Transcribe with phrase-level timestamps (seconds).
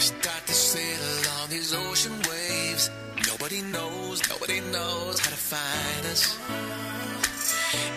[0.00, 2.90] Start to sail on these ocean waves.
[3.28, 6.38] Nobody knows, nobody knows how to find us.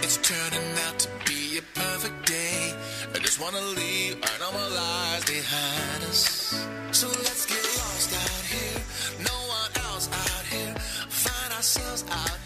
[0.03, 2.75] It's turning out to be a perfect day.
[3.15, 6.67] I just wanna leave our normal lives behind us.
[6.91, 8.81] So let's get lost out here.
[9.23, 10.75] No one else out here.
[11.07, 12.42] Find ourselves out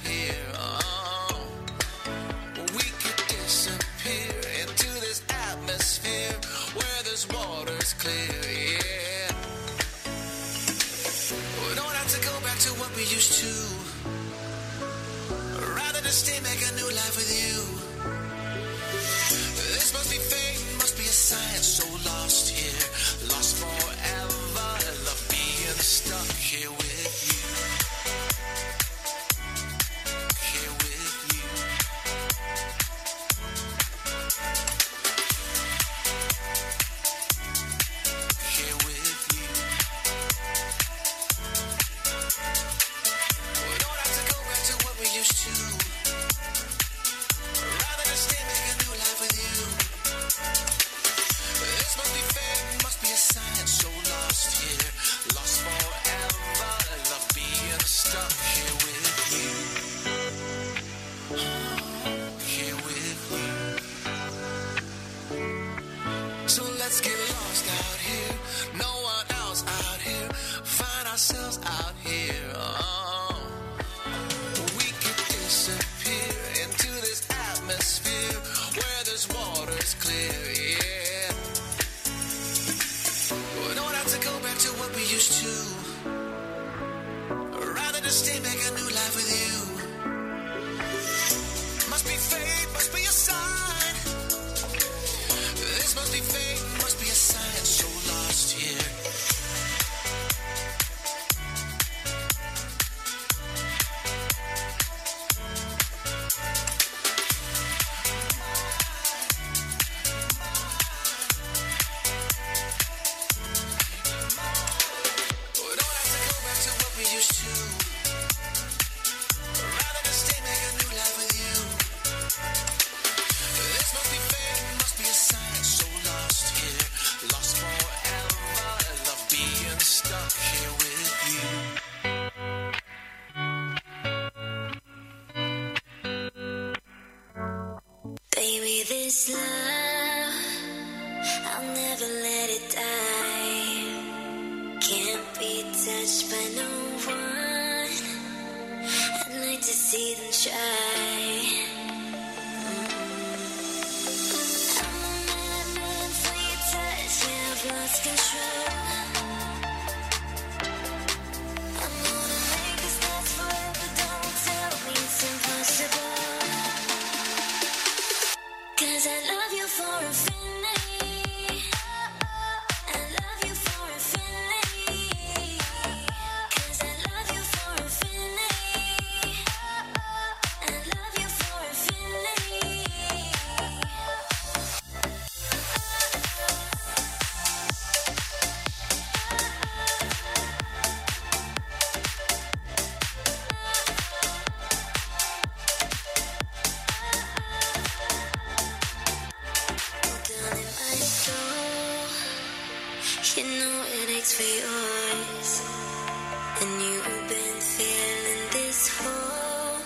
[206.59, 209.79] And you've been feeling this hole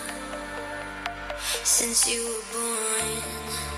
[1.64, 3.71] since you were born.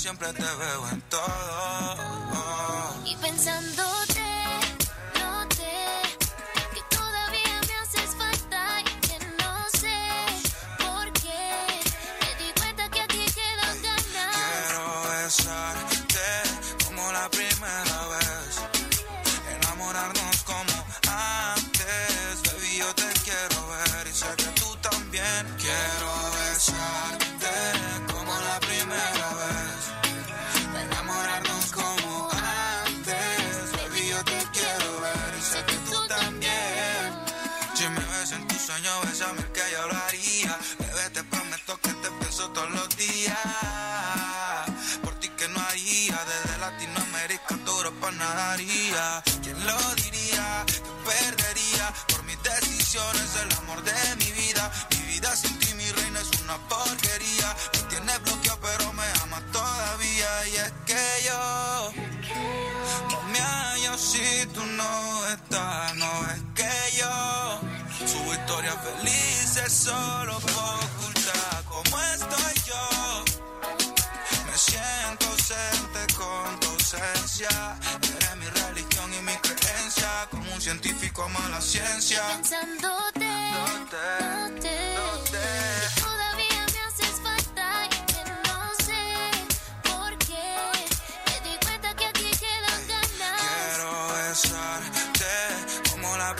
[0.00, 0.42] Siempre te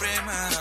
[0.01, 0.60] prima.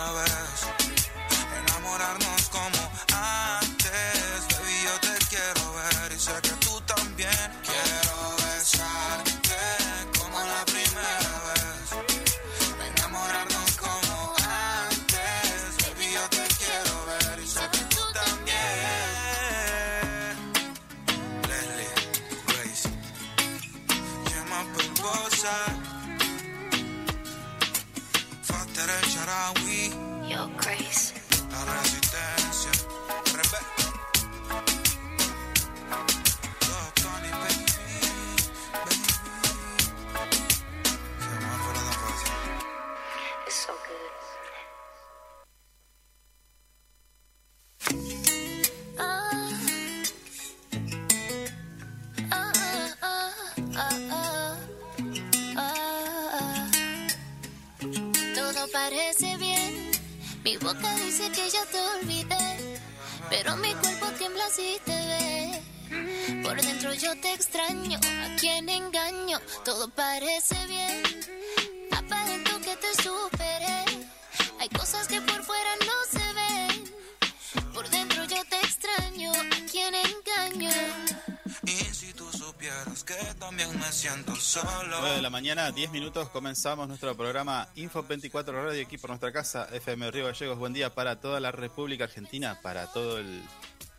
[85.70, 90.26] Mañana, 10 minutos, comenzamos nuestro programa Info 24 Radio aquí por nuestra casa, FM Río
[90.26, 90.58] Gallegos.
[90.58, 93.42] Buen día para toda la República Argentina, para todo el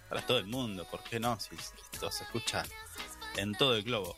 [0.10, 1.40] para todo el mundo, ¿por qué no?
[1.40, 2.64] Si esto se escucha
[3.38, 4.18] en todo el globo.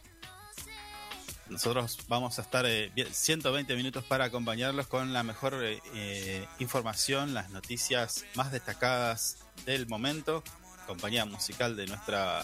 [1.49, 7.35] Nosotros vamos a estar eh, bien- 120 minutos para acompañarlos con la mejor eh, información,
[7.35, 10.43] las noticias más destacadas del momento,
[10.87, 12.43] compañía musical de nuestra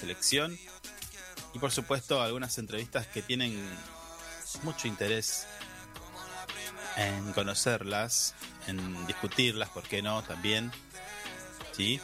[0.00, 0.56] selección
[1.52, 3.54] y por supuesto algunas entrevistas que tienen
[4.62, 5.46] mucho interés
[6.96, 8.34] en conocerlas,
[8.66, 10.22] en discutirlas, ¿por qué no?
[10.22, 10.72] También,
[11.72, 12.00] ¿sí?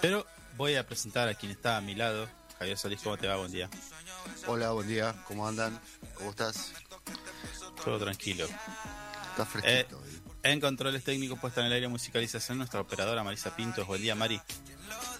[0.00, 2.28] Pero voy a presentar a quien está a mi lado.
[2.58, 3.36] Javier Solís, ¿cómo te va?
[3.36, 3.68] Buen día.
[4.46, 5.78] Hola, buen día, ¿cómo andan?
[6.14, 6.72] ¿Cómo estás?
[7.84, 8.46] Todo tranquilo.
[9.30, 10.02] Está fresquito.
[10.06, 10.20] ¿eh?
[10.44, 13.86] En controles técnicos puesta en el aire musicalización, nuestra operadora Marisa Pintos.
[13.86, 14.40] Buen día, Mari.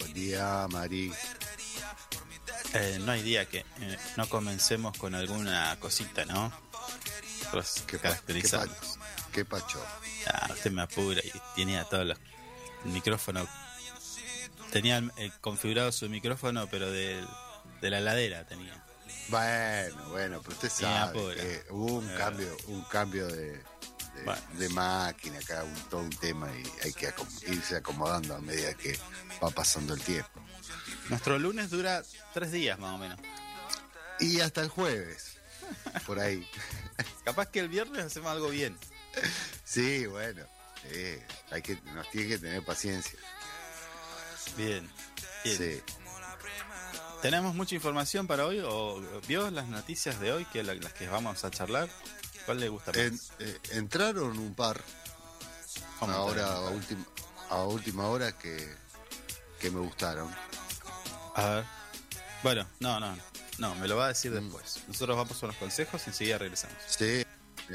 [0.00, 1.12] Buen día, Mari.
[2.74, 6.50] Eh, no hay día que eh, no comencemos con alguna cosita, ¿no?
[7.52, 8.68] Nosotros ¿Qué, pa- qué, caracterizamos.
[8.98, 9.84] pa- qué pacho?
[10.26, 12.18] Ah, usted me apura y tenía todos los
[12.84, 13.46] el micrófono.
[14.70, 17.26] Tenía eh, configurado su micrófono, pero del-
[17.80, 18.82] de la ladera tenía.
[19.28, 22.14] Bueno, bueno, pero usted sabe que hubo un Eh.
[22.16, 23.62] cambio, un cambio de, de,
[24.24, 24.42] Bueno.
[24.54, 28.72] de máquina, acá un, todo un tema y hay que acom- irse acomodando a medida
[28.74, 28.98] que
[29.42, 30.40] va pasando el tiempo.
[31.08, 33.18] Nuestro lunes dura tres días más o menos.
[34.20, 35.36] Y hasta el jueves.
[36.06, 36.46] por ahí.
[37.24, 38.76] Capaz que el viernes hacemos algo bien.
[39.64, 40.42] Sí, bueno,
[41.50, 43.18] hay que, nos tiene que tener paciencia.
[44.56, 44.88] Bien.
[45.44, 45.56] bien.
[45.56, 45.82] Sí.
[47.20, 48.60] ¿Tenemos mucha información para hoy?
[48.64, 51.88] ¿O vio las noticias de hoy, que la- las que vamos a charlar?
[52.46, 52.96] ¿Cuál le gusta más?
[52.98, 54.82] En- eh, entraron un par
[56.00, 57.04] ¿Cómo ahora a última,
[57.50, 58.74] a última hora que,
[59.60, 60.34] que me gustaron.
[61.34, 61.64] A ver.
[62.42, 63.16] Bueno, no, no,
[63.58, 64.42] no, me lo va a decir Mm.
[64.44, 64.80] después.
[64.88, 66.76] Nosotros vamos con los consejos y enseguida regresamos.
[66.88, 67.22] Sí,
[67.68, 67.74] sí.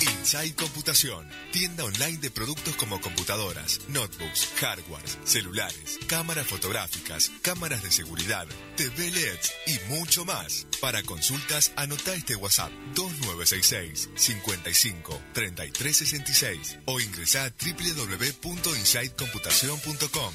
[0.00, 7.90] Inside Computación, tienda online de productos como computadoras, notebooks, hardware, celulares, cámaras fotográficas, cámaras de
[7.90, 10.68] seguridad, TV LEDs y mucho más.
[10.80, 20.32] Para consultas, anota este WhatsApp 2966 55 3366 o ingresa a www.insidecomputación.com.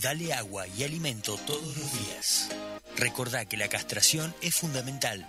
[0.00, 2.50] Dale agua y alimento todos los días.
[2.96, 5.26] Recordá que la castración es fundamental.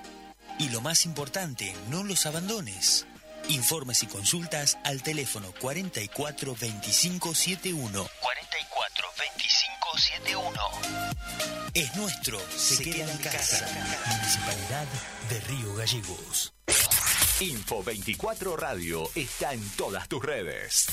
[0.60, 3.06] Y lo más importante, no los abandones.
[3.50, 8.10] Informes y consultas al teléfono 44 25 71.
[8.22, 10.62] 44 25 71.
[11.74, 13.68] Es nuestro, se, queda, en casa.
[14.08, 14.88] Municipalidad
[15.30, 16.54] de Río Gallegos.
[17.42, 20.88] Info 24 Radio está en todas tus redes.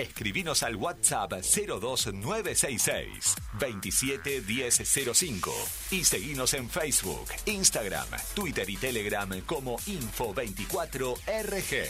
[0.00, 5.52] Escribinos al WhatsApp 02966 271005
[5.90, 11.88] y seguinos en Facebook, Instagram, Twitter y Telegram como Info24RG.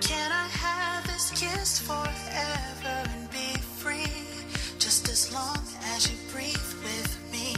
[0.00, 2.07] Can I have this kiss forever
[6.38, 6.52] stay
[6.84, 7.54] with me,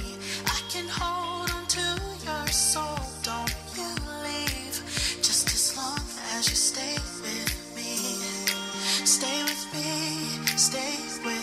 [0.47, 1.87] I can hold on to
[2.25, 2.99] your soul.
[3.23, 3.89] Don't you
[4.25, 4.77] leave.
[5.23, 6.01] Just as long
[6.35, 7.97] as you stay with me.
[9.05, 10.47] Stay with me.
[10.57, 11.40] Stay with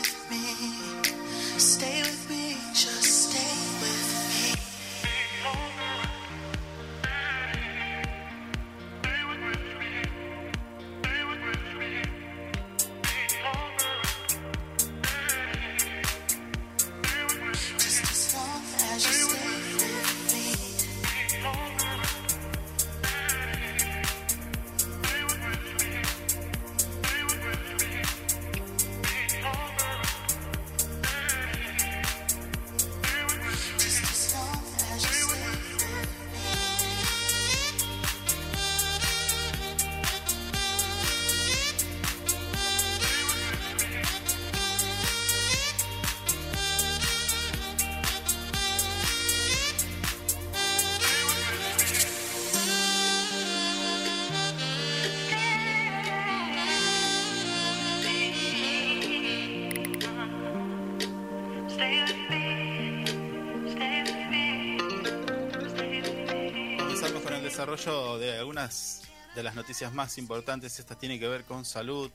[67.75, 69.01] desarrollo de algunas
[69.35, 70.79] de las noticias más importantes.
[70.79, 72.09] Esta tiene que ver con salud,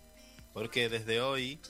[0.54, 1.60] porque desde hoy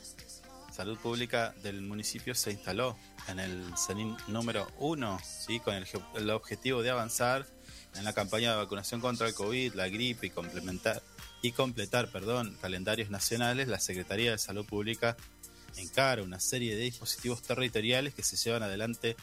[0.71, 2.97] Salud Pública del municipio se instaló
[3.29, 5.59] en el CENIN número 1, ¿sí?
[5.59, 7.45] con el, el objetivo de avanzar
[7.95, 11.03] en la campaña de vacunación contra el COVID, la gripe y complementar
[11.43, 13.67] y completar, perdón, calendarios nacionales.
[13.67, 15.17] La Secretaría de Salud Pública
[15.77, 19.17] encara una serie de dispositivos territoriales que se llevan adelante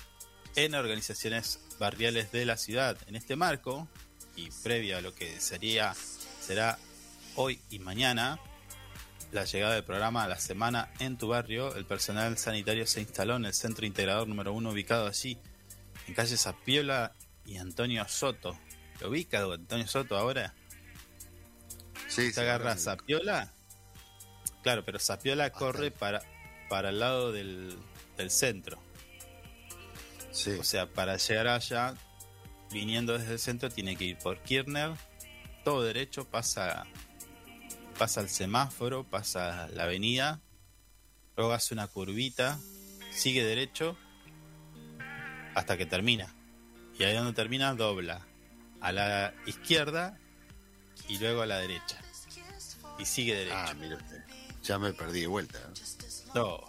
[0.56, 2.98] en organizaciones barriales de la ciudad.
[3.08, 3.88] En este marco,
[4.40, 5.94] y previo a lo que sería
[6.40, 6.78] será
[7.36, 8.40] hoy y mañana
[9.32, 11.76] la llegada del programa a la semana en tu barrio.
[11.76, 15.38] El personal sanitario se instaló en el centro integrador número uno ubicado allí,
[16.08, 17.14] en calle Zapiola
[17.46, 18.58] y Antonio Soto.
[19.02, 20.54] ¿Lo ubica Antonio Soto ahora?
[22.08, 23.54] Sí, Se agarra Zapiola.
[24.64, 26.22] Claro, pero Zapiola corre para,
[26.70, 27.78] para el lado del,
[28.18, 28.80] del centro.
[30.32, 30.52] Sí.
[30.52, 31.96] O sea, para llegar allá,
[32.72, 34.92] viniendo desde el centro, tiene que ir por Kirchner,
[35.64, 36.86] todo derecho, pasa,
[37.98, 40.40] pasa el semáforo, pasa la avenida,
[41.36, 42.60] luego hace una curvita,
[43.12, 43.98] sigue derecho
[45.56, 46.34] hasta que termina.
[46.98, 48.26] Y ahí donde termina, dobla
[48.82, 50.18] a la izquierda
[51.08, 52.00] y luego a la derecha.
[52.98, 53.56] Y sigue derecho.
[53.58, 54.24] Ah, mire usted.
[54.64, 55.58] Ya me perdí de vuelta.
[55.58, 55.80] ¿eh?
[56.36, 56.60] No.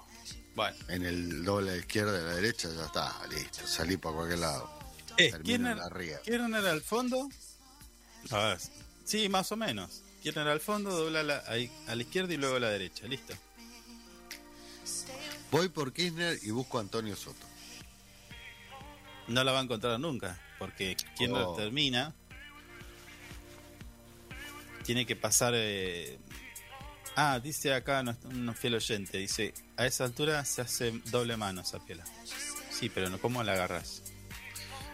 [0.55, 0.77] Bueno.
[0.89, 3.67] En el doble a la izquierda y a la derecha ya está, listo.
[3.67, 4.80] Salí para cualquier lado.
[5.17, 5.91] Eh, ¿Quién en era.
[6.25, 7.29] ¿Quién era al fondo?
[8.31, 8.59] A ver,
[9.05, 10.03] sí, más o menos.
[10.23, 10.91] ¿Quién era al fondo?
[10.91, 13.07] Dobla la- ahí, a la izquierda y luego a la derecha.
[13.07, 13.35] Listo.
[15.51, 17.47] Voy por Kirchner y busco a Antonio Soto.
[19.29, 20.39] No la va a encontrar nunca.
[20.59, 21.55] Porque quien Oh.
[21.55, 22.15] termina.
[24.85, 25.53] Tiene que pasar.
[25.57, 26.19] eh,
[27.17, 29.19] Ah, dice acá un fiel oyente.
[29.19, 32.05] Dice: A esa altura se hace doble mano esa piela.
[32.71, 34.03] Sí, pero no, ¿cómo la agarras?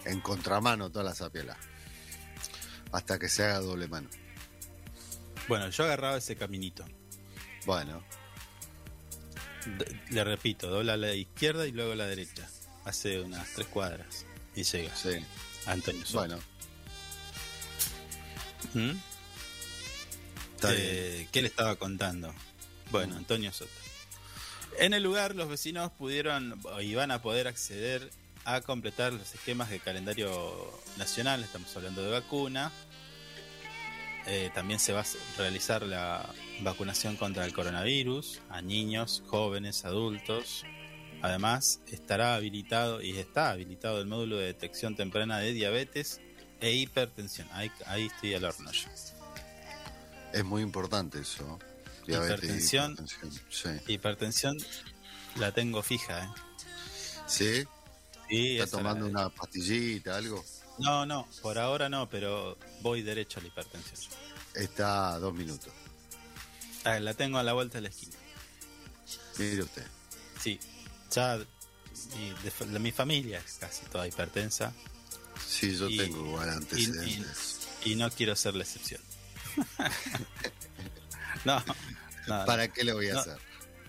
[0.07, 1.57] En contramano toda la zapiela.
[2.93, 4.09] Hasta que se haga doble mano.
[5.49, 6.85] Bueno, yo agarraba ese caminito.
[7.67, 8.03] Bueno,
[9.79, 12.49] D- Le repito, dobla a la izquierda y luego a la derecha.
[12.85, 14.25] Hace unas tres cuadras.
[14.55, 15.11] Y llega sí.
[15.67, 16.19] a Antonio Soto.
[16.19, 16.39] Bueno,
[18.75, 18.97] ¿Mm?
[20.69, 21.29] Eh.
[21.33, 22.33] ¿Qué le estaba contando?
[22.91, 23.71] Bueno, Antonio Soto.
[24.79, 28.11] En el lugar, los vecinos pudieron y van a poder acceder
[28.47, 31.43] a completar los esquemas de calendario nacional.
[31.43, 32.71] Estamos hablando de vacuna.
[34.27, 35.05] Eh, también se va a
[35.37, 36.25] realizar la
[36.61, 40.65] vacunación contra el coronavirus a niños, jóvenes, adultos.
[41.23, 46.21] Además, estará habilitado y está habilitado el módulo de detección temprana de diabetes
[46.61, 47.49] e hipertensión.
[47.53, 48.89] Ahí, ahí estoy al horno yo.
[50.33, 51.59] Es muy importante eso.
[52.07, 52.93] Diabetes Hipertensión.
[52.93, 53.33] hipertensión.
[53.51, 53.93] Sí.
[53.93, 54.57] Hipertensión
[55.37, 56.29] la tengo fija, ¿eh?
[57.27, 57.65] ¿Sí?
[58.29, 60.45] Sí, ¿Está tomando una pastillita, algo?
[60.79, 64.13] No, no, por ahora no, pero voy derecho a la hipertensión.
[64.55, 65.73] Está a dos minutos.
[66.85, 68.17] Ah, la tengo a la vuelta de la esquina.
[69.39, 69.87] Mire usted.
[70.43, 70.59] Sí,
[71.13, 74.73] ya mi, de familia es casi toda hipertensa
[75.47, 77.59] Sí, yo Y- tengo igual antecedentes.
[77.85, 79.01] y- y no quiero ser la excepción.
[81.45, 81.63] no,
[82.27, 83.21] no, ¿Para qué le voy a No.
[83.21, 83.39] hacer?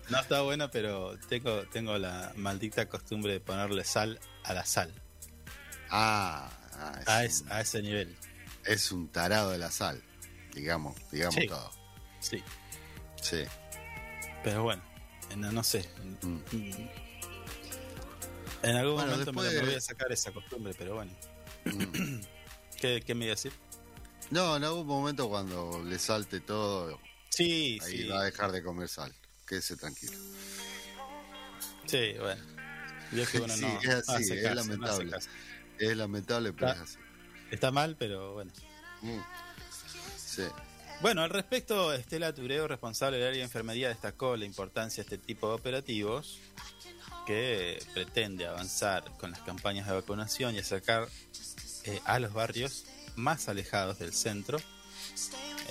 [0.09, 4.93] No está bueno, pero tengo, tengo la maldita costumbre de ponerle sal a la sal,
[5.89, 6.49] Ah,
[7.07, 8.15] ah, es, a, un, a ese nivel.
[8.65, 10.01] es un tarado de la sal.
[10.53, 11.47] Digamos, digamos Sí.
[11.47, 11.71] todo.
[12.19, 12.43] Sí,
[13.21, 13.43] Sí.
[14.43, 14.81] pero bueno,
[15.35, 15.87] no, no sé.
[16.21, 16.37] Mm.
[18.63, 21.11] En algún Bueno, momento me voy a sacar esa costumbre, pero bueno.
[21.65, 22.21] Mm.
[22.81, 23.53] ¿Qué, qué me iba a decir?
[24.29, 28.07] No, en algún momento cuando le salte todo, Sí, ahí sí.
[28.07, 29.13] va a dejar de comer sal.
[29.47, 30.13] Quédese tranquilo.
[31.85, 32.41] Sí, bueno.
[33.31, 35.11] Que bueno, Sí, no, es no así, hace es caso, no hace lamentable.
[35.11, 35.29] caso.
[35.79, 36.73] Es lamentable, pero Ah.
[36.73, 36.97] es así.
[37.51, 38.51] Está mal, pero bueno.
[39.01, 39.19] Mm.
[40.17, 40.43] Sí.
[41.01, 45.17] Bueno, al respecto, Estela Tureo, responsable del área de enfermería, destacó la importancia de este
[45.25, 46.39] tipo de operativos
[47.25, 51.07] que pretende avanzar con las campañas de vacunación y acercar
[51.83, 54.57] eh, a los barrios más alejados del centro.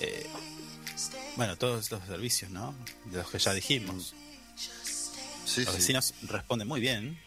[0.01, 0.27] eh,
[1.37, 2.75] bueno, todos estos servicios, ¿no?
[3.07, 4.14] De los que ya dijimos.
[5.45, 5.77] Sí, Los sí.
[5.81, 7.19] vecinos responden muy bien.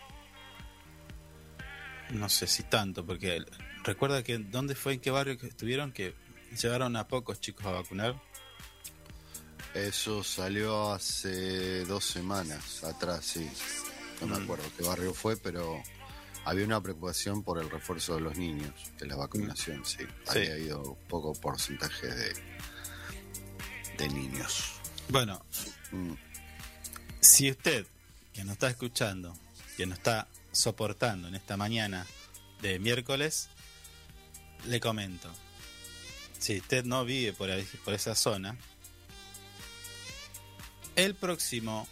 [2.12, 3.44] No sé si tanto, porque
[3.84, 6.16] recuerda que dónde fue, en qué barrio que estuvieron, que
[6.60, 8.20] llevaron a pocos chicos a vacunar.
[9.76, 13.48] Eso salió hace dos semanas atrás, sí.
[14.22, 14.44] No me Mm.
[14.44, 15.82] acuerdo qué barrio fue, pero
[16.46, 20.00] había una preocupación por el refuerzo de los niños, de la vacunación, sí.
[20.28, 22.34] Había ido poco porcentaje de,
[24.00, 24.64] de niños.
[25.10, 25.44] Bueno,
[25.92, 26.14] Mm.
[27.20, 27.86] si usted,
[28.34, 29.38] que nos está escuchando,
[29.78, 32.06] que nos está soportando en esta mañana
[32.62, 33.50] de miércoles,
[34.66, 35.30] le comento.
[36.40, 38.56] Si usted no vive por, ahí, por esa zona,
[40.96, 41.88] el próximo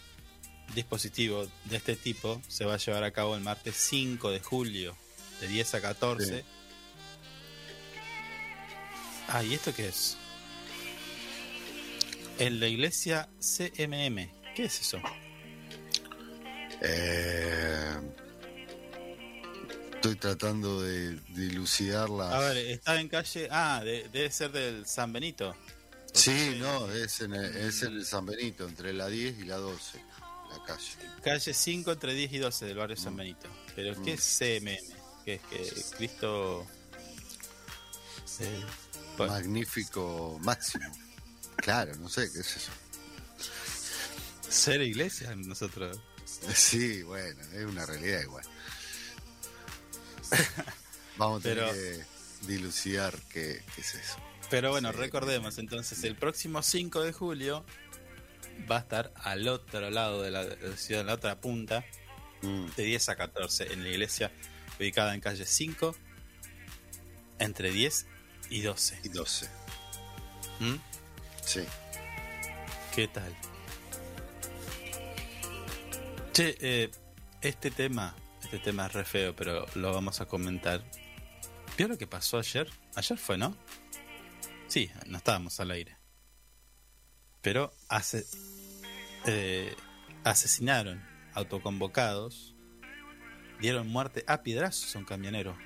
[0.74, 4.96] dispositivo de este tipo se va a llevar a cabo el martes 5 de julio,
[5.40, 6.40] de 10 a 14.
[6.40, 6.44] Sí.
[9.28, 10.16] Ah, ¿y esto qué es?
[12.38, 14.30] En la iglesia CMM.
[14.54, 14.98] ¿Qué es eso?
[16.80, 17.96] Eh,
[19.94, 22.32] estoy tratando de dilucidar las...
[22.32, 23.48] A ver, está en calle.
[23.50, 25.56] Ah, de- debe ser del San Benito.
[26.12, 29.56] Sí, no, es en, el, es en el San Benito, entre la 10 y la
[29.56, 30.00] 12,
[30.50, 30.92] la calle.
[31.22, 33.48] Calle 5 entre 10 y 12 del barrio San Benito.
[33.76, 34.76] Pero ¿qué es CMM?
[35.24, 36.66] Que es que Cristo...
[38.40, 38.64] eh,
[39.18, 40.84] Magnífico máximo.
[41.68, 42.70] Claro, no sé qué es eso.
[44.48, 46.00] ser iglesia nosotros.
[46.54, 48.42] Sí, bueno, es una realidad igual.
[51.18, 52.04] Vamos a tener Pero- que
[52.46, 54.16] dilucidar qué, qué es eso.
[54.48, 54.96] Pero bueno, Sí.
[54.98, 57.66] recordemos entonces, el próximo 5 de julio
[58.70, 61.84] va a estar al otro lado de la, de la ciudad, en la otra punta,
[62.40, 64.32] Mm, de 10 a 14, en la iglesia
[64.80, 65.94] ubicada en calle 5,
[67.38, 68.06] entre 10
[68.48, 68.98] y 12.
[69.02, 69.50] y 12,
[70.60, 70.76] ¿Mm?
[71.48, 71.64] Sí.
[72.94, 73.34] ¿Qué tal?
[76.32, 76.90] Che, eh,
[77.40, 80.84] este tema, este tema es re feo, pero lo vamos a comentar.
[81.76, 82.68] ¿Vio lo que pasó ayer?
[82.96, 83.56] Ayer fue, ¿no?
[84.66, 85.96] Sí, no estábamos al aire.
[87.40, 88.26] Pero hace,
[89.26, 89.74] eh,
[90.24, 92.54] asesinaron autoconvocados,
[93.60, 95.56] dieron muerte a piedrazos a un camionero.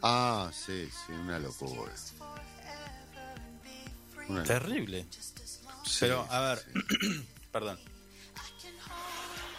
[0.00, 1.92] Ah, sí, sí, una locura.
[4.46, 5.06] Terrible.
[5.84, 6.64] sí, Pero, a ver,
[7.52, 7.78] perdón.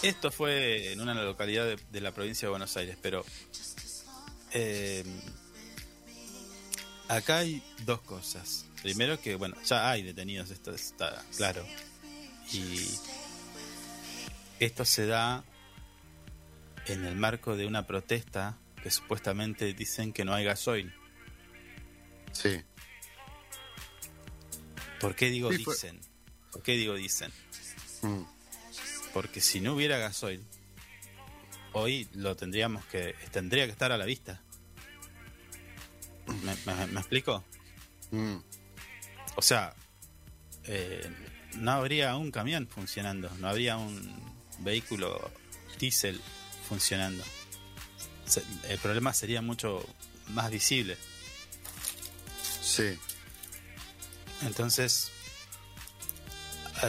[0.01, 3.23] Esto fue en una localidad de, de la provincia de Buenos Aires, pero
[4.51, 5.03] eh,
[7.07, 8.65] acá hay dos cosas.
[8.81, 11.65] Primero que, bueno, ya hay detenidos, esto está claro.
[12.51, 12.89] Y
[14.59, 15.43] esto se da
[16.85, 20.93] en el marco de una protesta que supuestamente dicen que no hay gasoil.
[22.31, 22.61] Sí,
[25.03, 25.99] ¿Por qué digo Sí, dicen?
[26.51, 27.29] ¿Por qué digo dicen?
[28.03, 28.21] mm,
[29.13, 30.41] Porque si no hubiera gasoil,
[31.73, 33.13] hoy lo tendríamos que.
[33.31, 34.41] tendría que estar a la vista.
[36.43, 37.43] ¿Me, me- me explico?
[38.11, 38.37] mm,
[39.35, 39.73] O sea,
[40.63, 41.05] eh,
[41.55, 45.31] no habría un camión funcionando, no habría un vehículo
[45.79, 46.21] diésel
[46.69, 47.25] funcionando.
[48.25, 49.85] Se- El problema sería mucho
[50.29, 50.97] más visible.
[52.61, 52.97] sí,
[54.41, 55.11] Entonces,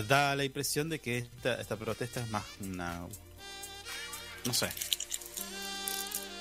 [0.08, 3.06] da la impresión de que esta, esta protesta es más una...
[4.44, 4.68] No sé.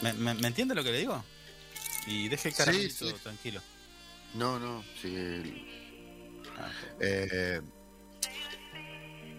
[0.01, 1.23] ¿Me, me, me entiende lo que le digo?
[2.07, 3.13] Y deje el caramelito sí.
[3.23, 3.61] tranquilo.
[4.33, 5.65] no, no, sí.
[6.57, 6.69] Ah.
[6.99, 7.61] Eh,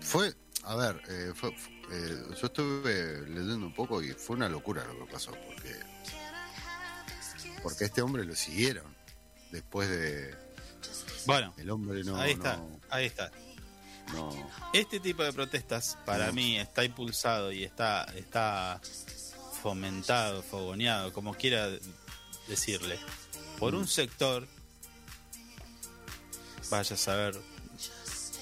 [0.01, 4.49] fue, a ver, eh, fue, fu- eh, yo estuve leyendo un poco y fue una
[4.49, 5.75] locura lo que pasó, porque,
[7.63, 8.97] porque a este hombre lo siguieron
[9.51, 10.35] después de
[11.27, 13.31] Bueno, el hombre no, ahí está, no, ahí está.
[14.13, 16.35] no- Este tipo de protestas para Mm.
[16.35, 18.81] mí está impulsado y está, está
[19.63, 21.71] fomentado, fogoneado, como quiera
[22.49, 22.99] decirle,
[23.59, 24.47] por un sector,
[26.71, 27.41] vaya a saber,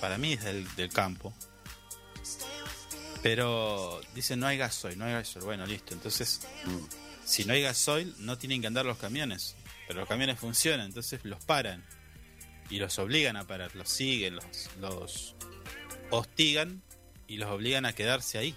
[0.01, 1.33] para mí es del, del campo,
[3.23, 6.79] pero dicen no hay gasoil, no hay gasoil, bueno, listo, entonces mm,
[7.25, 9.55] si no hay gasoil no tienen que andar los camiones,
[9.87, 11.85] pero los camiones funcionan, entonces los paran
[12.73, 15.35] y los obligan a parar, los siguen, los, los
[16.11, 16.83] hostigan
[17.27, 18.55] y los obligan a quedarse ahí.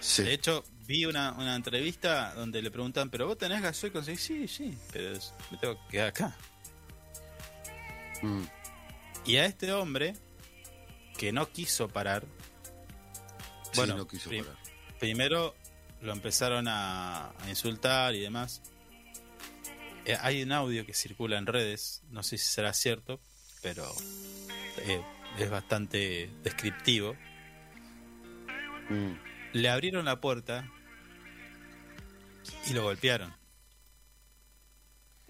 [0.00, 4.20] sí, De hecho, vi una, una entrevista donde le preguntan, pero vos tenés gasoil, conseguís,
[4.22, 5.18] sí, sí, pero
[5.50, 6.36] me tengo que quedar acá.
[8.22, 8.42] mm,
[9.26, 10.14] Y a este hombre,
[11.18, 12.24] que no quiso parar,
[13.64, 14.58] sí, bueno, no quiso prim- parar.
[15.00, 15.54] primero
[16.02, 18.62] lo empezaron a, a insultar y demás.
[20.06, 23.20] Eh, hay un audio que circula en redes, no sé si será cierto,
[23.62, 23.84] pero
[24.78, 25.02] eh,
[25.38, 27.16] es bastante descriptivo.
[28.88, 29.12] Mm,
[29.52, 30.68] Le abrieron la puerta
[32.68, 33.34] y lo golpearon.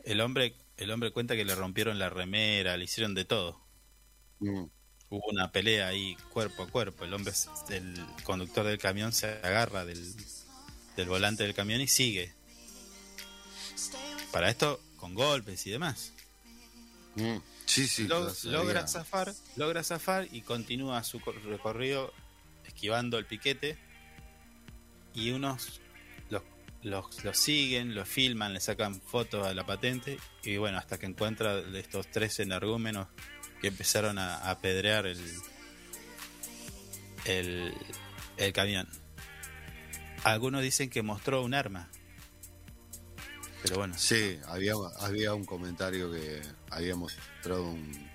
[0.05, 3.61] El hombre, el hombre cuenta que le rompieron la remera, le hicieron de todo.
[4.41, 4.67] mm,
[5.09, 7.05] Hubo una pelea ahí cuerpo a cuerpo.
[7.05, 7.33] El hombre,
[7.71, 10.15] el conductor del camión se agarra del,
[10.97, 12.35] del volante del camión y sigue.
[14.37, 16.13] Para esto, con golpes y demás.
[17.15, 17.37] mm.
[17.65, 22.13] Sí, sí, Log- logra zafar, logra zafar y continúa su co- recorrido
[22.67, 23.79] esquivando el piquete.
[25.15, 25.81] Y unos
[26.29, 26.43] los,
[26.83, 30.19] los, los siguen, los filman, le sacan fotos a la patente.
[30.45, 33.09] Y bueno, hasta que encuentra de estos tres energúmenos
[33.63, 35.19] que empezaron a, a apedrear el,
[37.25, 37.73] el,
[38.37, 38.87] el camión.
[40.25, 41.89] Algunos dicen que mostró un arma.
[43.63, 46.41] Pero bueno, Sí, había, había un comentario que
[46.71, 48.11] había mostrado un,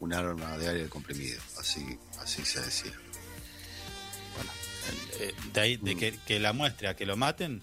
[0.00, 2.92] un arma de aire comprimido, así, así se decía.
[4.36, 4.50] bueno
[5.20, 5.98] eh, de ahí de Mm.
[5.98, 7.62] que, que la muestre a que lo maten,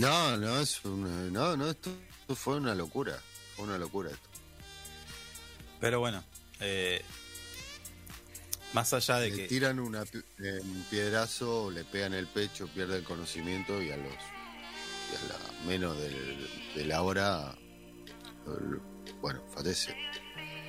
[0.00, 3.18] No, no, es una- no, no, esto, esto fue una locura,
[3.56, 4.28] fue una locura esto.
[5.80, 6.22] Pero bueno,
[6.60, 7.02] eh,
[8.74, 9.48] más allá de Le que...
[9.48, 14.12] tiran una, eh, un piedrazo, le pegan el pecho, pierde el conocimiento y a los
[15.12, 17.54] y a la menos del- de la hora,
[19.20, 19.94] bueno, fallece.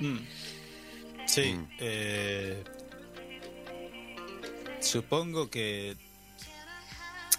[0.00, 0.18] Mm.
[1.26, 1.68] Sí, Mm.
[1.78, 2.64] eh,
[4.80, 5.96] supongo que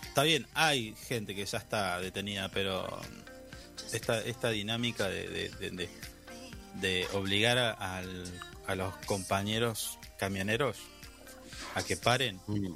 [0.03, 3.01] está bien, hay gente que ya está detenida, pero
[3.93, 5.89] esta, esta dinámica de, de, de- de-
[6.75, 10.77] de obligar a, al- a los compañeros camioneros
[11.75, 12.73] a que paren Mm.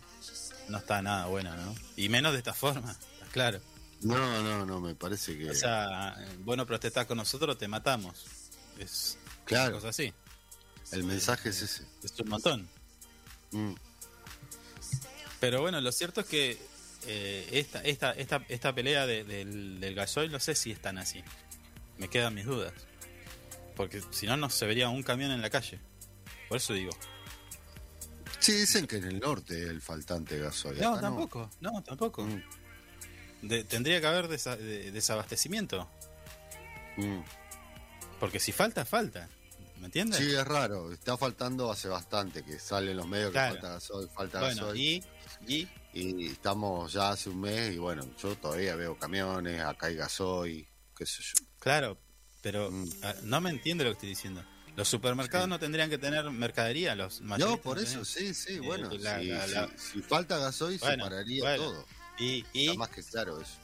[0.69, 1.75] no está nada buena, ¿no?
[1.95, 3.61] Y menos de esta forma, está claro.
[4.01, 5.49] No, no, no, me parece que.
[5.49, 8.25] O sea, bueno, protestás con nosotros, te matamos.
[8.77, 10.13] Es claro, cosa así,
[10.91, 11.83] el mensaje es ese.
[12.03, 12.69] es un montón.
[13.51, 13.73] Mm.
[15.39, 16.57] Pero bueno, lo cierto es que
[17.07, 20.97] eh, esta, esta, esta, esta pelea de- del, del gasoil no sé si es tan
[20.97, 21.23] así.
[21.97, 22.73] Me quedan mis dudas.
[23.75, 25.79] Porque si no, no se vería un camión en la calle.
[26.49, 26.91] Por eso digo.
[28.39, 30.79] Sí, dicen que en el norte el faltante de gasoil.
[30.79, 31.49] No, acá tampoco.
[31.61, 32.23] No, tampoco.
[32.25, 32.43] Mm.
[33.41, 35.87] De- tendría que haber desa- de- desabastecimiento.
[36.97, 37.19] Mm.
[38.19, 39.29] Porque si falta, falta.
[39.79, 40.19] ¿Me entiendes?
[40.19, 40.91] Sí, es raro.
[40.91, 45.03] Está faltando hace bastante que salen los medios que falta gasoil, falta bueno, gasoil.
[45.45, 49.87] y, y Y estamos ya hace un mes y bueno, yo todavía veo camiones, acá
[49.87, 50.67] hay gasoil,
[50.97, 51.45] qué sé yo.
[51.59, 51.97] claro,
[52.41, 52.89] pero Mm.
[53.03, 54.43] ah, no me entiende lo que estoy diciendo.
[54.75, 55.49] Los supermercados Sí.
[55.49, 59.19] no tendrían que tener mercadería, los No, por no eso, sí, sí, Eh, bueno, la-
[59.19, 61.63] si, la- si- la- si falta gasoil Bueno, se pararía bueno.
[61.63, 61.85] todo.
[62.17, 63.57] Y, y, Está más que claro eso.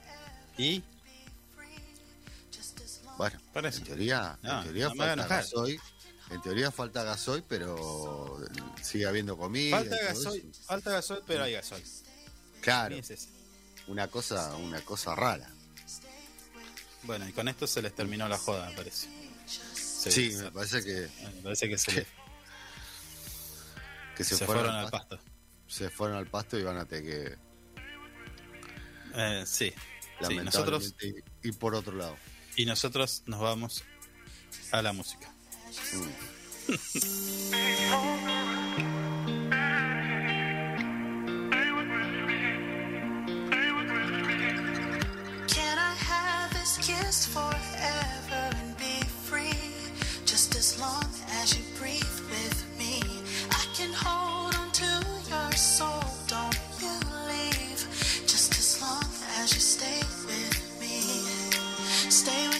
[0.57, 0.83] y
[3.17, 5.79] Bueno, en teoría, No, en teoría no falta gasoil.
[6.29, 8.39] En teoría falta gasoil, pero
[8.81, 9.77] sigue habiendo comida.
[9.77, 10.63] falta gasoil, eso.
[10.63, 11.83] falta gasoil, pero hay gasoil.
[12.61, 13.27] Claro, es
[13.87, 15.49] una cosa, una cosa rara.
[17.03, 19.07] Bueno, y con esto se les terminó la joda, me parece.
[19.45, 22.07] Se- Sí, se- me parece que, me parece que se, que
[24.17, 25.17] que se, se fueron, al pasto.
[25.17, 25.31] pasto.
[25.67, 27.37] Se fueron al pasto y van a tener que
[29.15, 29.73] Eh, sí,
[30.27, 30.95] sí, nosotros
[31.43, 32.17] ir por otro lado.
[32.55, 33.83] y nosotros nos vamos
[34.71, 35.31] a la música.
[35.93, 36.31] Mm.
[62.21, 62.50] stay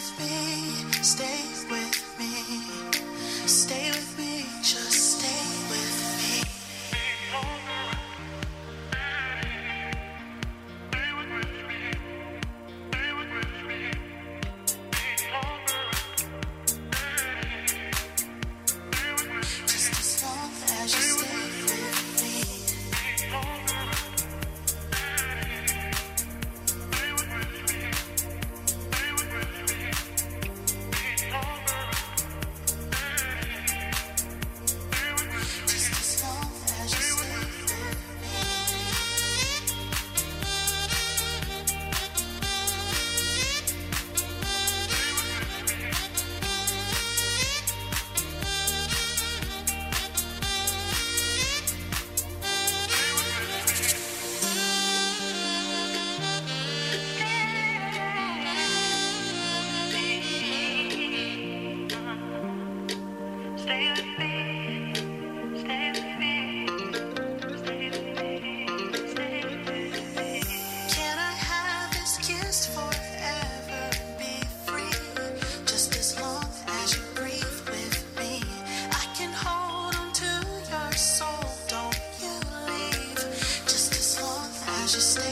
[84.92, 85.31] just stay.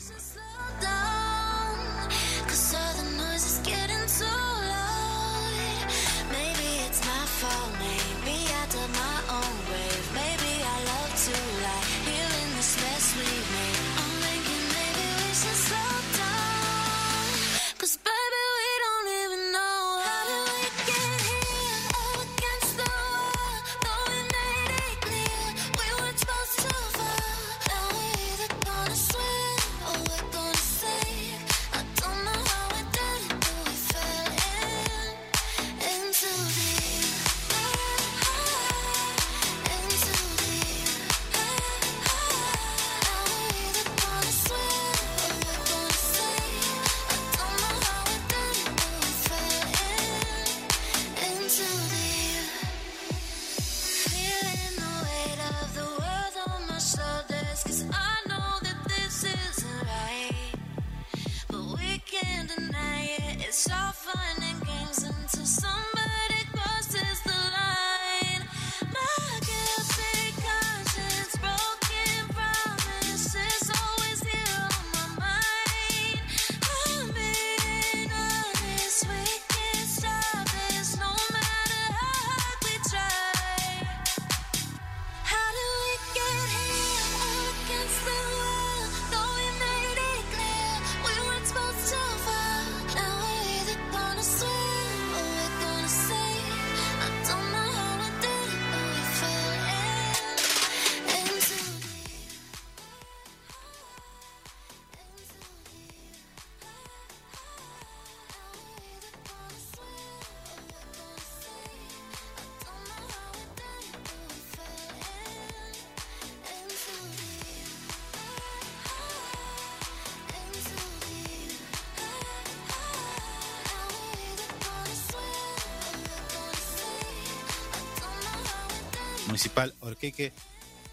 [130.01, 130.33] Orqueque,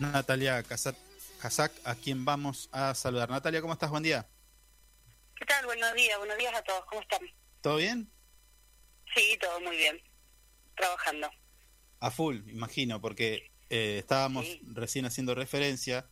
[0.00, 3.30] Natalia Casac, a quien vamos a saludar.
[3.30, 3.88] Natalia, ¿cómo estás?
[3.88, 4.28] Buen día.
[5.34, 5.64] ¿Qué tal?
[5.64, 6.84] Buenos días, buenos días a todos.
[6.84, 7.20] ¿Cómo están?
[7.62, 8.12] ¿Todo bien?
[9.16, 9.98] Sí, todo muy bien.
[10.76, 11.30] Trabajando.
[12.00, 16.06] A full, imagino, porque eh, estábamos recién haciendo referencia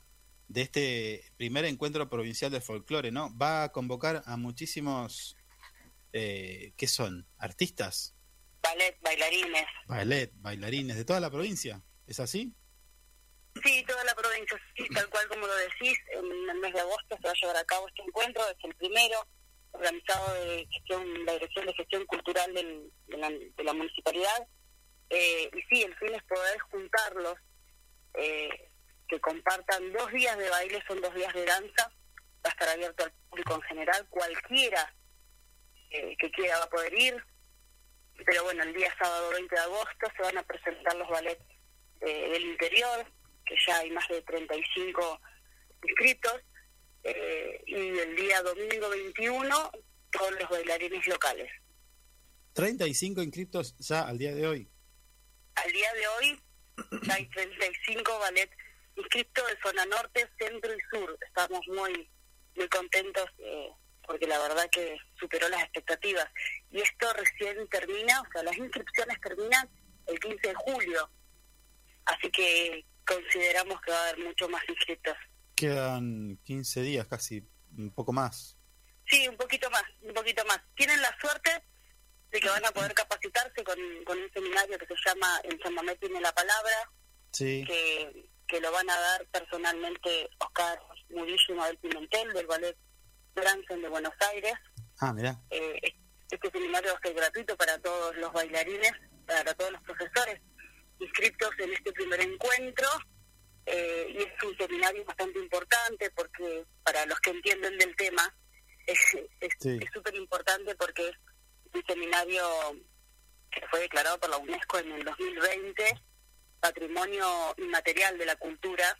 [0.48, 3.36] de este primer encuentro provincial de folclore, ¿no?
[3.36, 5.36] Va a convocar a muchísimos,
[6.14, 7.28] eh, ¿qué son?
[7.36, 8.16] ¿Artistas?
[8.62, 9.66] Ballet, bailarines.
[9.86, 12.56] Ballet, bailarines de toda la provincia, ¿es así?
[13.64, 17.16] Sí, toda la provincia, sí, tal cual como lo decís, en el mes de agosto
[17.16, 19.26] se va a llevar a cabo este encuentro, es el primero,
[19.72, 24.46] organizado de gestión, la Dirección de Gestión Cultural del- de, la, municipalidad.
[25.10, 27.34] Eh, y sí, el fin es poder juntarlos,
[28.14, 28.70] eh,
[29.08, 31.88] que compartan dos días de baile, son dos días de danza,
[32.44, 34.94] va a estar abierto al público en general, cualquiera
[35.90, 37.24] eh, que quiera va a poder ir,
[38.24, 41.44] pero bueno, el día sábado 20 de agosto se van a presentar los ballets
[42.00, 43.06] eh, del interior,
[43.46, 45.20] que ya hay más de 35
[45.82, 46.42] inscritos,
[47.04, 49.70] eh, y el día domingo 21
[50.10, 51.50] todos los bailarines locales.
[52.54, 54.68] 35 inscriptos ya al día de hoy.
[55.54, 56.40] Al día de hoy
[57.10, 58.50] hay 35 ballet
[58.96, 61.18] inscritos de zona norte, centro y sur.
[61.26, 62.10] Estamos muy
[62.56, 63.70] muy contentos eh,
[64.06, 66.26] porque la verdad que superó las expectativas.
[66.70, 69.68] Y esto recién termina, o sea, las inscripciones terminan
[70.06, 71.10] el 15 de julio.
[72.06, 75.16] Así que consideramos que va a haber mucho más inscritos.
[75.54, 77.42] Quedan 15 días, casi
[77.76, 78.56] un poco más.
[79.08, 80.60] Sí, un poquito más, un poquito más.
[80.74, 81.50] Tienen la suerte
[82.30, 85.94] de que van a poder capacitarse con, con un seminario que se llama El chamamé
[85.96, 86.90] tiene la palabra,
[87.32, 87.64] Sí.
[87.66, 90.80] que, que lo van a dar personalmente Oscar
[91.10, 92.76] Murillo Mabel Pimentel del Ballet
[93.34, 94.54] Branson de Buenos Aires.
[95.00, 95.38] Ah, mirá.
[95.50, 95.78] Eh,
[96.30, 98.92] este seminario va a ser gratuito para todos los bailarines,
[99.26, 100.40] para todos los profesores
[101.00, 102.88] inscritos en este primer encuentro.
[103.68, 108.32] eh, y es un seminario bastante importante porque para los que entienden del tema
[108.86, 108.98] es
[109.40, 109.80] es Sí.
[109.92, 111.16] súper importante porque es
[111.74, 112.44] un seminario
[113.50, 115.82] que fue declarado por la UNESCO en el 2020
[116.60, 118.96] patrimonio inmaterial de la cultura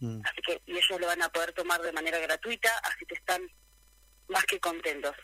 [0.00, 0.20] Mm.
[0.24, 3.46] así que y ellos lo van a poder tomar de manera gratuita así que están
[4.28, 5.14] más que contentos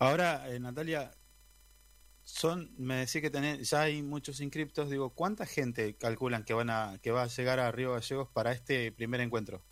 [0.00, 1.10] Ahora, eh, Natalia,
[2.28, 4.90] son, me decía que tenés, ya hay muchos inscriptos.
[4.90, 8.52] Digo, ¿cuánta gente calculan que van a, que va a llegar a Río Gallegos para
[8.52, 9.64] este primer encuentro?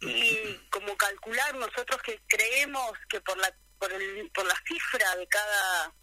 [0.00, 5.26] y como calcular nosotros que creemos que por la por, el, por la cifra de
[5.28, 5.94] cada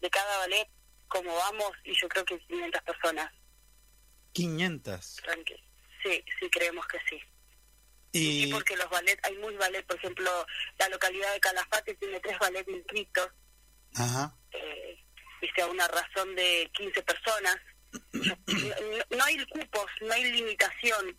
[0.00, 0.68] de cada ballet,
[1.08, 3.32] como vamos, y yo creo que 500 personas.
[4.32, 5.16] 500.
[5.16, 5.54] Tranqui.
[6.02, 7.20] Sí, sí, creemos que sí.
[8.12, 10.30] Y Sí, porque los ballet, hay muy ballet, por ejemplo,
[10.78, 13.30] la localidad de Calafate tiene tres ballet inscritos,
[13.96, 14.36] ajá.
[14.52, 15.04] eh,
[15.40, 17.56] viste, a una razón de 15 personas.
[18.12, 21.18] No, no hay cupos, no hay limitación.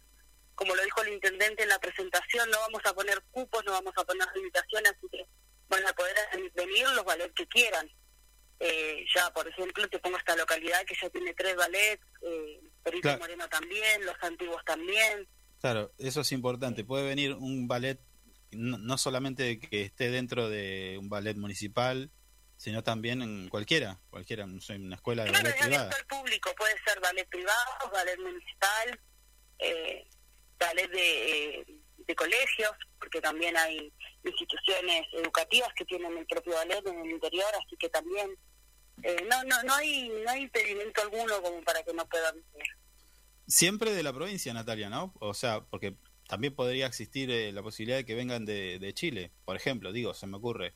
[0.56, 3.94] Como lo dijo el intendente en la presentación, no vamos a poner cupos, no vamos
[3.96, 5.26] a poner limitaciones, así que
[5.70, 6.16] van a poder
[6.56, 7.90] venir los ballet que quieran.
[8.60, 13.02] Eh, ya, por ejemplo, te pongo esta localidad que ya tiene tres ballets, eh, Perito
[13.04, 13.20] Claro.
[13.20, 15.28] Moreno también, los antiguos también.
[15.62, 16.84] Claro, eso es importante.
[16.84, 18.00] Puede venir un ballet,
[18.52, 22.10] no, no solamente que esté dentro de un ballet municipal,
[22.58, 25.92] sino también en cualquiera, cualquiera, no sé, una escuela de Claro, ballet privada.
[25.96, 29.00] al público, puede ser ballet privado, ballet municipal,
[29.60, 30.08] eh,
[30.60, 31.66] ballet de, eh,
[31.98, 33.94] de colegios, porque también hay
[34.24, 38.36] instituciones educativas que tienen el propio ballet en el interior, así que también
[39.04, 42.36] eh, no, no, no hay, no hay impedimento alguno como para que no puedan.
[43.48, 45.14] Siempre de la provincia, Natalia, ¿no?
[45.20, 45.96] O sea, porque
[46.28, 50.14] también podría existir eh, la posibilidad de que vengan de, de Chile, por ejemplo, digo,
[50.14, 50.74] se me ocurre.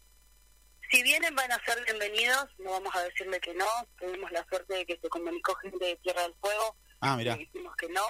[0.91, 3.65] Si vienen van a ser bienvenidos, no vamos a decirle que no,
[3.97, 7.33] tuvimos la suerte de que se comunicó gente de Tierra del Fuego, Ah, mirá.
[7.35, 8.01] le dijimos que no,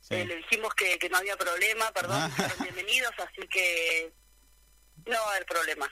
[0.00, 0.14] Sí.
[0.16, 2.54] Eh, le dijimos que, que no había problema, perdón, Ah.
[2.60, 4.12] bienvenidos, así que
[5.06, 5.88] no va a haber problema.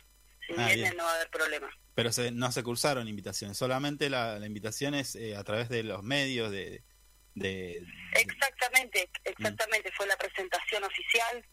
[0.47, 0.97] Si Ah, vienen bien.
[0.97, 1.70] no va a haber problema.
[1.95, 5.82] Pero se, no se cursaron invitaciones, solamente la, la invitación es eh, a través de
[5.84, 6.82] los medios, de...
[7.34, 7.84] de
[8.14, 11.47] Exactamente, exactamente, fue la presentación oficial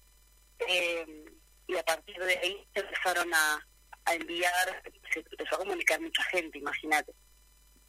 [0.68, 1.26] eh,
[1.68, 3.67] y a partir de ahí empezaron a,
[4.08, 4.82] a enviar,
[5.14, 7.14] se empezó a comunicar mucha gente, imagínate.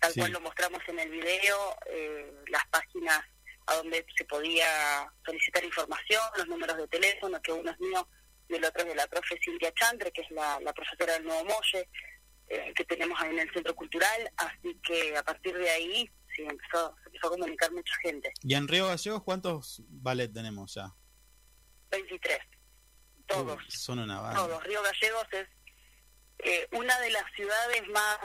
[0.00, 0.20] Tal Sí.
[0.20, 3.20] cual lo mostramos en el video, eh, las páginas
[3.66, 8.08] a donde se podía solicitar información, los números de teléfono, que uno es mío
[8.48, 11.24] y el otro es de la profe Cintia Chandre, que es la, la profesora del
[11.24, 11.88] Nuevo Molle,
[12.48, 16.42] eh, que tenemos ahí en el Centro Cultural, así que a partir de ahí sí,
[16.48, 18.32] empezó, se empezó a comunicar mucha gente.
[18.42, 20.94] ¿Y en Río Gallegos cuántos ballet tenemos ya?
[21.90, 22.38] 23.
[23.26, 24.62] Todos, Uy, son una todos.
[24.64, 25.46] Río Gallegos es
[26.38, 28.18] eh, una de las ciudades más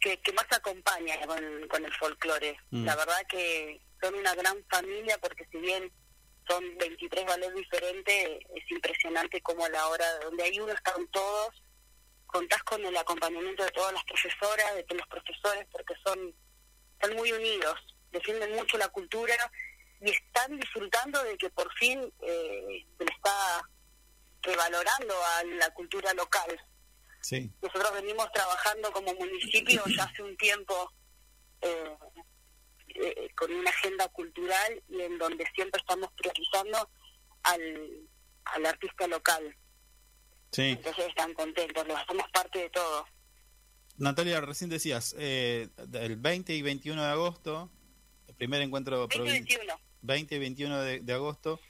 [0.00, 2.56] que, que más acompaña con, con el folclore.
[2.70, 2.84] Mm.
[2.84, 5.92] La verdad que son una gran familia porque si bien
[6.48, 11.62] son 23 ballets diferentes, es impresionante como a la hora donde hay uno están todos.
[12.26, 16.34] Contás con el acompañamiento de todas las profesoras, de todos los profesores, porque son,
[16.94, 17.74] están muy unidos,
[18.12, 19.34] defienden mucho la cultura
[20.00, 23.62] y están disfrutando de que por fin eh, se le está
[24.42, 26.60] revalorando a la cultura local.
[27.28, 30.90] Sí, Nosotros venimos trabajando como municipio ya hace un tiempo
[31.60, 31.94] eh,
[32.88, 36.88] eh, con una agenda cultural y en donde siempre estamos priorizando
[37.42, 38.08] al,
[38.46, 39.54] al artista local.
[40.52, 40.70] sí.
[40.70, 43.04] Entonces están contentos, los hacemos parte de todo.
[43.98, 47.70] Natalia, recién decías, eh, el 20 y 21 de agosto,
[48.26, 49.66] el primer encuentro provincial.
[49.66, 49.80] 2021.
[50.00, 51.60] 20 y 21 de, de agosto,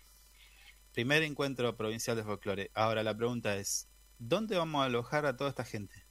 [0.93, 2.71] primer encuentro provincial de folclore.
[2.75, 3.88] Ahora la pregunta es,
[4.19, 6.05] ¿dónde vamos a alojar a toda esta gente?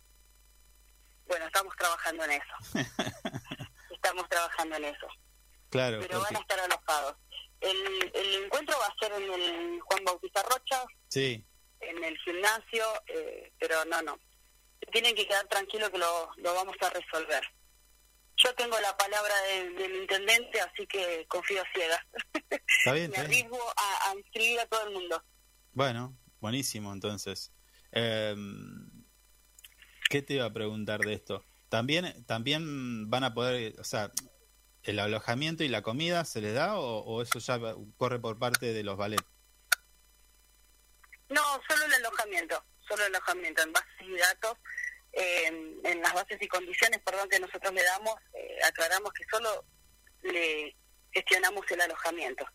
[1.27, 2.53] Bueno, estamos trabajando en eso.
[3.91, 5.07] estamos trabajando en eso.
[5.69, 7.15] Claro, Pero porque- van a estar alojados.
[7.59, 11.43] El, el encuentro va a ser en el Juan Bautista Rocha, sí,
[11.79, 14.19] en el gimnasio, eh, pero no, no.
[14.91, 17.43] Tienen que quedar tranquilos que lo, lo vamos a resolver.
[18.37, 21.99] Yo tengo la palabra del, del intendente, así que confío ciega.
[22.83, 23.45] está bien, Me está bien.
[23.47, 25.23] arriesgo a, a inscribir a todo el mundo.
[25.73, 27.51] Bueno, buenísimo entonces.
[27.91, 28.89] Em,
[30.09, 31.43] ¿Qué te iba a preguntar de esto?
[31.69, 34.11] También, también van a poder, o sea,
[34.83, 37.59] el alojamiento y la comida se les da o, o eso ya
[37.97, 39.21] corre por parte de los ballet.
[41.29, 44.57] No, solo el alojamiento, solo el alojamiento en bases y datos.
[45.13, 45.47] eh,
[45.83, 49.65] en las bases y condiciones, perdón, que nosotros le damos, eh, aclaramos que solo
[50.21, 50.75] le
[51.11, 52.45] gestionamos el alojamiento.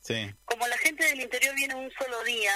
[0.00, 2.52] Sí, Como la gente del interior viene un solo día,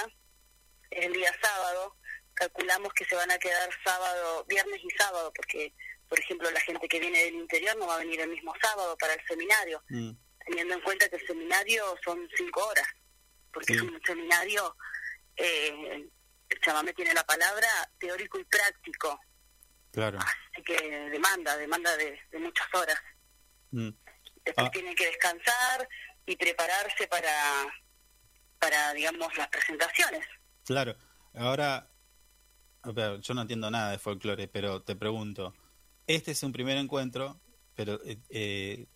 [0.90, 1.96] el día sábado,
[2.34, 5.72] calculamos que se van a quedar sábado, viernes y sábado, porque,
[6.08, 8.96] por ejemplo, la gente que viene del interior no va a venir el mismo sábado
[8.98, 10.10] para el seminario, mm,
[10.46, 12.86] teniendo en cuenta que el seminario son cinco horas,
[13.52, 13.78] porque Sí.
[13.78, 14.76] es un seminario,
[15.36, 16.08] eh,
[16.48, 17.68] el chamamé tiene la palabra
[17.98, 19.18] teórico y práctico,
[19.92, 20.18] claro.
[20.18, 20.76] así que
[21.10, 23.00] demanda, demanda de, de muchas horas.
[23.70, 23.90] mm.
[24.44, 24.70] Después Ah.
[24.70, 25.88] tienen que descansar
[26.26, 27.32] y prepararse para,
[28.58, 30.26] para digamos, las presentaciones.
[30.66, 30.94] Claro,
[31.34, 31.88] ahora,
[33.20, 35.54] yo no entiendo nada de folclore, pero te pregunto,
[36.06, 37.40] este es un primer encuentro,
[37.74, 38.86] pero eh, eh,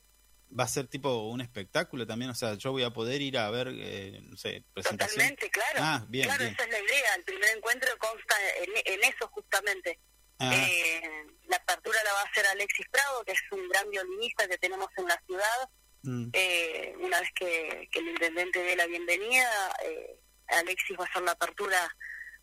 [0.59, 3.51] va a ser tipo un espectáculo también, o sea, yo voy a poder ir a
[3.51, 5.15] ver, eh, no sé, presentación.
[5.17, 5.79] Totalmente, claro.
[5.81, 6.55] Ah, bien, claro, bien.
[6.55, 7.15] esa es la idea.
[7.17, 9.99] El primer encuentro consta en, en eso justamente.
[10.39, 11.03] Ah, Eh,
[11.49, 14.89] la apertura la va a hacer Alexis Prado, que es un gran violinista que tenemos
[14.97, 15.71] en la ciudad.
[16.03, 21.09] mm, Eh, una vez que, que el intendente dé la bienvenida, eh, Alexis va a
[21.09, 21.77] hacer la apertura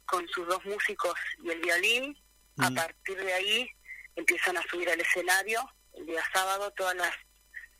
[0.06, 2.18] con sus dos músicos y el violín.
[2.58, 2.76] A Mm.
[2.76, 3.70] partir de ahí
[4.16, 5.60] empiezan a subir al escenario
[5.94, 7.14] el día sábado todas las,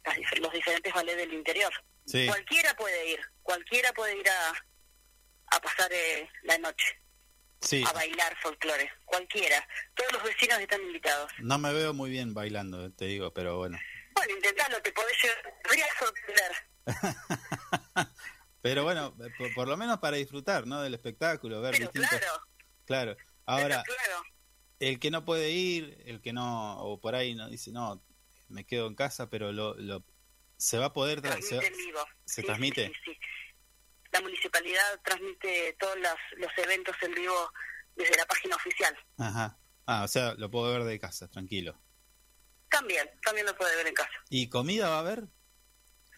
[0.06, 1.72] las los diferentes ballets del interior.
[2.06, 4.54] sí, Cualquiera puede ir, cualquiera puede ir a,
[5.56, 7.00] a pasar eh, la noche,
[7.62, 7.84] sí.
[7.88, 9.66] a bailar folclore, cualquiera.
[9.96, 11.32] Todos los vecinos están invitados.
[11.40, 13.78] No me veo muy bien bailando, te digo, pero bueno.
[14.14, 16.52] Bueno, intentalo, te podés llegar, podrías sorprender.
[18.66, 20.82] Pero bueno, eh, por, por lo menos para disfrutar, ¿no?
[20.82, 22.10] Del espectáculo, ver Pero distintos.
[22.20, 22.42] claro,
[22.86, 23.18] Claro.
[23.46, 24.24] Ahora, pero claro.
[24.80, 28.04] el que no puede ir, el que no, o por ahí no dice, no,
[28.48, 30.04] me quedo en casa, pero lo, lo
[30.58, 32.00] se va a poder tra- se, en vivo.
[32.26, 32.88] ¿se Sí, transmite?
[32.88, 33.20] Sí, sí, sí.
[34.12, 37.52] La municipalidad transmite todos los, los eventos en vivo
[37.96, 38.98] desde la página oficial.
[39.20, 39.60] Ajá.
[39.86, 41.80] Ah, o sea, lo puedo ver de casa, tranquilo.
[42.70, 44.10] También, también lo puede ver en casa.
[44.32, 45.28] ¿Y comida va a haber?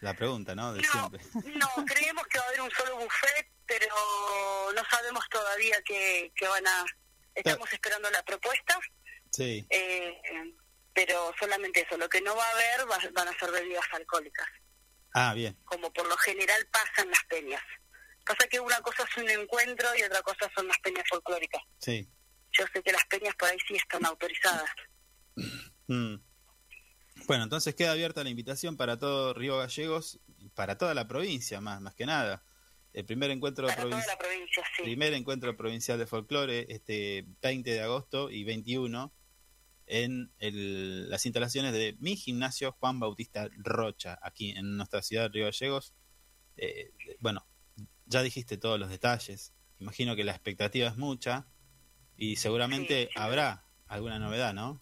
[0.01, 0.73] La pregunta, ¿no?
[0.73, 1.21] De No, siempre.
[1.55, 3.87] no, creemos que va a haber un solo buffet, pero
[4.75, 6.85] no sabemos todavía qué, qué van a...
[7.35, 8.79] Estamos esperando la propuesta,
[9.31, 9.65] Sí.
[9.69, 10.21] eh,
[10.93, 11.97] pero solamente eso.
[11.97, 14.47] Lo que no va a haber va- van a ser bebidas alcohólicas,
[15.13, 15.55] Ah, bien.
[15.65, 17.61] como por lo general pasa en las peñas.
[18.25, 21.61] Pasa que una cosa es un encuentro y otra cosa son las peñas folclóricas.
[21.79, 22.07] Sí.
[22.51, 24.69] Yo sé que las peñas por ahí sí están autorizadas.
[25.87, 26.15] Mm.
[27.25, 30.19] Bueno, entonces queda abierta la invitación para todo Río Gallegos,
[30.53, 32.43] para toda la provincia, más, más que nada.
[32.93, 34.15] El primer encuentro Para toda provincial.
[34.17, 34.83] la provincia, sí.
[34.83, 39.13] primer encuentro provincial de folclore este 20 de agosto y 21
[39.87, 45.29] en el- las instalaciones de mi gimnasio Juan Bautista Rocha, aquí en nuestra ciudad de
[45.29, 45.93] Río Gallegos.
[46.57, 47.45] Eh, bueno,
[48.05, 51.47] ya dijiste todos los detalles, imagino que la expectativa es mucha
[52.15, 53.19] y seguramente Sí, sí.
[53.19, 54.81] habrá alguna novedad, ¿no?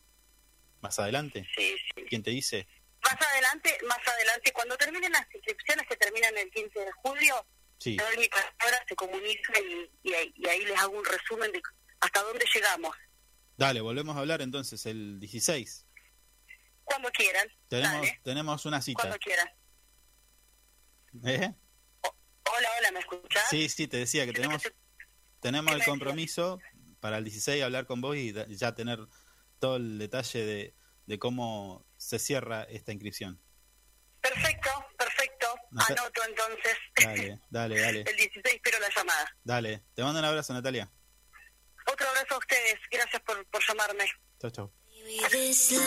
[0.86, 2.04] Más adelante, Sí, sí.
[2.08, 2.68] ¿quién te dice?
[3.02, 7.48] Más adelante, más adelante, cuando terminen las inscripciones que terminan el 15 de julio,
[7.80, 11.52] Sí, doy mi palabra, se comunica y, y ahí, y ahí les hago un resumen
[11.52, 11.60] de
[12.02, 12.96] hasta dónde llegamos.
[13.58, 15.88] dale, volvemos a hablar entonces el 16.
[16.84, 17.48] Cuando quieran.
[17.68, 19.02] Tenemos, Dale, tenemos una cita.
[19.02, 19.50] cuando quieran.
[21.26, 21.52] ¿Eh?
[22.04, 23.50] Hola, hola, ¿me escuchás?
[23.50, 24.72] Sí, sí, te decía que ¿Qué tenemos te-
[25.40, 25.92] tenemos ¿Qué el decías?
[25.92, 26.60] compromiso
[27.00, 29.00] para el 16 hablar con vos y ya tener
[29.60, 30.76] todo el detalle de,
[31.06, 33.42] de cómo se cierra esta inscripción.
[34.22, 35.48] Perfecto, perfecto.
[35.72, 36.78] Anoto entonces.
[37.02, 39.36] Dale, dale, dale, el 16 espero la llamada.
[39.44, 39.84] dale.
[39.94, 40.92] Te mando un abrazo, Natalia.
[41.88, 42.76] Otro abrazo a ustedes.
[42.92, 44.06] Gracias por, por llamarme.
[44.42, 44.72] Chau, chau.
[45.06, 45.84] With this love,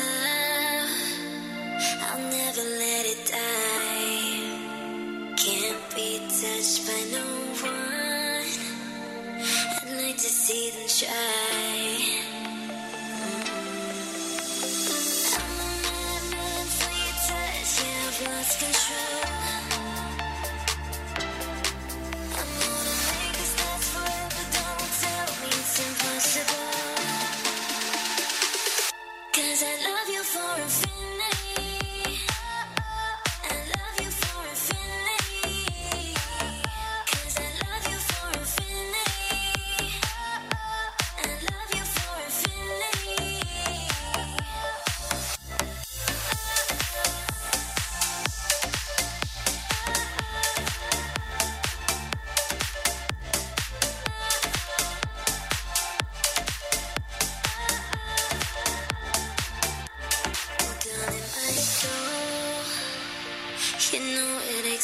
[2.03, 5.35] I'll never let it die.
[5.37, 7.25] Can't be touched by no
[7.67, 8.47] one.
[9.83, 12.18] I'd like to see them try.
[18.19, 18.27] Cause
[29.63, 30.98] I love you for infinity.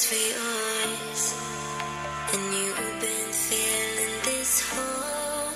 [0.03, 1.35] For yours.
[2.33, 3.33] And you've been
[4.25, 5.53] this hole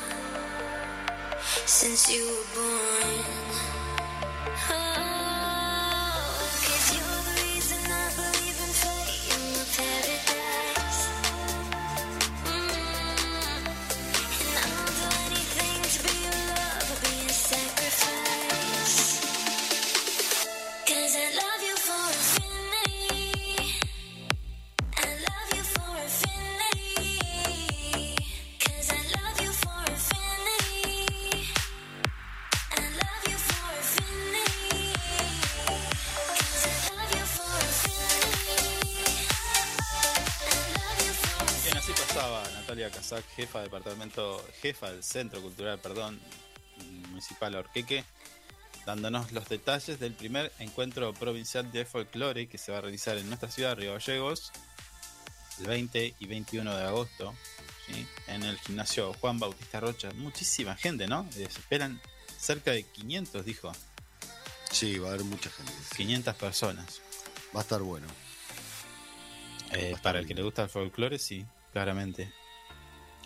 [1.66, 3.67] since you were born.
[43.58, 46.20] Jefa de departamento, jefa del Centro Cultural, perdón,
[47.08, 48.04] municipal Orqueque,
[48.86, 53.26] dándonos los detalles del primer encuentro provincial de folclore que se va a realizar en
[53.28, 54.52] nuestra ciudad, Río Gallegos,
[55.60, 57.34] el 20 y 21 de agosto,
[57.86, 58.06] ¿sí?
[58.28, 60.10] en el gimnasio Juan Bautista Rocha.
[60.14, 61.28] Muchísima gente, ¿no?
[61.36, 62.00] Eh, Se esperan
[62.38, 63.72] cerca de 500, dijo.
[64.70, 65.72] Sí, va a haber mucha gente.
[65.96, 67.00] 500 personas.
[67.54, 68.06] Va a estar bueno.
[69.72, 72.32] Eh, para el que le gusta el folclore, sí, claramente.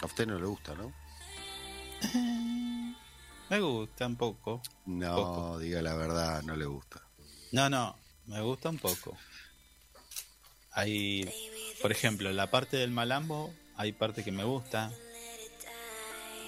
[0.03, 0.93] A usted no le gusta, ¿no?
[3.51, 4.63] Me gusta un poco.
[4.87, 5.59] No, Poco.
[5.59, 7.03] diga la verdad, no le gusta.
[7.53, 7.97] No, no,
[8.27, 9.17] me gusta un poco.
[10.73, 11.31] Hay,
[11.83, 14.91] por ejemplo, la parte del malambo, hay parte que me gusta.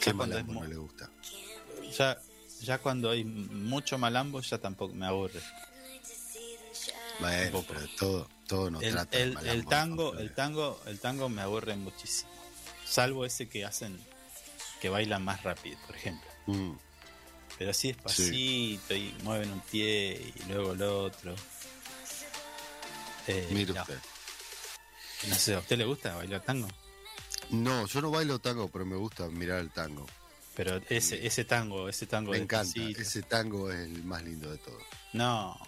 [0.01, 1.11] ¿Qué Ya malambo es no le gusta?
[1.99, 2.19] Ya,
[2.63, 5.43] ya cuando hay mucho malambo, ya tampoco me aburre.
[7.21, 10.21] Bueno, pero todo, todo no el, trata de el- malambo, el tango, ¿no?
[10.21, 12.31] el tango, el tango me aburre muchísimo.
[12.95, 13.99] Salvo ese que hacen,
[14.81, 16.31] que bailan más rápido, por ejemplo.
[16.47, 16.75] Mm,
[17.59, 21.35] Pero así despacito y mueven un pie y luego el otro.
[23.27, 23.81] Eh, mire no.
[23.81, 23.99] usted.
[25.29, 26.69] No sé, ¿a usted le gusta bailar tango?
[27.51, 30.07] No, yo no bailo tango, pero me gusta mirar el tango.
[30.55, 32.81] Pero ese, ese tango, ese tango Me encanta.
[32.97, 34.85] Ese tango es el más lindo de todos.
[35.15, 35.59] No,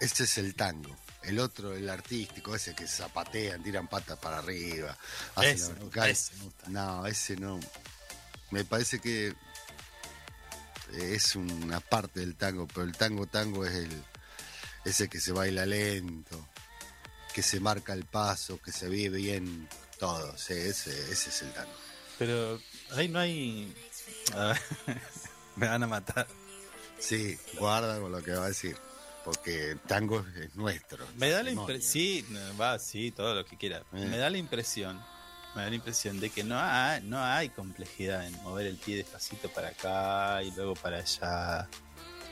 [0.00, 0.94] Ese es el tango.
[1.22, 4.96] El otro, el artístico, ese que zapatean, tiran patas para arriba.
[5.34, 6.32] hacen Ese la ese.
[6.68, 7.60] No, ese no.
[8.50, 9.34] Me parece que
[10.92, 14.04] es una parte del tango, pero el tango tango es el
[14.84, 16.48] ese que se baila lento,
[17.34, 19.68] que se marca el paso, que se ve bien
[19.98, 20.36] todo.
[20.38, 21.72] Sí, ese, ese es el tango.
[22.18, 22.60] pero
[22.92, 23.74] ahí no hay...
[25.56, 26.26] Me van a matar.
[26.98, 28.76] Sí, guarda con lo que va a decir,
[29.24, 31.06] porque el tango es nuestro.
[31.16, 32.24] Me da la impresión, sí,
[32.60, 33.78] va, sí, todo lo que quiera.
[33.92, 34.06] Eh.
[34.06, 35.00] Me da la impresión,
[35.54, 38.96] me da la impresión de que no hay, no hay complejidad en mover el pie
[38.96, 41.68] despacito para acá y luego para allá.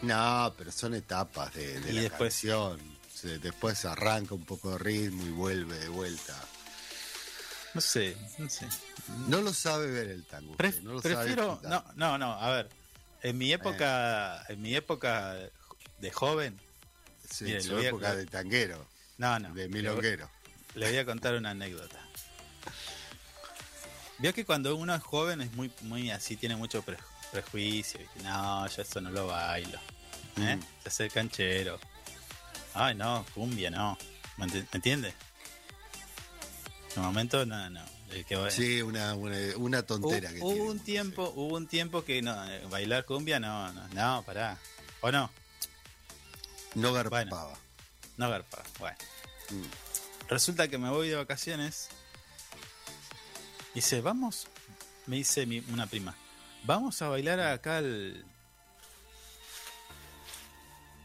[0.03, 2.99] No, pero son etapas de, de Y la después- canción.
[3.13, 6.37] Se- después arranca un poco de ritmo y vuelve de vuelta.
[7.75, 8.67] No sé, no sé.
[9.27, 10.53] No lo sabe ver el tango.
[10.53, 11.85] Usted, no lo sabe prefiero, disfrutar.
[11.97, 12.69] no, no, no, a ver,
[13.23, 15.35] en mi época, en mi época
[15.99, 16.61] de joven,
[17.31, 18.87] Sí, mire, su a- época de tanguero,
[19.19, 20.29] no, no, de milonguero.
[20.75, 21.99] Le voy a contar una anécdota.
[24.19, 26.99] Vio que cuando uno es joven es muy, muy así, tiene mucho pre-
[27.31, 28.01] prejuicio.
[28.01, 28.23] ¿viste?
[28.23, 29.79] No, yo eso no lo bailo.
[30.39, 30.57] ¿eh?
[30.57, 30.63] Mm.
[30.83, 31.79] Se hace el canchero.
[32.75, 33.97] Ay, no, cumbia, no.
[34.37, 35.15] ¿Me enti- me entiende?
[36.95, 37.85] En un momento, no, no.
[38.11, 40.85] El que Sí, una, una, una tontera Hu- que hubo tiene, un sí.
[40.85, 42.35] tiempo, hubo un tiempo que no,
[42.71, 44.59] bailar cumbia, no, no, no, pará.
[45.01, 45.31] ¿O no?
[46.75, 47.55] No garpaba.
[48.17, 48.63] No garpa.
[48.79, 48.97] Bueno.
[49.51, 50.29] Mm.
[50.29, 51.89] Resulta que me voy de vacaciones.
[53.75, 54.47] Dice, vamos.
[55.07, 56.15] Me dice mi- una prima.
[56.65, 58.25] Vamos a bailar acá al.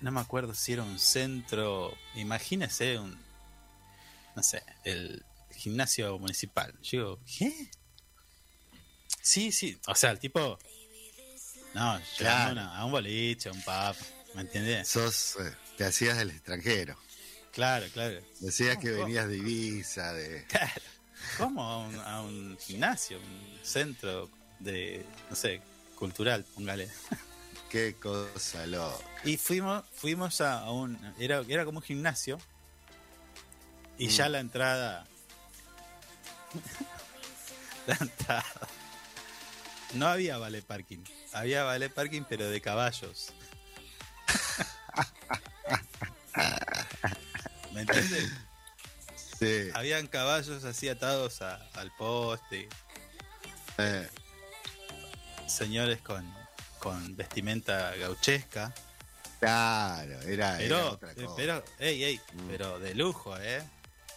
[0.01, 1.95] No me acuerdo si era un centro.
[2.16, 3.18] Imagínese un.
[4.36, 5.24] No sé, el
[5.55, 6.74] gimnasio municipal.
[6.82, 7.72] Yo digo, ¿qué?
[9.22, 9.80] Sí, sí.
[9.88, 10.57] O sea, el tipo.
[11.74, 12.51] No, Claro.
[12.53, 13.95] una- a un boliche, a un pub.
[14.36, 14.88] ¿Me entiendes?
[14.88, 16.97] Sos, eh, te hacías del extranjero.
[17.51, 18.19] Claro, claro.
[18.39, 19.05] Decías que ¿Cómo?
[19.05, 20.45] venías de Ibiza, de...
[20.47, 20.81] Claro.
[21.38, 24.29] ¿Cómo a un, a un gimnasio, un centro
[24.59, 25.61] de, no sé,
[25.95, 26.89] cultural, póngale?
[27.69, 29.03] Qué cosa loca.
[29.23, 32.39] Y fuimos, fuimos a, a un, era, era como un gimnasio
[33.97, 34.09] y Mm.
[34.09, 35.05] ya la entrada,
[37.88, 38.45] la entrada,
[39.93, 43.31] no había vale parking, había vale parking pero de caballos.
[47.74, 48.30] ¿Me entiendes?
[49.39, 52.69] Sí, Habían caballos así atados a- al poste,
[53.78, 54.07] eh,
[55.47, 56.32] señores con,
[56.80, 58.74] con vestimenta gauchesca,
[59.39, 61.36] claro, era, era otra eh, cosa.
[61.36, 62.47] pero, ey, ey, Mm.
[62.49, 63.61] pero de lujo, ¿eh?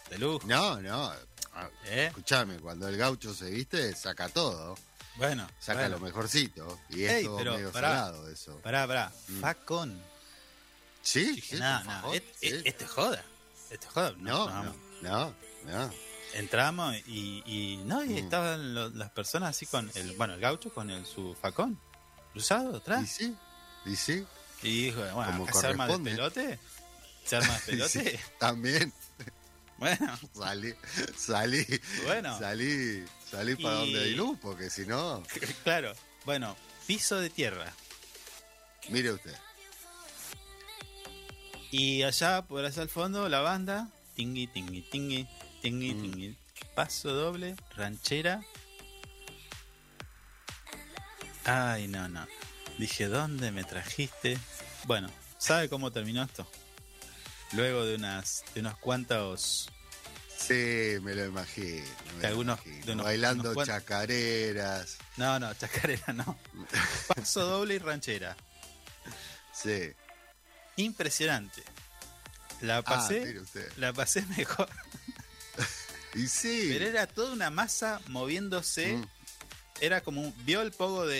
[0.09, 1.11] De lujo, No, no.
[1.53, 2.05] ah, ¿eh?
[2.07, 4.77] Escuchame, cuando el gaucho se viste, saca todo.
[5.15, 6.79] Bueno, Saca bueno, lo mejorcito.
[6.89, 7.89] Y Ey, es todo pero medio pará.
[7.89, 8.59] salado eso.
[8.61, 9.41] Pará, pará, Mm.
[9.41, 10.01] facón.
[11.01, 11.31] ¿Sí?
[11.35, 11.61] Dije, ¿Sí?
[11.61, 12.47] no, por no, favor, et- sí.
[12.47, 13.23] et- esto es joda.
[13.69, 14.13] Esto es joda.
[14.17, 15.91] No, No, no.
[16.33, 18.17] Entramos y, y no, y Mm.
[18.17, 21.79] estaban lo- las personas así con el, bueno, el gaucho con el, su facón
[22.33, 23.09] cruzado ¿Y atrás.
[23.09, 23.35] sí?
[23.85, 24.25] ¿Y sí?
[24.61, 26.59] Y dijo, bueno, acá se arma de pelote.
[27.25, 28.11] ¿Se arma de pelote?
[28.11, 28.93] Sí, También
[29.77, 30.73] Bueno, salí,
[31.17, 31.65] salí,
[32.05, 32.37] Bueno.
[32.37, 35.23] salí, salí para Y- donde hay luz, porque si no,
[35.63, 35.93] claro.
[36.25, 36.55] Bueno,
[36.85, 37.71] piso de tierra.
[38.89, 39.35] mire usted.
[41.71, 43.89] Y allá, por allá al fondo, la banda.
[44.15, 45.27] Tingui, tingui, tingui,
[45.61, 46.01] tingui, Mm.
[46.01, 46.37] tingui.
[46.75, 48.41] Paso doble, ranchera.
[51.45, 52.25] Ay, no, no.
[52.77, 54.37] Dije, ¿dónde me trajiste?
[54.85, 56.49] Bueno, ¿sabe cómo terminó esto?
[57.53, 59.69] Luego de unas de unos cuantos
[60.37, 61.83] Sí, me lo imagino.
[62.15, 62.85] me Que lo algunos- imagino.
[62.85, 64.97] de unos- Bailando unos chacareras.
[65.17, 66.37] No, no, chacarera no.
[67.07, 68.35] Paso doble y ranchera.
[69.53, 69.91] Sí.
[70.77, 71.63] Impresionante.
[72.61, 73.39] La Ah, pasé,
[73.77, 74.69] la pasé mejor.
[76.15, 76.69] Y sí.
[76.71, 78.97] Pero era toda una masa moviéndose.
[78.97, 79.07] Mm.
[79.81, 80.33] Era como un.
[80.45, 81.19] ¿Vio el pogo de,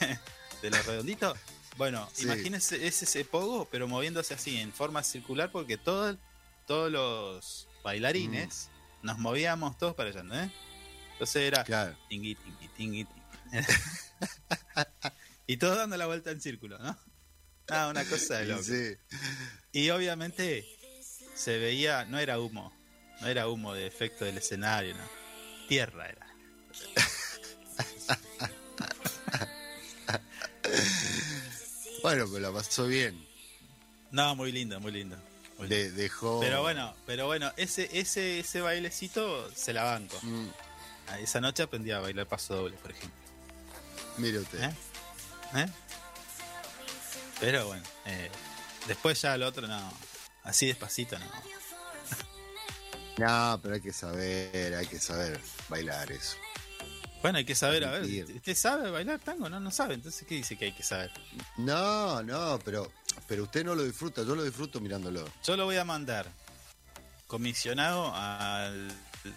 [0.00, 0.18] de, de-
[0.62, 1.38] de los redonditos?
[1.76, 2.24] Bueno, Sí.
[2.24, 6.18] imagínense, es ese pogo, pero moviéndose así en forma circular, porque todo,
[6.66, 8.68] todos los bailarines
[9.02, 10.38] nos movíamos todos para allá, ¿no?
[10.38, 10.52] ¿eh?
[11.12, 11.96] Entonces era Claro.
[12.08, 13.22] tingui, tingui, tingui, tingui.
[15.46, 16.96] y todos dando la vuelta en círculo, ¿no?
[17.74, 18.62] Ah, una cosa de loco.
[18.62, 18.94] sí.
[19.72, 20.66] Y obviamente
[21.34, 22.72] se veía, no era humo,
[23.20, 25.04] no era humo de efecto del escenario, no.
[25.68, 26.26] Tierra era.
[32.02, 33.24] Bueno, pero la pasó bien.
[34.10, 35.16] No, muy lindo, muy lindo.
[35.58, 35.70] muy lindo.
[35.84, 36.40] De- dejó.
[36.40, 40.18] Pero bueno, pero bueno, ese, ese, ese bailecito se la banco.
[40.22, 40.48] Mm,
[41.08, 43.18] Ah, Esa noche aprendí a bailar paso doble, por ejemplo.
[44.18, 44.62] mire usted.
[44.62, 44.74] ¿Eh?
[45.56, 45.66] ¿Eh?
[47.40, 48.30] Pero bueno, eh,
[48.86, 49.92] después ya el otro no.
[50.44, 51.26] Así despacito no.
[53.18, 56.36] No, pero hay que saber, hay que saber bailar eso.
[57.20, 58.24] Bueno, hay que saber, a ver.
[58.34, 59.48] ¿usted sabe bailar tango?
[59.48, 61.12] No, no sabe, entonces ¿qué dice que hay que saber?
[61.58, 62.90] No, no, pero,
[63.28, 65.28] pero usted no lo disfruta, yo lo disfruto mirándolo.
[65.44, 66.26] Yo lo voy a mandar
[67.26, 68.90] comisionado al.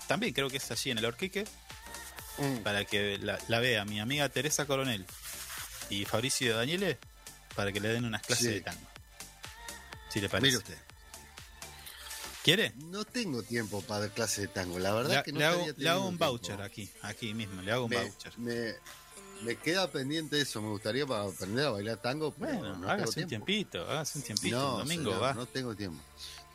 [0.08, 1.46] También creo que es allí en el Orquique,
[2.38, 2.58] Mm.
[2.64, 5.06] para que la, la vea mi amiga Teresa Coronel
[5.89, 6.98] y Fabricio Daniele,
[7.56, 8.53] para que le den unas clases Sí.
[8.53, 8.88] de tango.
[10.10, 10.45] Si le parece.
[10.47, 10.78] Mire usted,
[12.43, 12.74] ¿Quiere?
[12.78, 15.66] no tengo tiempo para dar clases de tango, la verdad Le, que no le hago,
[15.78, 16.26] le hago un tiempo.
[16.28, 18.38] voucher aquí, aquí mismo, le hago un Me, voucher.
[18.38, 18.76] me,
[19.41, 23.24] me queda pendiente eso, me gustaría para aprender a bailar tango, pero Bueno, no hágase
[23.24, 24.56] un tiempito, hágase un tiempito.
[24.58, 25.34] No, domingo señor, va.
[25.34, 26.01] no tengo tiempo.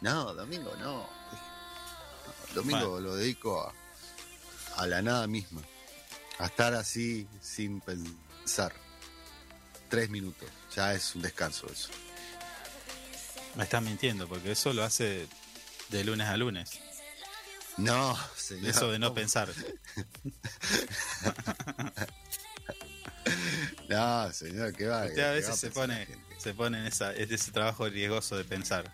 [0.01, 0.99] No, domingo no.
[0.99, 3.73] No, Domingo lo dedico a,
[4.83, 5.61] a la nada misma.
[6.39, 8.73] A estar así sin pensar.
[9.91, 10.49] Tres minutos.
[10.75, 11.91] Ya es un descanso eso.
[13.57, 15.27] Me estás mintiendo, porque eso lo hace
[15.89, 16.79] de lunes a lunes.
[17.77, 18.71] No, señor.
[18.71, 19.17] Eso de no ¿cómo?
[19.17, 19.49] pensar.
[23.89, 25.03] No, señor, ¿qué va?
[25.03, 26.07] Usted ¿Qué a veces se pone,
[26.39, 28.85] se pone en esa, en ese trabajo riesgoso de pensar.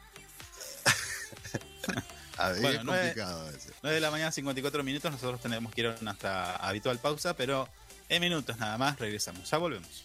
[2.38, 3.72] A ver, Bueno, es complicado a veces.
[3.82, 5.10] 9 de la mañana, 54 minutos.
[5.12, 7.68] Nosotros tenemos que ir a nuestra habitual pausa, pero
[8.08, 9.50] en minutos nada más regresamos.
[9.50, 10.04] Ya volvemos.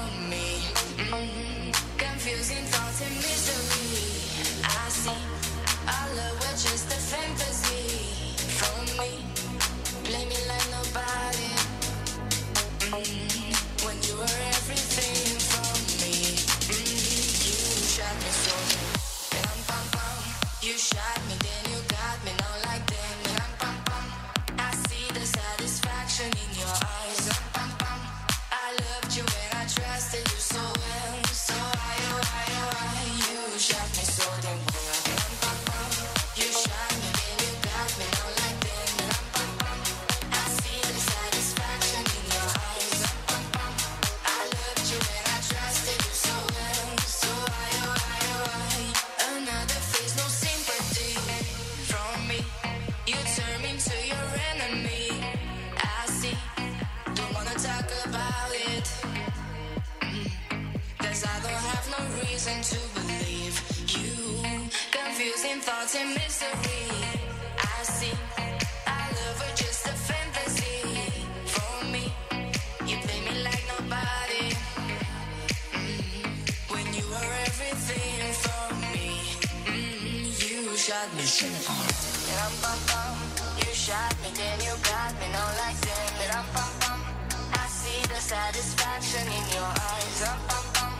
[88.31, 90.21] satisfaction in your eyes.
[90.21, 90.91] Ram, pam, pam.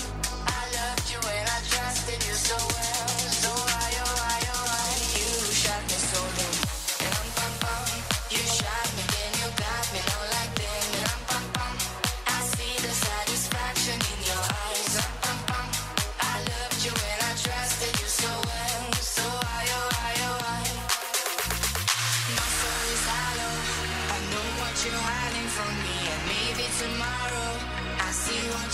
[0.48, 3.01] I loved you and I trusted you so well.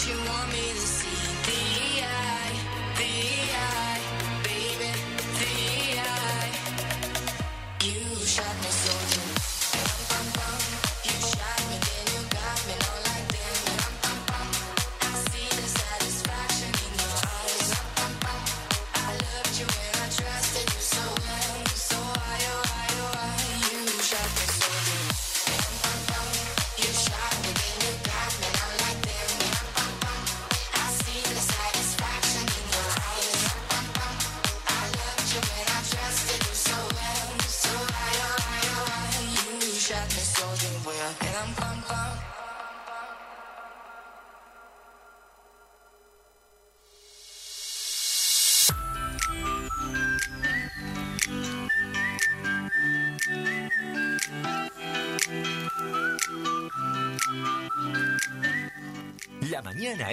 [0.07, 1.66] you want me to see.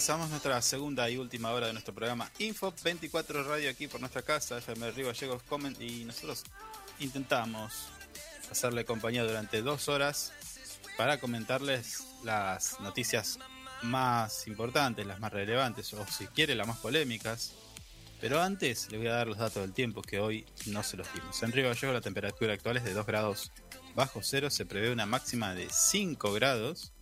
[0.00, 4.22] comenzamos nuestra segunda y última hora de nuestro programa Info 24 Radio aquí por nuestra
[4.22, 6.42] casa, FM Río Gallegos Comen, y nosotros
[7.00, 7.88] intentamos
[8.50, 10.32] hacerle compañía durante dos horas
[10.96, 13.40] para comentarles las noticias
[13.82, 17.52] más importantes, las más relevantes, o si quiere, las más polémicas.
[18.22, 21.12] Pero antes le voy a dar los datos del tiempo que hoy no se los
[21.12, 21.42] dimos.
[21.42, 23.52] En Río Gallegos la temperatura actual es de 2 grados
[23.94, 26.94] bajo cero, se prevé una máxima de 5 grados.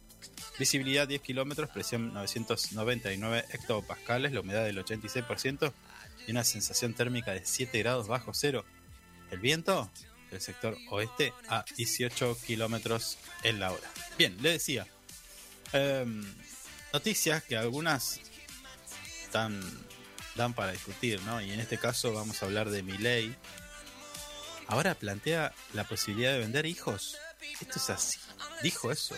[0.58, 5.72] Visibilidad 10 kilómetros, presión 999 hectopascales, la humedad del 86%
[6.26, 8.64] y una sensación térmica de 7 grados bajo cero.
[9.30, 9.90] El viento
[10.30, 13.88] del sector oeste a 18 kilómetros en la hora.
[14.18, 14.86] Bien, le decía,
[15.72, 16.24] em,
[16.92, 18.20] noticias que algunas
[19.32, 19.62] dan,
[20.54, 21.40] para discutir, ¿no?
[21.40, 23.34] Y en este caso vamos a hablar de Milei.
[24.68, 27.16] Ahora plantea la posibilidad de vender hijos.
[27.60, 28.18] Esto es así.
[28.62, 29.16] Dijo eso.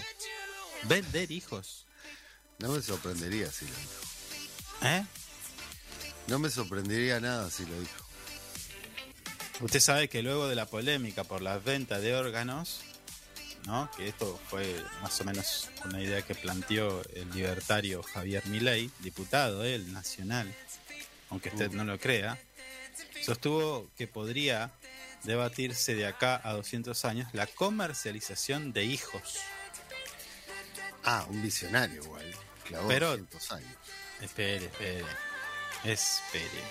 [0.84, 1.86] Vender hijos.
[2.58, 4.00] No me sorprendería si lo dijo.
[4.82, 5.04] ¿Eh?
[6.26, 8.06] No me sorprendería nada si lo dijo.
[9.60, 12.80] Usted sabe que luego de la polémica por la venta de órganos,
[13.66, 13.90] ¿no?
[13.96, 19.64] Que esto fue más o menos una idea que planteó el libertario Javier Milei, diputado
[19.64, 20.54] él, nacional,
[21.28, 22.38] aunque usted no lo crea,
[23.22, 24.72] sostuvo que podría
[25.24, 29.40] debatirse de acá a 200 años la comercialización de hijos.
[31.04, 32.34] Ah, un visionario igual.
[32.64, 33.76] Clavó Pero- 200 años.
[34.20, 35.04] Espere, espere.
[35.84, 36.62] Espere.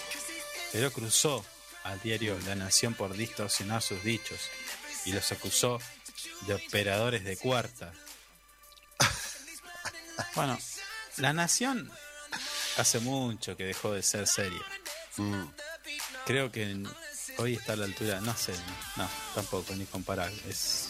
[0.71, 1.43] Pero cruzó
[1.83, 4.39] al diario La Nación por distorsionar sus dichos
[5.05, 5.79] y los acusó
[6.47, 7.93] de operadores de cuarta.
[10.35, 10.57] Bueno,
[11.17, 11.89] La Nación
[12.77, 14.61] hace mucho que dejó de ser seria.
[15.17, 15.43] Mm,
[16.25, 16.83] Creo que
[17.37, 18.53] hoy está a la altura, no sé,
[18.97, 20.31] no, tampoco, ni comparar.
[20.47, 20.89] Es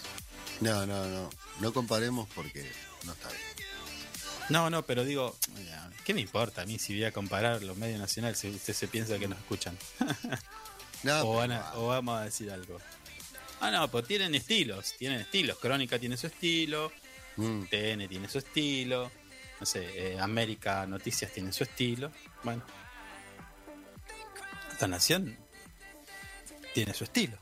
[0.59, 1.29] No, no, no.
[1.59, 2.69] No comparemos porque
[3.05, 3.41] no está bien.
[4.49, 5.37] No, no, pero digo,
[6.05, 8.87] ¿qué me importa a mí si voy a comparar los medios nacionales si usted se
[8.87, 9.77] piensa que nos escuchan?
[11.03, 12.77] No, o, van pero- a- o vamos a decir algo.
[13.61, 15.57] Ah, no, pues tienen estilos, tienen estilos.
[15.59, 16.91] Crónica tiene su estilo,
[17.37, 19.09] Mm, TN tiene su estilo,
[19.61, 19.85] no sé,
[20.15, 22.11] eh, América Noticias tiene su estilo.
[22.43, 22.63] Bueno,
[24.81, 25.37] La Nación
[26.73, 27.37] tiene su estilo.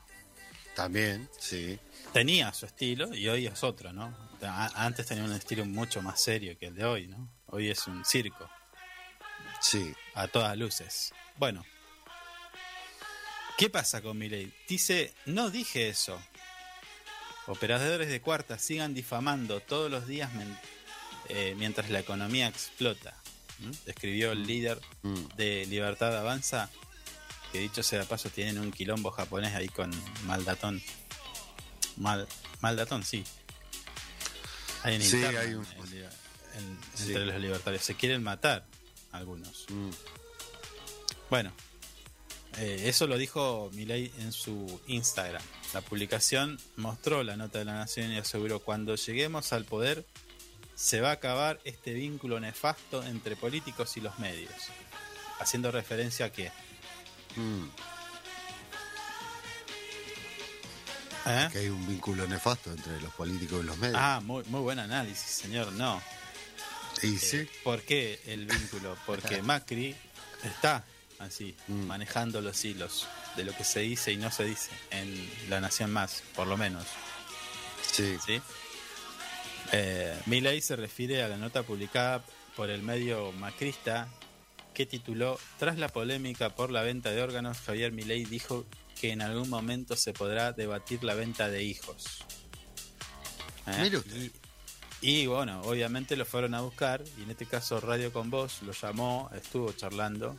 [0.76, 1.80] también, sí.
[2.12, 4.14] Tenía su estilo y hoy es otro, ¿no?
[4.42, 7.28] Antes tenía un estilo mucho más serio que el de hoy, ¿no?
[7.46, 8.48] Hoy es un circo.
[9.60, 9.92] Sí.
[10.14, 11.12] a todas luces.
[11.36, 11.64] Bueno,
[13.56, 14.52] ¿qué pasa con Milei?
[14.68, 16.20] Dice, no dije eso.
[17.46, 20.30] Operadores de cuarta sigan difamando todos los días
[21.28, 23.14] eh, mientras la economía explota.
[23.60, 23.70] ¿Mm?
[23.86, 25.14] Escribió el líder Mm.
[25.36, 26.70] de Libertad Avanza,
[27.52, 29.90] que dicho sea de paso tienen un quilombo japonés ahí con
[30.24, 30.82] Maldatón.
[31.96, 32.28] Mal,
[32.60, 33.24] Maldatón, sí.
[34.82, 36.04] Hay Sí, hay un- en-
[36.54, 37.06] en- Sí.
[37.08, 37.82] entre los libertarios.
[37.82, 38.64] Se quieren matar
[39.12, 39.66] algunos.
[39.70, 39.90] Mm.
[41.30, 41.52] Bueno,
[42.58, 45.42] eh, eso lo dijo Milei en su Instagram.
[45.74, 50.06] La publicación mostró la nota de la Nación y aseguró, cuando lleguemos al poder,
[50.74, 54.52] se va a acabar este vínculo nefasto entre políticos y los medios.
[55.40, 56.50] Haciendo referencia a que...
[57.36, 57.64] Mm.
[61.28, 61.48] ¿Eh?
[61.52, 63.98] Que hay un vínculo nefasto entre los políticos y los medios.
[64.00, 65.72] Ah, muy, muy buen análisis, señor.
[65.72, 66.00] No.
[67.02, 67.36] y sí.
[67.38, 68.96] Eh, ¿Por qué el vínculo?
[69.06, 69.94] Porque Macri
[70.42, 70.84] está
[71.20, 71.86] así, Mm.
[71.86, 73.06] manejando los hilos
[73.36, 76.56] de lo que se dice y no se dice en La Nación Más, por lo
[76.56, 76.84] menos.
[77.92, 78.16] Sí.
[78.24, 78.40] ¿sí?
[79.72, 82.24] Eh, Milei se refiere a la nota publicada
[82.56, 84.08] por el medio macrista
[84.74, 88.64] que tituló Tras la polémica por la venta de órganos, Javier Milei dijo
[89.00, 92.24] que en algún momento se podrá debatir la venta de hijos.
[93.66, 93.78] ¿Eh?
[93.82, 94.30] Mire usted.
[95.00, 98.62] Y, y, bueno, obviamente lo fueron a buscar y en este caso Radio con Voz
[98.62, 100.36] lo llamó, estuvo charlando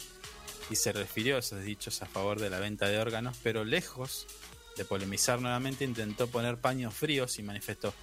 [0.70, 4.28] y se refirió a esos dichos a favor de la venta de órganos, pero lejos
[4.76, 7.94] de polemizar nuevamente intentó poner paños fríos y manifestó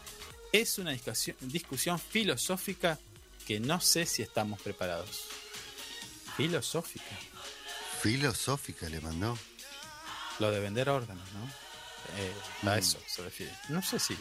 [0.53, 2.99] Es una discusión, discusión filosófica
[3.47, 5.25] que no sé si estamos preparados.
[6.37, 7.17] Filosófica.
[8.03, 9.39] Filosófica le mandó.
[10.39, 11.45] Lo de vender órganos, ¿no?
[12.19, 12.33] Eh,
[12.63, 12.79] a Mm.
[12.79, 13.53] eso se refiere.
[13.69, 14.17] No sé si.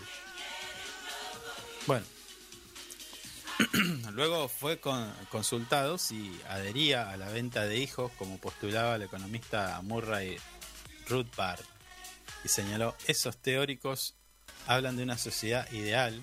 [1.86, 2.05] Bueno.
[4.11, 9.80] Luego fue con- consultado si adhería a la venta de hijos, como postulaba el economista
[9.82, 10.38] Murray
[11.07, 11.61] Rothbard,
[12.43, 14.16] y señaló: esos teóricos
[14.68, 16.22] hablan de una sociedad ideal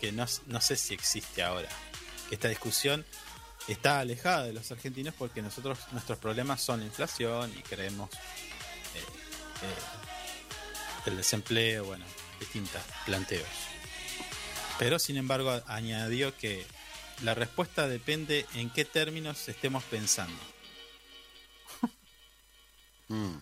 [0.00, 1.68] que no, no sé si existe ahora.
[2.28, 3.04] Que esta discusión
[3.66, 8.10] está alejada de los argentinos porque nosotros nuestros problemas son la inflación y creemos
[11.06, 12.04] el desempleo, bueno,
[12.40, 13.48] distintos planteos.
[14.78, 16.66] Pero sin embargo añadió que
[17.22, 20.40] la respuesta depende en qué términos estemos pensando.
[23.06, 23.36] Mm.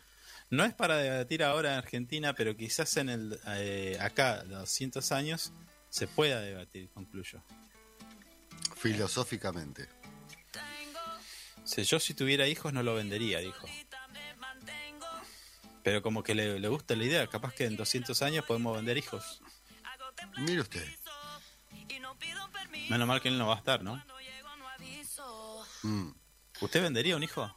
[0.50, 5.52] No es para debatir ahora en Argentina, pero quizás en el eh, acá, 200 años,
[5.88, 7.40] se pueda debatir, concluyo.
[8.76, 9.88] Filosóficamente.
[11.64, 13.68] Si yo si tuviera hijos no lo vendería, dijo.
[15.82, 18.96] Pero como que le, le gusta la idea, capaz que en 200 años podemos vender
[18.98, 19.42] hijos.
[20.38, 20.86] Mire usted.
[22.88, 24.02] Menos mal que él no va a estar, ¿no?
[25.82, 26.10] Mm.
[26.60, 27.52] ¿Usted vendería un hijo?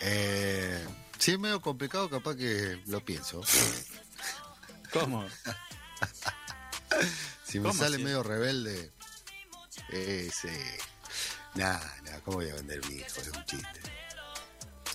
[0.00, 0.86] Eh,
[1.18, 3.42] si es medio complicado, capaz que lo pienso.
[4.92, 5.26] ¿Cómo?
[7.44, 8.92] Si me ¿Cómo sale medio rebelde,
[9.90, 10.48] eh, sí.
[11.54, 13.06] Nah, nah, ¿cómo voy a vender mi hijo?
[13.06, 13.80] Es un chiste.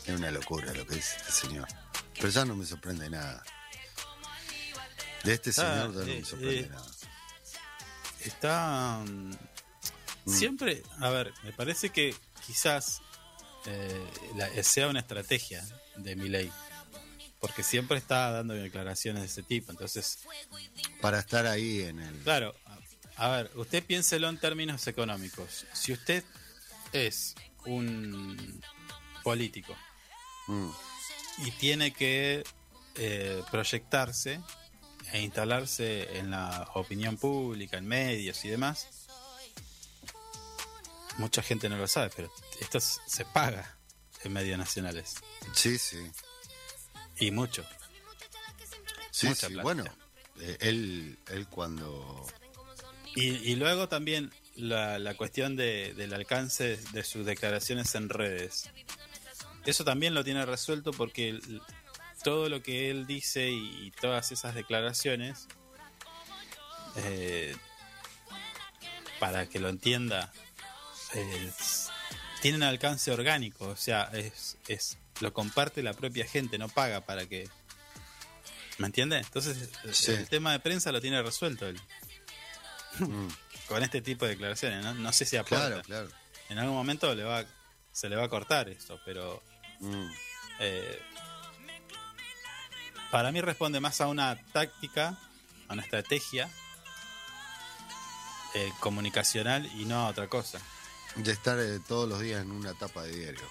[0.05, 1.67] Es una locura lo que dice este señor.
[2.15, 3.43] Pero ya no me sorprende nada.
[5.23, 6.91] De este Ah, señor ya no eh, me sorprende eh, nada.
[8.21, 9.03] Está.
[9.05, 9.31] mm,
[10.25, 12.15] Siempre, a ver, me parece que
[12.45, 13.01] quizás
[13.65, 14.05] eh,
[14.35, 15.63] la- sea una estrategia
[15.97, 16.51] de mi ley.
[17.39, 19.71] Porque siempre está dando declaraciones de ese tipo.
[19.71, 20.19] Entonces,
[21.01, 22.15] Para estar ahí en el.
[22.23, 22.55] claro,
[23.17, 25.65] a, a ver, usted piénselo en términos económicos.
[25.73, 26.23] Si usted
[26.93, 27.35] es
[27.65, 28.61] un
[29.23, 29.75] político
[30.48, 30.70] Mm,
[31.45, 32.44] y tiene que
[32.95, 34.40] eh, proyectarse
[35.11, 38.88] e instalarse en la opinión pública, en medios y demás.
[41.18, 43.78] Mucha gente no lo sabe, pero esto se paga
[44.24, 45.15] en medios nacionales.
[45.53, 45.98] Sí, sí.
[47.20, 47.64] Y mucho.
[49.11, 49.56] Sí, Mucha sí.
[49.56, 49.84] Bueno,
[50.40, 52.26] eh, él, él cuando.
[53.15, 58.72] Y, y luego también la, la cuestión de- del alcance de sus declaraciones en redes.
[59.65, 61.61] Eso también lo tiene resuelto porque el-
[62.23, 65.48] todo lo que él dice y, y todas esas declaraciones,
[66.98, 67.56] eh,
[69.19, 70.31] para que lo entienda,
[71.14, 71.90] es-
[72.41, 73.68] tienen alcance orgánico.
[73.69, 77.49] O sea, es, es lo comparte la propia gente, no paga para que...
[78.80, 79.18] ¿Me entiende?
[79.19, 80.11] Entonces, Sí.
[80.11, 81.80] el tema de prensa lo tiene resuelto él
[82.99, 83.27] Mm,
[83.68, 84.94] con este tipo de declaraciones, ¿no?
[84.94, 85.68] No sé si aporta.
[85.68, 86.10] claro, claro.
[86.49, 87.44] En algún momento le va,
[87.91, 89.41] se le va a cortar esto, pero
[89.80, 90.08] Mm,
[90.60, 91.02] eh,
[93.12, 95.18] para mí responde más a una táctica,
[95.68, 96.50] a una estrategia
[98.56, 100.60] eh, comunicacional y no a otra cosa.
[101.16, 103.48] de estar eh, todos los días en una tapa de diario.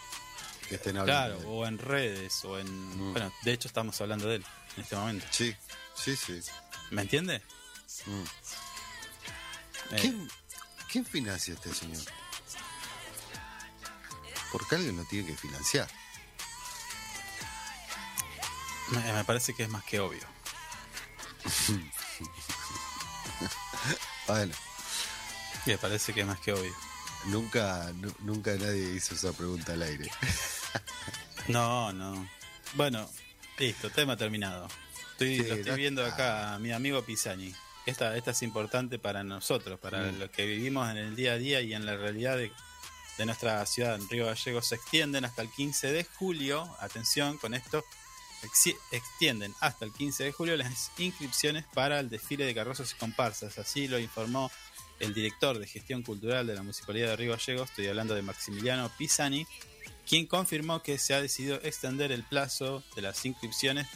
[0.69, 1.37] Que estén hablando.
[1.37, 2.67] Claro, o en redes, o en...
[2.67, 3.13] Mm.
[3.13, 4.45] Bueno, de hecho estamos hablando de él
[4.77, 5.27] en este momento.
[5.31, 5.55] Sí,
[5.95, 6.41] sí, sí.
[6.91, 7.43] ¿Me entiende?
[8.07, 8.23] Mm.
[9.97, 10.31] ¿Quién,
[10.91, 12.03] ¿Quién financia a este señor?
[14.51, 15.89] Porque alguien lo tiene que financiar.
[18.93, 20.21] Me, me parece que es más que obvio.
[24.27, 24.55] Bueno,
[25.67, 26.75] Me parece que es más que obvio.
[27.27, 30.11] nunca, nu- nunca nadie hizo esa pregunta al aire.
[31.49, 32.29] No, no.
[32.75, 33.11] Bueno,
[33.59, 34.69] listo, tema terminado.
[35.11, 36.15] Estoy, Sí, lo estoy ya viendo está.
[36.15, 37.53] acá a mi amigo Pisani.
[37.85, 40.19] Esta, esta es importante para nosotros, para Mm.
[40.21, 42.53] los que vivimos en el día a día y en la realidad de,
[43.19, 44.69] de nuestra ciudad en Río Gallegos.
[44.69, 46.77] Se extienden hasta el 15 de julio.
[46.79, 47.85] Atención con esto.
[48.43, 53.59] Extienden hasta el 15 de julio las inscripciones para el desfile de carrozas y comparsas.
[53.59, 54.51] Así lo informó
[54.99, 57.71] el director de gestión cultural de la Municipalidad de Río Gallegos.
[57.71, 59.47] Estoy hablando de Maximiliano Pisani
[60.07, 63.87] quien confirmó que se ha decidido extender el plazo de las inscripciones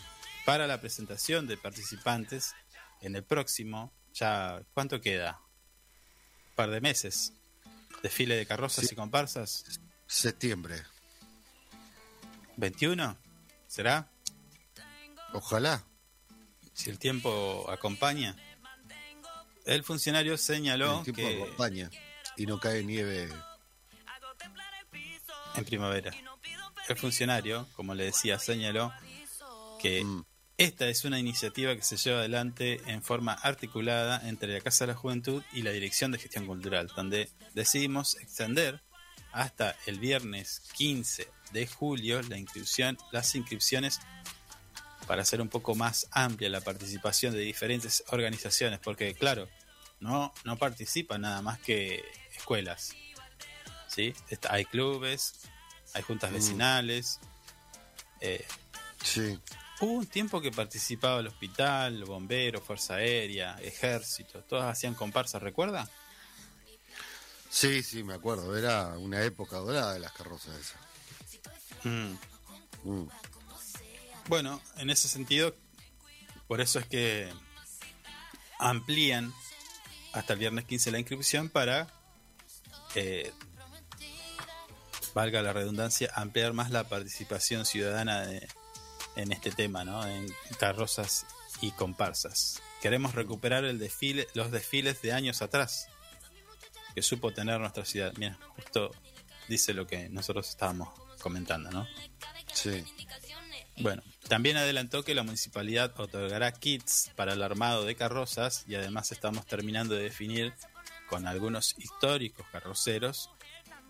[0.44, 2.55] para la presentación de participantes
[3.01, 5.40] en el próximo, ya, ¿cuánto queda?
[6.51, 7.32] Un par de meses.
[8.02, 8.94] Desfile de carrozas Sí.
[8.94, 9.64] y comparsas.
[10.06, 10.82] Septiembre.
[12.56, 13.16] ¿21?
[13.66, 14.09] ¿Será?
[15.32, 15.85] Ojalá.
[16.73, 18.36] Si el tiempo acompaña.
[19.65, 21.90] El funcionario señaló el tiempo que acompaña
[22.36, 23.28] y no cae nieve.
[25.57, 26.12] en primavera.
[26.89, 28.93] El funcionario, como le decía, señaló
[29.81, 30.24] que Mm,
[30.59, 34.93] Esta es una iniciativa que se lleva adelante en forma articulada entre la Casa de
[34.93, 38.82] la Juventud y la Dirección de Gestión Cultural, donde decidimos extender
[39.32, 44.01] hasta el viernes 15 de julio la inscripción, las inscripciones
[45.06, 49.48] para hacer un poco más amplia la participación de diferentes organizaciones, porque claro,
[50.00, 52.04] no, no participan nada más que
[52.36, 52.90] escuelas.
[53.88, 54.14] ¿sí?
[54.28, 55.34] Está- hay clubes,
[55.94, 56.34] hay juntas Mm.
[56.34, 57.20] vecinales.
[58.20, 58.44] eh,
[59.02, 59.38] Sí.
[59.80, 65.88] Hubo un tiempo que participaba el hospital, bomberos, fuerza aérea, ejército, todas hacían comparsas, ¿recuerda?
[67.50, 68.56] Sí, sí, me acuerdo.
[68.56, 70.80] Era una época dorada de las carrozas esas.
[71.84, 72.14] Mm.
[72.84, 73.08] Mm.
[74.28, 75.55] Bueno, en ese sentido,
[76.48, 77.32] por eso es que
[78.59, 79.32] amplían
[80.12, 81.89] hasta el viernes 15 la inscripción para,
[82.94, 83.32] eh,
[85.15, 88.48] valga la redundancia, ampliar más la participación ciudadana de-
[89.16, 90.07] en este tema, ¿no?
[90.07, 90.27] En
[90.59, 91.24] carrozas
[91.61, 92.61] y comparsas.
[92.82, 95.89] Queremos recuperar el desfile, los desfiles de años atrás
[96.94, 98.12] que supo tener nuestra ciudad.
[98.16, 98.90] Mira, justo
[99.48, 100.89] dice lo que nosotros estábamos
[101.20, 101.86] comentando, ¿no?
[102.53, 102.85] Sí.
[103.78, 109.12] Bueno, también adelantó que la municipalidad otorgará kits para el armado de carrozas y además
[109.12, 110.55] estamos terminando de definir
[111.09, 113.31] con algunos históricos carroceros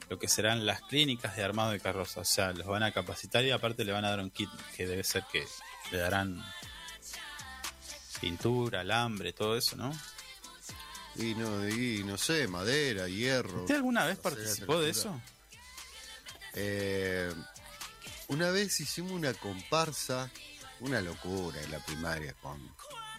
[0.08, 2.30] lo que serán las clínicas de armado de carrozas.
[2.30, 4.86] O sea, los van a capacitar y aparte le van a dar un kit que
[4.86, 5.44] debe ser que
[5.90, 6.44] le darán
[8.20, 9.92] pintura, alambre, todo eso, ¿no?
[11.16, 13.62] Y no, y no sé, madera, hierro.
[13.62, 15.20] ¿Usted alguna vez participó de eso?
[16.54, 17.32] Eh,
[18.28, 20.30] una vez hicimos una comparsa,
[20.80, 22.58] una locura en la primaria con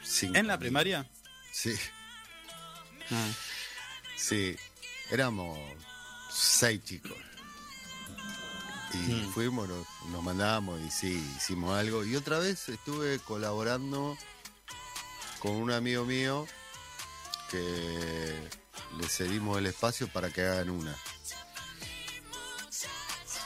[0.04, 1.10] cinco ¿En la primaria?
[1.52, 1.74] Sí,
[3.10, 3.30] Ah.
[4.18, 4.56] sí.
[5.10, 5.58] Éramos
[6.32, 7.18] seis chicos.
[8.94, 9.32] Y Mm.
[9.34, 12.04] fuimos, nos, nos mandábamos y sí, hicimos algo.
[12.06, 14.18] Y otra vez estuve colaborando
[15.40, 16.46] con un amigo mío
[17.50, 18.50] que
[18.98, 20.96] le cedimos el espacio para que hagan una.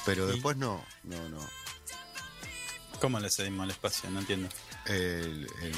[0.06, 0.34] Pero ¿Y?
[0.34, 1.40] después no, no, no.
[3.00, 4.10] ¿Cómo le cedimos el espacio?
[4.10, 4.50] No entiendo.
[4.86, 5.76] El, el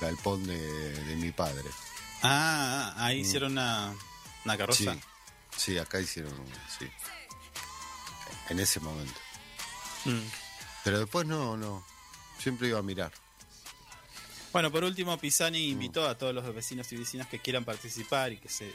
[0.00, 1.68] galpón de, de mi padre.
[2.22, 3.20] Ah, ah, ahí Mm.
[3.26, 3.94] hicieron una,
[4.44, 4.94] una carroza.
[4.94, 5.00] Sí,
[5.56, 6.88] sí, acá hicieron una, sí.
[8.50, 9.18] En ese momento.
[10.04, 10.20] Mm.
[10.84, 11.84] Pero después no, no.
[12.38, 13.12] Siempre iba a mirar.
[14.52, 18.38] Bueno, por último, Pisani invitó a todos los vecinos y vecinas que quieran participar y
[18.38, 18.72] que se,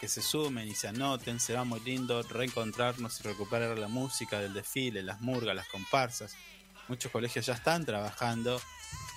[0.00, 1.40] que se sumen y se anoten.
[1.40, 6.34] Será muy lindo reencontrarnos y recuperar la música del desfile, las murgas, las comparsas.
[6.88, 8.60] Muchos colegios ya están trabajando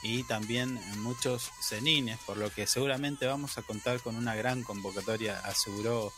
[0.03, 5.39] y también muchos cenines, por lo que seguramente vamos a contar con una gran convocatoria,
[5.39, 6.11] aseguró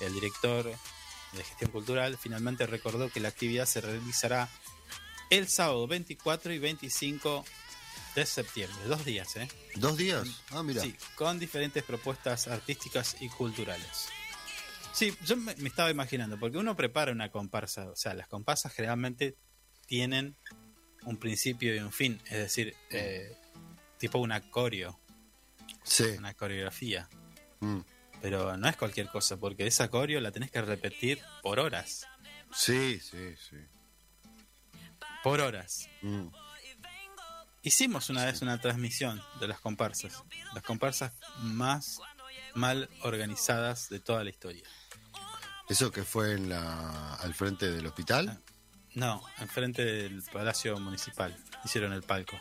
[0.00, 2.18] el director de gestión cultural.
[2.18, 4.48] Finalmente recordó que la actividad se realizará
[5.30, 7.44] el sábado 24 y 25
[8.14, 9.48] de septiembre, dos días, ¿eh?
[9.76, 10.28] ¿Dos días?
[10.50, 10.82] Ah, mira.
[10.82, 14.08] Sí, con diferentes propuestas artísticas y culturales.
[14.92, 18.72] Sí, yo me, me estaba imaginando, porque uno prepara una comparsa, o sea, las comparsas
[18.74, 19.36] generalmente
[19.86, 20.36] tienen
[21.04, 23.34] un principio y un fin, es decir, eh,
[23.98, 25.00] tipo una coreo,
[25.82, 26.04] Sí.
[26.18, 27.08] una coreografía.
[27.60, 27.80] Mm.
[28.20, 32.06] Pero no es cualquier cosa, porque esa coreo la tenés que repetir por horas.
[32.54, 33.56] Sí, sí, sí.
[35.24, 35.88] Por horas.
[36.02, 36.26] Mm.
[37.64, 40.24] Hicimos una vez una transmisión de las comparsas.
[40.52, 41.12] Las comparsas
[41.42, 42.00] más
[42.54, 44.64] mal organizadas de toda la historia.
[45.68, 48.28] ¿Eso que fue en la, al frente del hospital?
[48.30, 48.52] Ah.
[48.94, 51.36] No, enfrente del Palacio Municipal.
[51.64, 52.38] Hicieron el palco.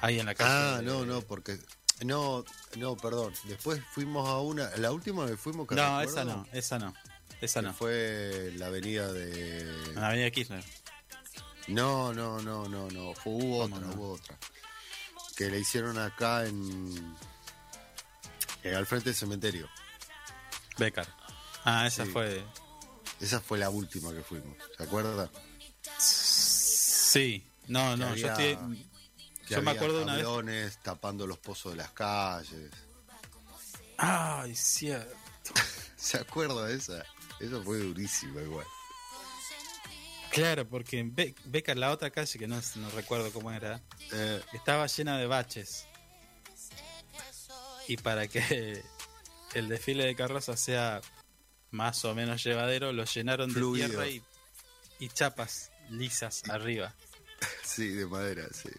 [0.00, 0.50] Ahí en la calle.
[0.50, 1.58] Ah, no, no, porque.
[2.04, 2.44] No,
[2.76, 3.34] no, perdón.
[3.44, 4.70] Después fuimos a una.
[4.76, 6.94] La última que fuimos que No, recuerdo, esa no, esa no.
[7.40, 7.74] Esa no.
[7.74, 9.92] Fue la avenida de.
[9.94, 10.64] La Avenida Kirchner.
[11.68, 13.14] No, no, no, no, no.
[13.14, 13.94] Fue, hubo ¿Cómo otra, no?
[13.94, 14.38] hubo otra.
[15.36, 17.16] Que le hicieron acá en.
[18.62, 19.68] en al frente del cementerio.
[20.78, 21.06] Becar.
[21.64, 22.10] Ah, esa Sí.
[22.12, 22.44] fue.
[23.20, 24.56] Esa fue la última que fuimos.
[24.76, 25.30] ¿Se acuerda?
[25.98, 27.46] Sí.
[27.68, 28.88] No, no, Que yo había- estoy.
[29.46, 30.78] Que Yo me acuerdo una vez.
[30.82, 32.70] tapando los pozos de las calles.
[33.98, 35.14] Ay, cierto.
[35.96, 37.04] ¿Se acuerda de esa?
[37.40, 38.66] Eso fue durísimo igual.
[40.34, 43.80] Claro, porque en Be- Becar, la otra calle, que no, no recuerdo cómo era,
[44.12, 45.86] Eh, estaba llena de baches.
[47.86, 48.82] Y para que
[49.54, 51.00] el desfile de carrozas sea
[51.70, 54.22] más o menos llevadero, lo llenaron de tierra y,
[54.98, 56.94] y chapas lisas arriba.
[57.64, 58.70] sí, de madera, sí.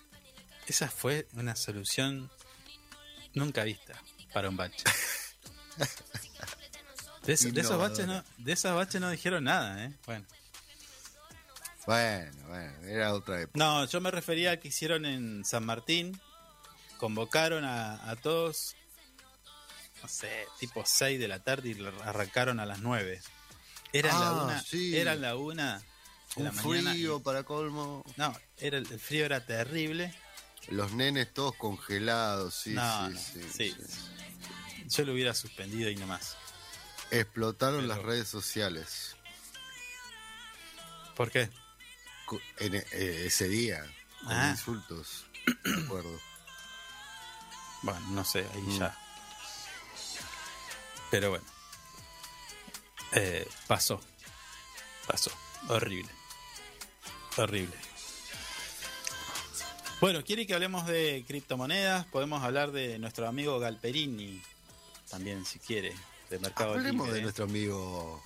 [0.68, 2.30] Esa fue una solución
[3.34, 4.02] nunca vista
[4.34, 4.84] para un bache.
[7.26, 9.92] De, de esos baches no, de esos baches no dijeron nada, ¿eh?
[10.06, 10.26] Bueno.
[11.86, 13.58] Bueno, bueno, era otra época.
[13.60, 16.20] No, yo me refería al que hicieron en San Martín.
[16.98, 18.76] Convocaron a, a todos,
[20.02, 23.22] no sé, tipo 6 de la tarde y arrancaron a las 9.
[23.94, 24.98] Eran la Ah, una, sí.
[24.98, 25.82] eran la una
[26.36, 28.04] de la Un frío y- para colmo.
[28.18, 30.14] no, era el, frío era terrible.
[30.70, 33.76] Los nenes todos congelados, sí, No, sí, no, sí, sí.
[33.88, 34.88] sí.
[34.90, 36.36] Yo lo hubiera suspendido y no más.
[37.12, 39.16] Explotaron Pero- las redes sociales
[41.16, 41.50] ¿Por qué?
[42.60, 42.84] En, eh,
[43.26, 43.82] ese día,
[44.24, 44.50] con Ah.
[44.52, 45.26] insultos,
[45.64, 46.20] me acuerdo.
[47.84, 48.80] Bueno, no sé, ahí Mm.
[48.80, 48.98] ya.
[51.12, 51.46] Pero bueno.
[53.14, 54.02] Eh, pasó.
[55.08, 55.32] Pasó.
[55.70, 56.10] Horrible.
[57.38, 57.76] Horrible.
[60.02, 62.06] Bueno, ¿quiere que hablemos de criptomonedas?
[62.08, 64.42] Podemos hablar de nuestro amigo Galperini.
[65.10, 65.96] También, si quiere.
[66.30, 67.18] De Mercado Hablemos Libre.
[67.20, 68.22] de nuestro amigo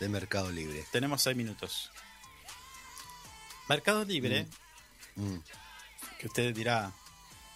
[0.00, 0.86] de Mercado Libre.
[0.92, 1.90] Tenemos seis minutos.
[3.68, 4.46] Mercado Libre,
[5.16, 5.36] Mm.
[6.18, 6.92] que usted dirá,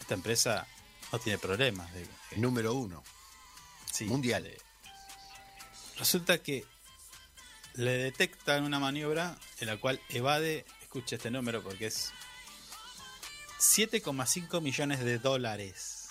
[0.01, 0.67] esta empresa
[1.13, 1.93] no tiene problemas.
[1.93, 2.07] de-
[2.37, 3.03] Número uno.
[3.93, 4.51] Sí, Mundial.
[5.99, 6.65] Resulta que
[7.75, 12.13] le detectan una maniobra en la cual evade, escuche este número porque es
[13.59, 16.09] 7,5 millones de dólares.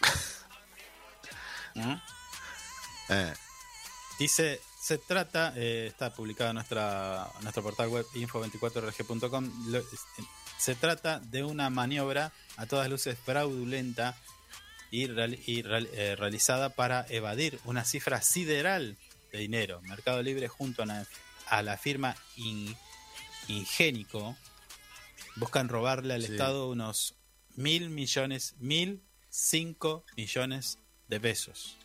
[1.74, 1.94] ¿Mm?
[3.08, 3.34] Eh,
[4.18, 9.82] Dice, se trata, eh, está publicado en nuestra, en nuestro portal web info24rg.com, lo-
[10.58, 14.16] se trata de una maniobra a todas luces fraudulenta
[14.90, 18.96] y, real- y real- eh, realizada para evadir una cifra sideral
[19.32, 19.80] de dinero.
[19.82, 21.06] Mercado Libre junto a, la-
[21.48, 22.76] a la firma In-
[23.48, 24.36] Ingénico
[25.36, 26.32] buscan robarle al Sí.
[26.32, 27.14] Estado unos
[27.56, 30.78] mil millones, mil cinco millones
[31.08, 31.76] de pesos.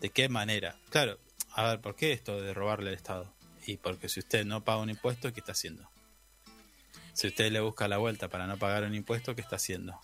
[0.00, 0.76] ¿De qué manera?
[0.90, 1.18] Claro,
[1.54, 3.32] a ver, ¿por qué esto de robarle al Estado?
[3.66, 5.88] Y porque si usted no paga un impuesto, ¿qué está haciendo?
[7.12, 9.98] Si usted le busca la vuelta para no pagar un impuesto, ¿qué está haciendo?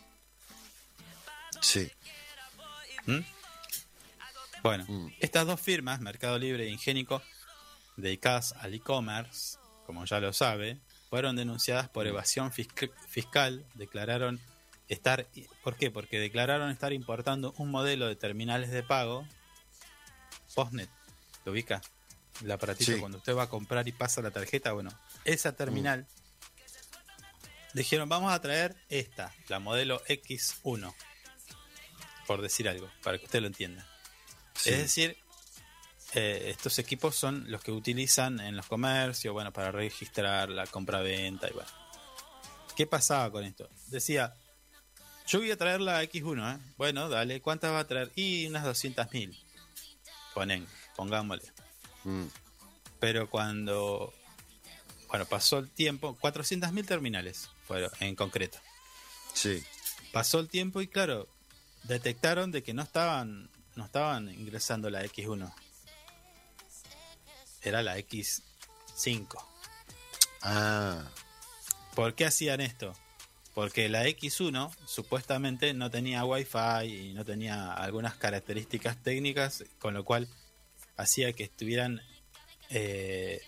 [1.60, 1.90] sí.
[3.06, 3.20] ¿Mm?
[4.62, 5.08] Bueno, Mm.
[5.20, 7.22] estas dos firmas, Mercado Libre e Ingénico,
[7.96, 13.64] dedicadas al e-commerce, como ya lo sabe, fueron denunciadas por evasión fisc- fiscal.
[13.74, 14.40] Declararon
[14.88, 15.26] estar.
[15.62, 15.90] ¿Por qué?
[15.92, 19.26] Porque declararon estar importando un modelo de terminales de pago,
[20.54, 20.90] Postnet,
[21.46, 21.80] ¿lo ubica?
[22.42, 22.98] El aparatito Sí.
[23.00, 24.90] cuando usted va a comprar y pasa la tarjeta, bueno,
[25.24, 26.06] esa terminal.
[27.72, 30.94] Dijeron, vamos a traer esta, la modelo X1,
[32.26, 33.86] por decir algo, para que usted lo entienda.
[34.54, 34.70] sí.
[34.70, 35.16] Es decir,
[36.14, 41.48] eh, estos equipos son los que utilizan en los comercios, bueno, para registrar la compra-venta
[41.48, 41.68] y bueno.
[42.76, 43.68] ¿Qué pasaba con esto?
[43.88, 44.34] Decía,
[45.26, 46.72] yo voy a traer la X1, ¿eh?
[46.76, 48.12] Bueno, dale, ¿cuántas va a traer?
[48.14, 49.38] Y unas 200 mil.
[50.34, 50.66] Ponen,
[50.96, 51.52] pongámosle.
[52.04, 52.26] Mm.
[52.98, 54.12] Pero cuando,
[55.08, 58.58] bueno, pasó el tiempo, 400 mil terminales fueron en concreto.
[59.34, 59.62] sí.
[60.12, 61.28] Pasó el tiempo y claro,
[61.82, 65.52] detectaron de que no estaban, no estaban ingresando la X1.
[67.60, 69.44] Era la X5.
[70.40, 71.02] Ah,
[71.94, 72.94] ¿Por qué hacían esto?
[73.52, 80.04] Porque la X1 supuestamente no tenía Wi-Fi y no tenía algunas características técnicas, con lo
[80.04, 80.28] cual
[80.96, 82.00] hacía que estuvieran
[82.70, 83.40] eh,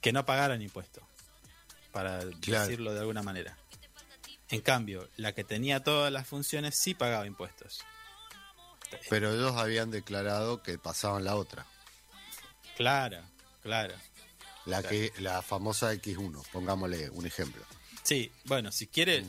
[0.00, 1.02] que no pagaran impuestos,
[1.92, 2.64] para Claro.
[2.64, 3.56] decirlo de alguna manera.
[4.50, 7.80] En cambio, la que tenía todas las funciones sí pagaba impuestos.
[9.10, 11.66] pero ellos habían declarado que pasaban la otra.
[12.76, 13.22] Claro,
[13.62, 13.94] claro.
[14.66, 14.88] La Claro.
[14.88, 17.62] que la famosa X1, pongámosle un ejemplo.
[18.04, 19.24] Sí, bueno, si quiere,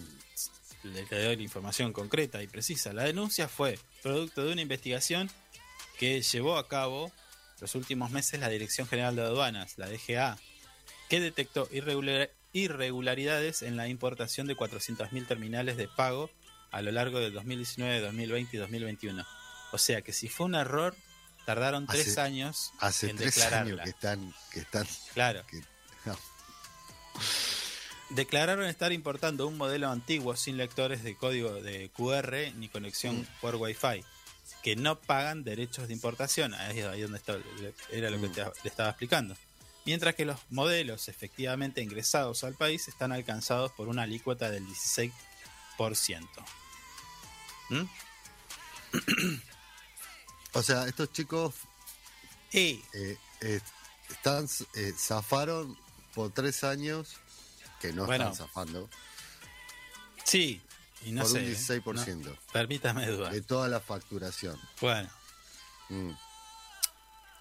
[0.84, 2.93] le le doy la información concreta y precisa.
[2.93, 5.31] La denuncia fue producto de una investigación
[5.99, 7.11] que llevó a cabo
[7.61, 10.38] los últimos meses la Dirección General de Aduanas, la DGA,
[11.09, 16.30] que detectó irregular- irregularidades en la importación de 400.000 terminales de pago
[16.72, 19.26] a lo largo del 2019, 2020 y 2021.
[19.72, 20.95] O sea que si fue un error,
[21.45, 23.72] tardaron Hace- tres años Hace en tres declararla.
[23.73, 25.45] años que están, que están, Claro.
[25.47, 25.61] que-
[26.05, 26.17] no.
[28.09, 33.27] Declararon estar importando un modelo antiguo sin lectores de código de QR ni conexión Mm.
[33.41, 34.03] por Wi-Fi,
[34.65, 36.55] que no pagan derechos de importación.
[36.55, 37.37] Ahí es ahí donde está-
[37.91, 38.31] era lo que Mm.
[38.31, 39.37] te- le estaba explicando.
[39.85, 46.43] Mientras que los modelos efectivamente ingresados al país están alcanzados por una alícuota del 16%.
[47.69, 47.83] ¿Mm?
[50.53, 51.53] O sea, estos chicos
[52.51, 53.59] Y eh, eh,
[54.09, 55.77] están eh, zafaron
[56.15, 57.17] por tres años
[57.81, 58.89] que no Bueno, están zafando
[60.23, 60.59] sí,
[61.03, 61.38] y no por sé.
[61.39, 61.55] un ¿eh?
[61.55, 63.31] 16% No, permítame dudar.
[63.34, 64.59] de toda la facturación.
[64.81, 65.09] Bueno,
[65.89, 66.09] Mm.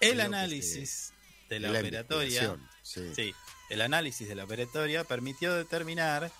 [0.01, 1.13] el Creo análisis
[1.49, 3.11] de la, La operatoria, sí.
[3.15, 3.33] sí,
[3.69, 6.31] el análisis de la operatoria permitió determinar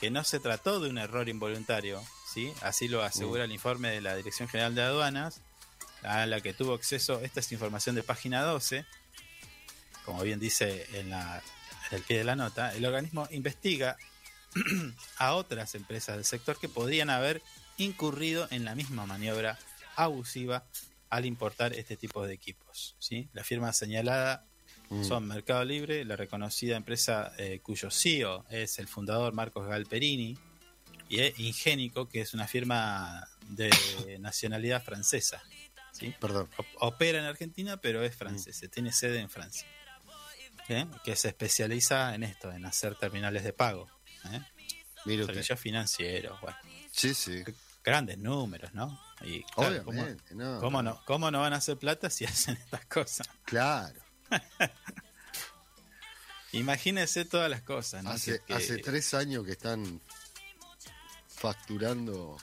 [0.00, 2.02] que no se trató de un error involuntario,
[2.32, 2.52] ¿sí?
[2.62, 5.40] Así lo asegura el informe de la Dirección General de Aduanas,
[6.02, 8.84] a la que tuvo acceso, esta es información de página 12,
[10.04, 11.42] como bien dice en, la,
[11.90, 13.96] en el pie de la nota, el organismo investiga
[15.18, 17.42] a otras empresas del sector que podrían haber
[17.76, 19.58] incurrido en la misma maniobra
[19.96, 20.64] abusiva
[21.10, 22.96] al importar este tipo de equipos.
[22.98, 23.28] ¿sí?
[23.32, 24.44] La firma señalada
[24.90, 25.02] Mm.
[25.02, 30.36] son Mercado Libre, la reconocida empresa eh, cuyo CEO es el fundador Marcos Galperini,
[31.08, 33.70] y es Ingénico, que es una firma de
[34.20, 35.42] nacionalidad francesa.
[35.90, 36.14] ¿sí?
[36.20, 36.50] Perdón.
[36.58, 39.66] O- Opera en Argentina, pero es francesa, tiene sede en Francia.
[41.02, 43.88] Que se especializa en esto, en hacer terminales de pago.
[44.32, 44.40] ¿Eh?
[45.04, 45.26] Mire.
[45.26, 46.56] Servicios financieros, bueno,
[46.92, 47.42] Sí, sí.
[47.82, 48.98] grandes números, ¿no?
[49.22, 51.02] Y claro, ¿cómo, Obviamente, no, cómo no.
[51.04, 53.28] ¿cómo no van a hacer plata si hacen estas cosas?
[53.44, 54.00] Claro.
[56.52, 58.10] Imagínense todas las cosas, ¿no?
[58.10, 60.00] Hace, Que- que- hace tres años que están
[61.28, 62.36] facturando.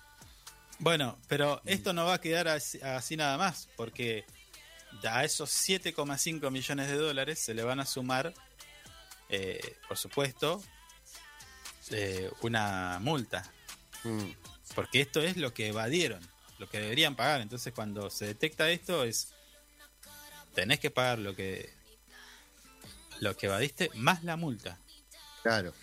[0.80, 4.26] Bueno, pero esto no va a quedar así, así nada más, porque
[5.08, 8.34] a esos 7,5 millones de dólares se le van a sumar,
[9.30, 10.62] eh, por supuesto,
[11.92, 13.44] eh, una multa,
[14.04, 14.32] Mm,
[14.76, 16.20] porque esto es lo que evadieron,
[16.60, 17.42] lo que deberían pagar.
[17.42, 19.34] Entonces, cuando se detecta esto, es
[20.56, 21.74] tenés que pagar lo que
[23.20, 24.80] lo que evadiste más la multa,
[25.44, 25.74] claro.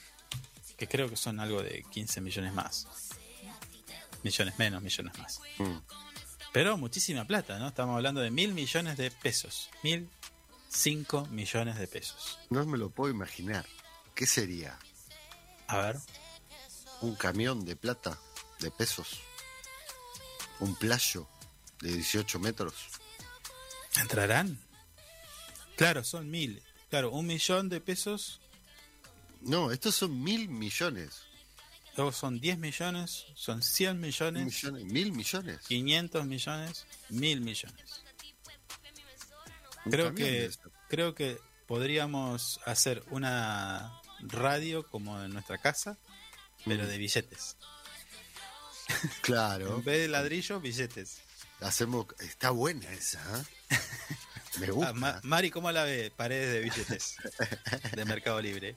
[0.76, 2.89] que creo que son algo de 15 millones más,
[4.24, 5.40] millones menos, millones más.
[5.59, 5.78] Mm.
[6.52, 7.68] Pero muchísima plata, ¿no?
[7.68, 9.70] Estamos hablando de mil millones de pesos.
[9.85, 10.09] Mil
[10.68, 12.39] cinco millones de pesos.
[12.51, 13.64] No me lo puedo imaginar.
[14.14, 14.76] ¿Qué sería?
[15.68, 15.96] A ver.
[17.00, 18.18] ¿Un camión de plata?
[18.58, 19.20] ¿De pesos?
[20.60, 21.28] ¿Un playo
[21.80, 22.74] de 18 metros?
[24.00, 24.58] ¿Entrarán?
[25.76, 26.62] Claro, son mil.
[26.90, 28.40] Claro, un millón de pesos.
[29.42, 31.22] No, estos son mil millones.
[31.96, 33.26] Luego son 10 millones.
[33.34, 34.44] Son 100 millones.
[34.44, 35.60] millones mil millones.
[35.66, 36.86] 500 millones.
[37.08, 38.02] Mil millones.
[39.84, 40.50] Un Creo que,
[40.88, 45.96] creo que podríamos hacer una radio como en nuestra casa,
[46.64, 46.86] pero Mm.
[46.88, 47.56] de billetes.
[49.20, 49.76] Claro.
[49.76, 51.20] En vez de ladrillo, billetes.
[51.60, 52.06] Hacemos.
[52.20, 53.44] Está buena esa, ¿eh?
[54.60, 54.90] Me gusta.
[54.90, 56.12] Ah, Ma- Mari, ¿cómo la ve?
[56.16, 57.16] Paredes de billetes
[57.94, 58.76] de Mercado Libre.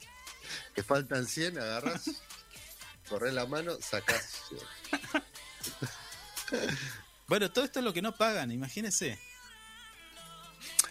[0.75, 2.03] Te faltan 100, agarras,
[3.07, 4.41] corres la mano, sacás.
[7.27, 9.17] Bueno, todo esto es lo que no pagan, imagínense.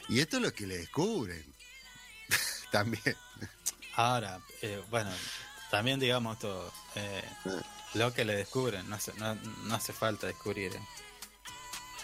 [0.09, 1.45] Y esto es lo que le descubren.
[2.73, 3.17] También.
[3.95, 5.11] Ahora, eh, bueno,
[5.71, 6.73] también digamos todo.
[6.95, 7.23] eh,
[7.95, 10.75] lo que le descubren, no hace, no, no hace falta descubrir.
[10.75, 10.81] eh.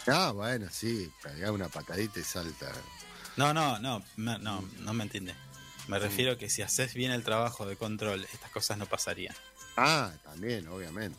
[0.08, 2.70] Ah, bueno, sí, pegá una patadita y salta.
[3.36, 5.34] No, no, no, me- no, no me entiende.
[5.88, 9.34] Me refiero a que si haces bien el trabajo de control, estas cosas no pasarían.
[9.76, 11.18] Ah, también, obviamente.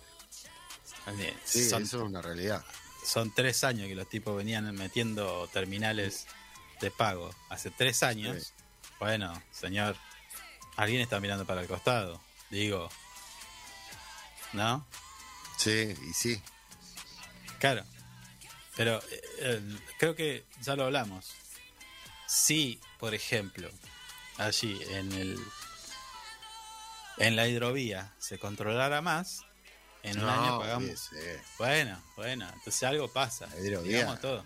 [1.46, 2.64] Sí, son, eso es una realidad.
[3.06, 6.28] son tres años que los tipos venían metiendo terminales
[6.82, 7.34] de pago.
[7.50, 8.44] Hace tres años.
[8.44, 8.54] Sí.
[9.00, 9.96] Bueno, señor,
[10.78, 12.22] alguien está mirando para el costado.
[12.50, 12.90] Digo,
[14.54, 14.86] ¿no?
[15.58, 16.42] Sí, y sí.
[17.60, 17.84] Claro.
[18.76, 19.02] Pero
[19.40, 19.62] eh,
[20.00, 21.34] creo que ya lo hablamos.
[22.28, 23.70] Si, por ejemplo,
[24.38, 25.40] allí en el
[27.18, 29.42] en la hidrovía se controlara más,
[30.04, 31.10] en un No, año pagamos.
[31.58, 33.48] Bueno, bueno, entonces algo pasa.
[33.48, 33.98] La hidrovía.
[33.98, 34.46] Digamos todo.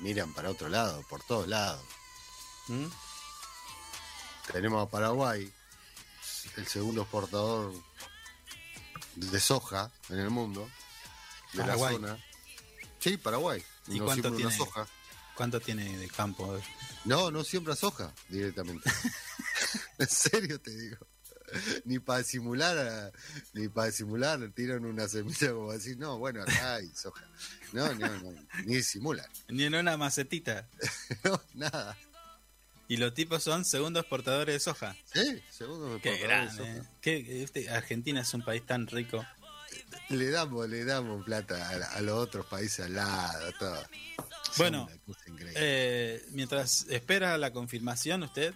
[0.00, 1.84] Miran para otro lado, por todos lados.
[2.68, 2.86] ¿Mm?
[4.52, 5.52] Tenemos a Paraguay,
[6.56, 7.74] el segundo exportador
[9.16, 10.68] de soja en el mundo,
[11.52, 11.94] de Paraguay.
[11.94, 12.24] la zona.
[12.98, 13.62] Sí, Paraguay.
[13.88, 14.56] ¿Y no cuánto tiene?
[14.56, 14.86] soja.
[15.34, 16.58] ¿Cuánto tiene de campo?
[17.04, 18.90] No, no siembra soja directamente.
[19.98, 21.06] en serio te digo.
[21.84, 23.12] Ni para simular,
[23.52, 27.24] ni para simular, tiran una semilla como así, no, bueno, acá hay soja.
[27.72, 29.26] No, no, no, ni simulan.
[29.48, 30.68] Ni en una macetita.
[31.24, 31.96] No, nada.
[32.88, 34.96] Y los tipos son segundos exportadores de soja.
[35.12, 36.70] Sí, segundo Qué exportador de soja.
[36.76, 36.82] ¿eh?
[37.00, 39.24] Qué- este, Argentina es un país tan rico.
[40.08, 43.86] Le damos, le damos plata a, a los otros países al lado, todo.
[44.56, 44.88] Bueno.
[45.54, 48.54] Eh, mientras espera la confirmación usted,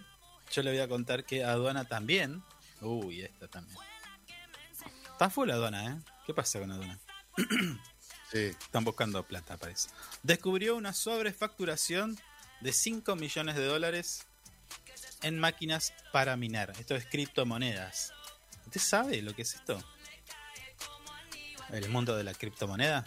[0.51, 2.41] yo le voy a contar que aduana también.
[2.79, 3.77] Uy, esta también.
[5.11, 6.01] Está full aduana, ¿eh?
[6.25, 6.99] ¿Qué pasa con aduana?
[8.31, 8.39] sí.
[8.45, 9.89] Están buscando plata, parece.
[10.23, 12.17] Descubrió una sobrefacturación
[12.61, 14.25] de 5 millones de dólares
[15.23, 16.73] en máquinas para minar.
[16.79, 18.13] Esto es criptomonedas.
[18.65, 19.83] ¿Usted sabe lo que es esto?
[21.69, 23.05] ¿El mundo de la criptomoneda?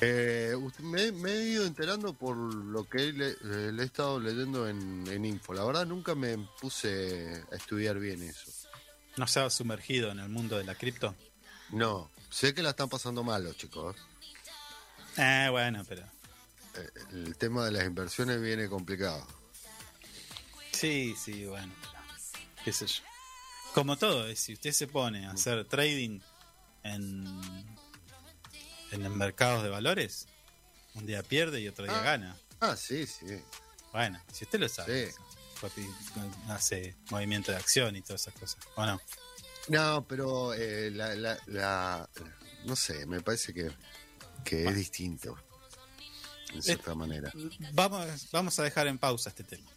[0.00, 4.68] Eh, me, me he ido enterando por lo que le, eh, le he estado leyendo
[4.68, 5.52] en, en Info.
[5.52, 8.50] La verdad nunca me puse a estudiar bien eso.
[9.16, 11.14] ¿No se ha sumergido en el mundo de la cripto?
[11.70, 13.96] No, sé que la están pasando mal los chicos.
[15.16, 16.04] Eh, bueno, pero...
[17.12, 19.26] El tema de las inversiones viene complicado.
[20.72, 21.72] Sí, sí, bueno.
[22.64, 23.02] ¿Qué sé yo?
[23.74, 26.20] Como todo, si usted se pone a hacer trading
[26.82, 27.24] en,
[28.90, 30.26] en mercados de valores,
[30.94, 32.02] un día pierde y otro día Ah.
[32.04, 32.36] gana.
[32.60, 33.26] Ah, sí, sí.
[33.92, 35.16] Bueno, si usted lo sabe, Sí.
[35.60, 35.86] papi,
[36.48, 38.58] hace movimiento de acción y todas esas cosas.
[38.76, 39.00] ¿O no?
[39.68, 42.08] No, pero eh, la, la, la-
[42.64, 43.70] no sé, me parece que,
[44.44, 45.36] que es distinto.
[46.54, 47.32] En cierta manera.
[47.72, 49.68] Vamos, vamos a dejar en pausa este tema.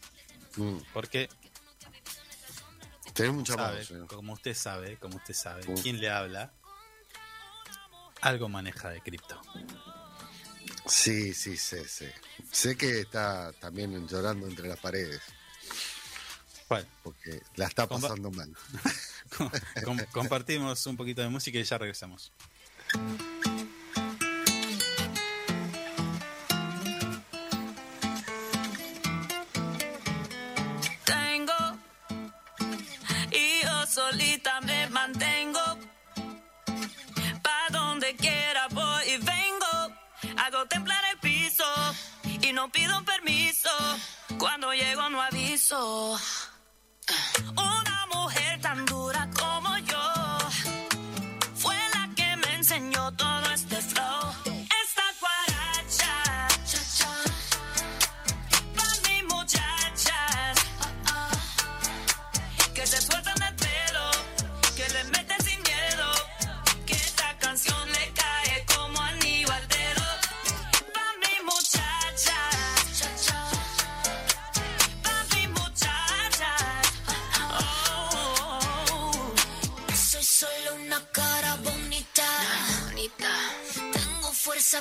[0.57, 0.77] Mm.
[0.93, 1.29] Porque
[3.13, 3.87] Tenés mucha sabe, más.
[3.87, 4.07] señor.
[4.07, 5.75] como usted sabe, como usted sabe, Mm.
[5.81, 6.51] quien le habla,
[8.21, 9.41] algo maneja de cripto.
[10.87, 12.13] Sí, sí, sé, sé.
[12.51, 15.21] Sé que está también llorando entre las paredes.
[16.69, 18.51] Bueno, Porque la está Compa- pasando mal.
[19.37, 19.49] com-
[19.83, 22.31] com- compartimos un poquito de música y ya regresamos.
[42.49, 43.69] Y no pido permiso.
[44.37, 46.19] Cuando llego no aviso.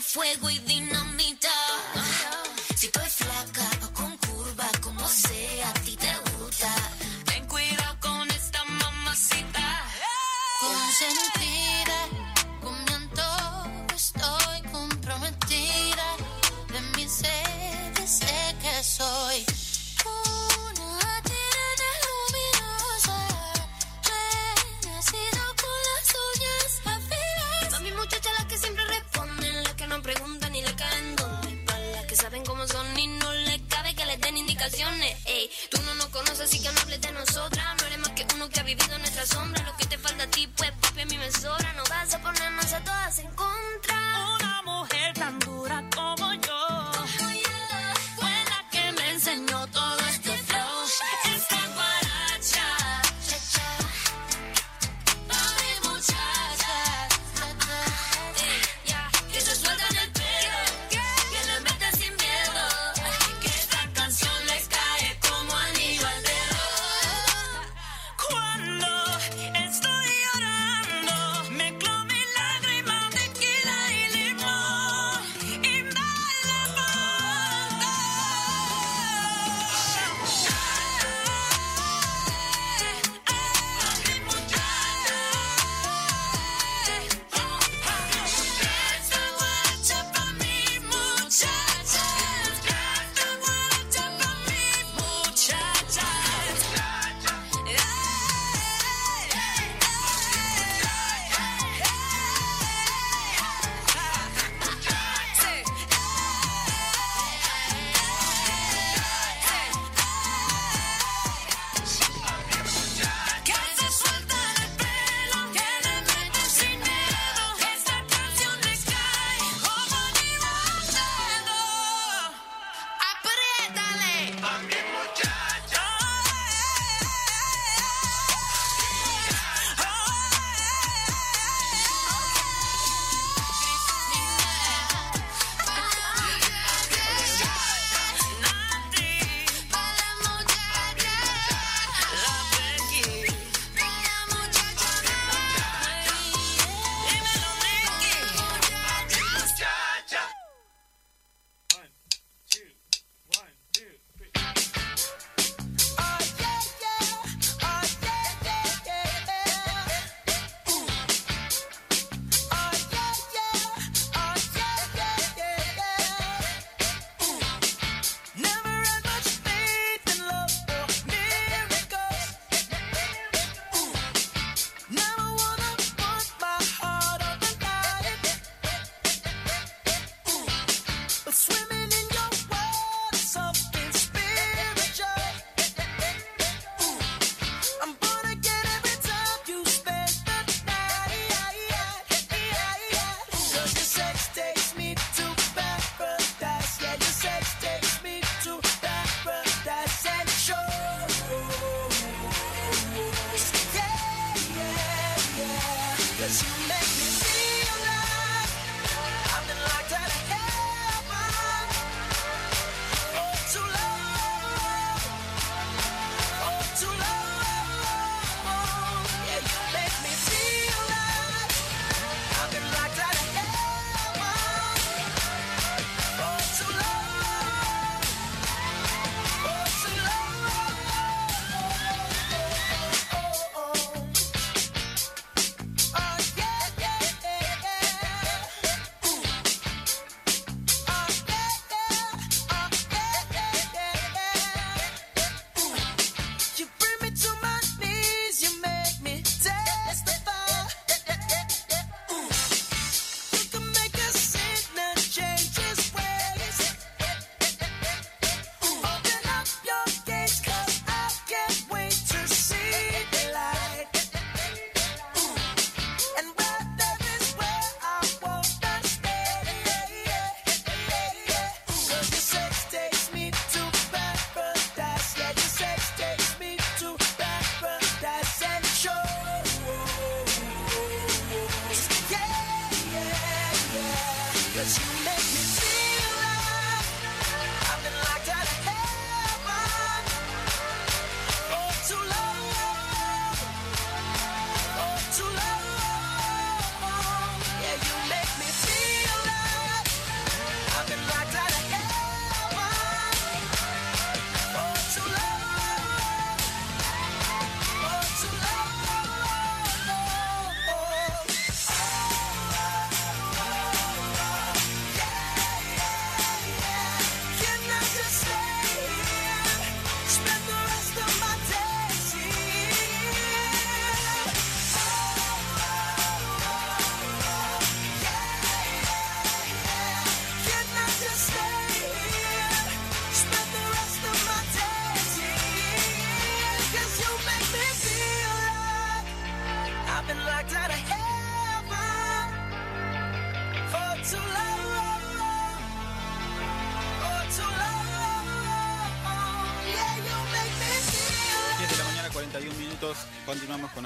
[0.01, 1.49] Fuego y dinamita.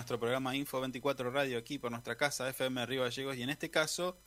[0.09, 3.36] Nuestro programa Info 24 Radio aquí por nuestra casa FM Río Gallegos.
[3.36, 4.18] Y en este caso,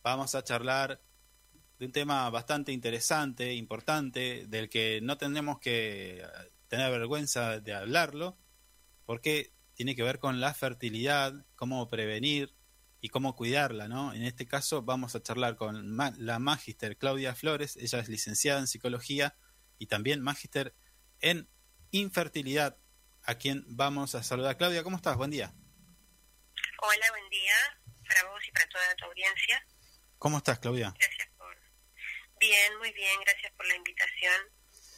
[0.00, 1.02] vamos a charlar
[1.80, 6.26] de un tema bastante interesante, importante, del que no tendremos que eh,
[6.68, 8.38] tener vergüenza de hablarlo,
[9.04, 12.54] porque tiene que ver con la fertilidad, cómo prevenir
[13.00, 14.14] y cómo cuidarla, ¿no?
[14.14, 18.68] En este caso vamos a charlar con la magíster Claudia Flores, ella es licenciada en
[18.68, 19.34] psicología
[19.78, 20.76] y también magíster
[21.18, 21.48] en
[21.90, 22.78] infertilidad,
[23.24, 24.56] a quien vamos a saludar.
[24.56, 25.16] Claudia, ¿cómo estás?
[25.16, 25.52] Buen día.
[26.84, 27.54] Hola, buen día
[28.06, 29.64] para vos y para toda tu audiencia.
[30.18, 30.92] ¿Cómo estás, Claudia?
[30.98, 31.56] Gracias por...
[32.40, 34.34] Bien, muy bien, gracias por la invitación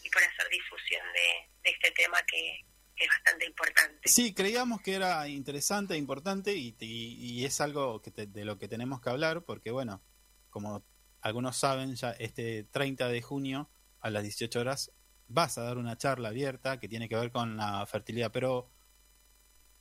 [0.03, 2.61] y por hacer difusión de, de este tema que,
[2.97, 4.09] que es bastante importante.
[4.09, 8.59] Sí, creíamos que era interesante, importante y, y- y es algo que te- de lo
[8.59, 10.03] que tenemos que hablar porque, bueno,
[10.51, 10.85] como
[11.21, 13.71] algunos saben, ya este 30 de junio
[14.01, 14.91] a las 18 horas
[15.35, 18.71] vas a dar una charla abierta que tiene que ver con la fertilidad, pero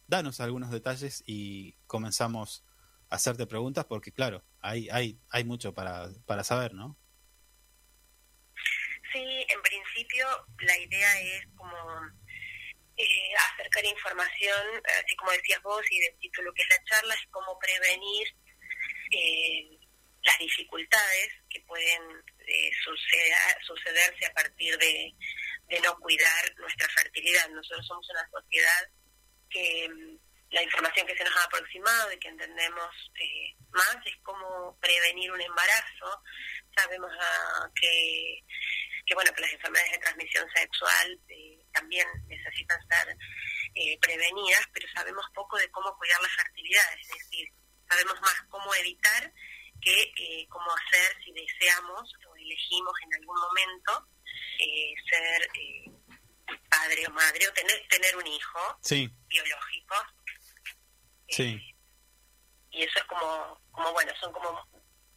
[0.07, 2.65] danos algunos detalles y comenzamos
[3.09, 6.97] a hacerte preguntas porque, claro, hay, hay, hay mucho para, para saber, ¿no?
[9.13, 10.25] Sí, en principio
[10.57, 11.77] la idea es como
[12.97, 17.27] eh, acercar información, así como decías vos, y del título que es la charla, es
[17.29, 18.27] cómo prevenir
[19.11, 19.77] eh,
[20.23, 22.01] las dificultades que pueden
[22.47, 25.13] eh, suceda- sucederse a partir de,
[25.67, 27.49] de no cuidar nuestra fertilidad.
[27.49, 28.87] Nosotros somos una sociedad
[29.49, 30.17] que mm,
[30.51, 35.31] la información que se nos ha aproximado y que entendemos eh, más es cómo prevenir
[35.31, 36.23] un embarazo.
[36.75, 38.43] Sabemos ah, que
[39.05, 43.17] que bueno que las enfermedades de transmisión sexual eh, también necesitan ser
[43.75, 47.49] eh, prevenidas, pero sabemos poco de cómo cuidar la fertilidad, es decir,
[47.89, 49.33] sabemos más cómo evitar
[49.81, 54.07] que eh, cómo hacer si deseamos o elegimos en algún momento
[54.63, 55.91] eh, ser eh,
[56.69, 59.95] padre o madre o tener tener un hijo Sí, biológico
[61.29, 61.59] sí.
[62.71, 64.67] y eso es como, como bueno, son como,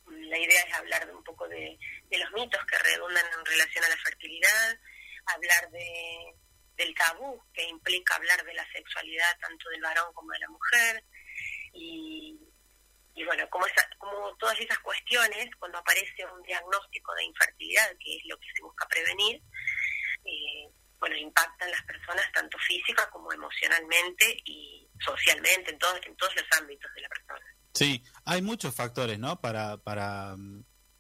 [0.07, 1.79] la idea es hablar de un poco de,
[2.09, 4.79] de los mitos que redundan en relación a la fertilidad,
[5.27, 6.35] hablar de,
[6.77, 11.05] del tabú que implica hablar de la sexualidad tanto del varón como de la mujer,
[11.73, 12.39] y,
[13.17, 18.17] y bueno, como, esa, como todas esas cuestiones, cuando aparece un diagnóstico de infertilidad, que
[18.17, 19.43] es lo que se busca prevenir,
[20.25, 26.35] eh, bueno, impactan las personas tanto física como emocionalmente y socialmente, en, todos en todos
[26.37, 27.47] los ámbitos de la persona.
[27.75, 29.41] Sí, hay muchos factores, ¿no?
[29.41, 30.37] Para, para,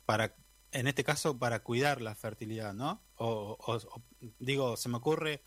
[0.04, 0.34] para,
[0.72, 3.02] en este caso, para cuidar la fertilidad, ¿no?
[3.16, 3.56] O,
[4.38, 5.44] digo, se me ocurre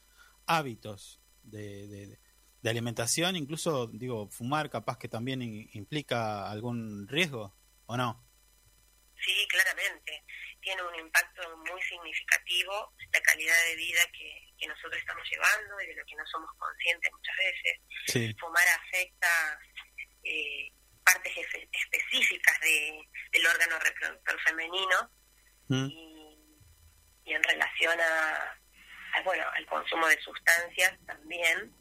[0.47, 2.19] hábitos de, de- de
[2.67, 5.41] alimentación, incluso, digo, fumar capaz que también
[5.73, 7.55] implica algún riesgo,
[7.85, 8.25] ¿o no?
[9.23, 10.23] Sí, claramente.
[10.61, 15.87] Tiene un impacto muy significativo la calidad de vida que, que nosotros estamos llevando y
[15.87, 17.79] de lo que no somos conscientes muchas veces.
[18.07, 18.35] Sí.
[18.39, 19.59] Fumar afecta
[20.23, 20.71] eh,
[21.03, 21.33] partes
[21.71, 25.11] específicas de, del órgano reproductor femenino
[25.69, 26.37] y,
[27.25, 28.59] y en relación a,
[29.13, 31.73] a, bueno al consumo de sustancias también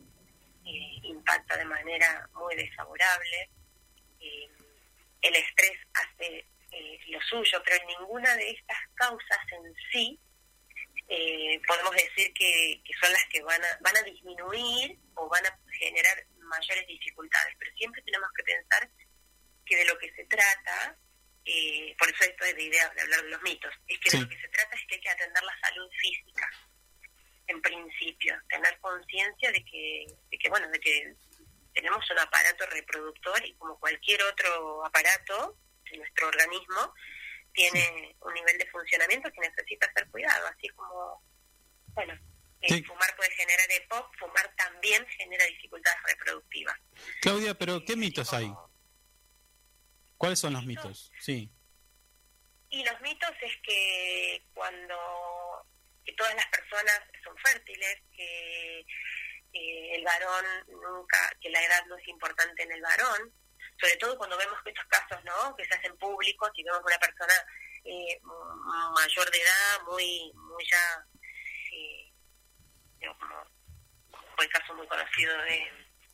[0.68, 3.50] eh, impacta de manera muy desfavorable.
[4.20, 4.48] Eh,
[5.22, 10.20] el estrés hace eh, lo suyo, pero en ninguna de estas causas en sí
[11.08, 15.46] eh, podemos decir que, que son las que van a, van a disminuir o van
[15.46, 18.90] a generar mayores dificultades, pero siempre tenemos que pensar
[19.64, 20.96] que de lo que se trata,
[21.98, 24.28] por eso esto es de idea de hablar de los mitos, es que de lo
[24.28, 26.50] que se trata es que hay que atender la salud física,
[27.48, 31.14] en principio, tener conciencia de que, de que, bueno, de que
[31.74, 35.56] tenemos un aparato reproductor y como cualquier otro aparato
[35.90, 36.94] de nuestro organismo,
[37.52, 41.22] tiene un nivel de funcionamiento que necesita ser cuidado, así como,
[41.94, 42.14] bueno,
[42.60, 42.82] eh, Sí.
[42.84, 46.78] fumar puede generar EPOC, fumar también genera dificultades reproductivas.
[47.20, 48.52] Claudia, pero ¿qué mitos hay?
[50.16, 51.12] ¿Cuáles son los mitos?
[51.20, 51.50] Sí.
[52.70, 54.96] Y los mitos es que cuando
[56.08, 61.98] que todas las personas son fértiles, que eh, el varón nunca, que la edad no
[61.98, 63.30] es importante en el varón,
[63.78, 65.54] sobre todo cuando vemos que estos casos, ¿no?
[65.54, 67.34] Que se hacen públicos y vemos una persona
[67.84, 68.18] eh,
[68.94, 71.04] mayor de edad, muy, muy ya,
[71.74, 73.44] eh, como
[74.34, 75.70] fue el caso muy conocido de,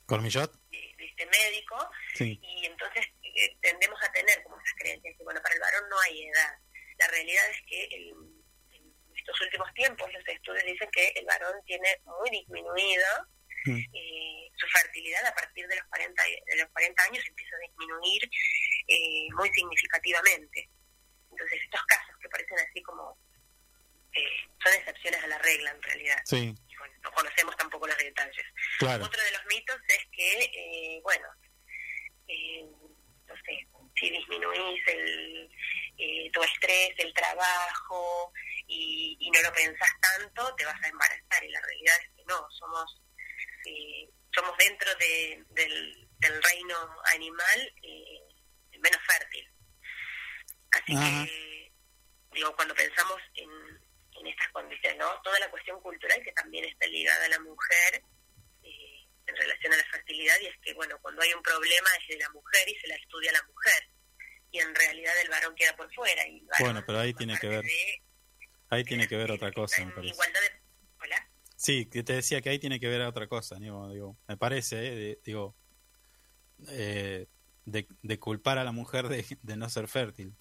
[0.06, 0.52] ¿Cormillot?
[0.70, 2.40] de- de este médico, Sí.
[2.42, 6.00] y entonces eh, tendemos a tener como esas creencias que bueno para el varón no
[6.00, 6.58] hay edad
[6.98, 8.33] la realidad es que el-
[9.24, 13.06] estos últimos tiempos los estudios dicen que el varón tiene muy disminuido
[13.66, 18.30] eh, su fertilidad a partir de los 40, de los 40 años empieza a disminuir
[18.88, 20.68] eh, muy significativamente.
[21.30, 23.18] Entonces estos casos que parecen así como
[24.12, 24.28] eh,
[24.62, 26.18] son excepciones a la regla en realidad.
[26.26, 26.54] Sí.
[26.68, 28.44] Y bueno, no conocemos tampoco los detalles.
[28.78, 29.04] Claro.
[29.04, 31.26] Otro de los mitos es que, eh, bueno,
[32.28, 32.66] eh,
[33.26, 35.50] no sé, si disminuís el,
[35.98, 38.32] eh, tu estrés, el trabajo
[38.66, 41.44] y, y no lo pensás tanto, te vas a embarazar.
[41.44, 43.00] Y la realidad es que no, somos
[43.66, 46.76] eh, somos dentro de, del, del reino
[47.14, 48.20] animal eh,
[48.80, 49.48] menos fértil.
[50.72, 51.24] Así Ajá.
[51.24, 51.72] que,
[52.32, 53.50] digo, cuando pensamos en,
[54.20, 55.22] en estas condiciones, ¿no?
[55.22, 58.02] Toda la cuestión cultural que también está ligada a la mujer
[58.62, 62.08] eh, en relación a la fertilidad, y es que, bueno, cuando hay un problema es
[62.08, 63.88] de la mujer y se la estudia a la mujer,
[64.50, 66.26] y en realidad el varón queda por fuera.
[66.26, 68.02] Y el varón, Bueno, pero ahí tiene que ver, de
[68.70, 70.14] ahí tiene que ver otra cosa, me parece.
[70.14, 70.60] igualdad de...
[71.00, 71.30] ¿Hola?
[71.56, 74.76] Sí, que te decía que ahí tiene que ver otra cosa, digo, digo me parece,
[74.86, 75.56] eh, de- digo,
[76.68, 77.26] eh,
[77.64, 80.36] de, de culpar a la mujer de, de no ser fértil.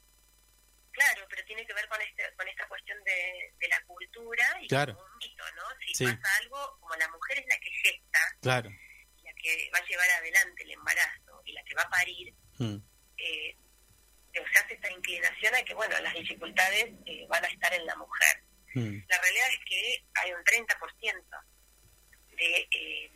[0.91, 4.67] Claro, pero tiene que ver con, este, con esta cuestión de, de la cultura y
[4.67, 4.93] Claro.
[4.93, 5.63] un mito, ¿no?
[5.87, 6.05] Si Sí.
[6.05, 8.69] pasa algo, como la mujer es la que gesta, Claro.
[8.69, 12.75] la que va a llevar adelante el embarazo y la que va a parir, Mm.
[13.17, 13.57] eh,
[14.33, 17.95] se hace esta inclinación a que, bueno, las dificultades eh, van a estar en la
[17.95, 18.43] mujer.
[18.73, 18.97] Mm.
[19.07, 21.43] La realidad es que hay un 30%
[22.37, 23.11] de, eh,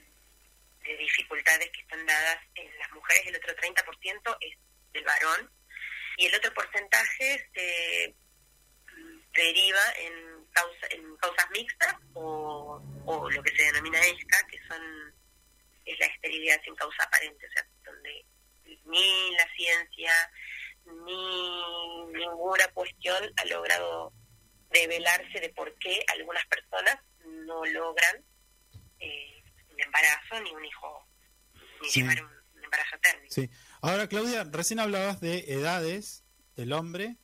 [0.84, 4.57] de dificultades que están dadas en las mujeres, el otro 30% es
[4.94, 5.52] del varón,
[6.18, 8.15] y el otro porcentaje se
[8.94, 14.60] mm, deriva en, causa, en causas mixtas o, o lo que se denomina ESCA, que
[14.68, 15.14] son
[15.85, 18.26] es la esterilidad sin causa aparente, o sea, donde
[18.85, 20.11] ni la ciencia
[21.05, 24.14] ni ninguna cuestión ha logrado
[24.72, 26.97] develarse de por qué algunas personas
[27.45, 28.23] no logran
[28.99, 31.07] eh, un embarazo ni un hijo,
[31.81, 32.01] ni Sí.
[32.01, 33.34] llevar un, un embarazo térmico.
[33.34, 33.49] Sí.
[33.81, 36.23] Ahora, Claudia, recién hablabas de edades
[36.55, 37.18] del hombre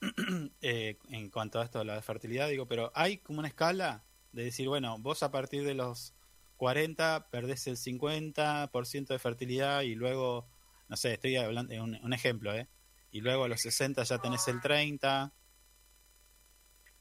[0.62, 4.44] eh, en cuanto a esto de la fertilidad, digo, pero hay como una escala de
[4.44, 6.14] decir, bueno, vos a partir de los
[6.56, 10.48] 40 perdés el 50% de fertilidad y luego,
[10.88, 12.66] no sé, estoy hablando de un, un ejemplo, ¿eh?
[13.12, 15.30] Y luego a los 60 ya tenés el 30.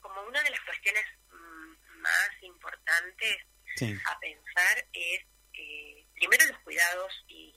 [0.02, 3.38] Como una de las cuestiones mm, más importantes
[3.76, 3.98] Sí.
[4.06, 5.22] a pensar es
[5.54, 7.54] eh, primero los cuidados y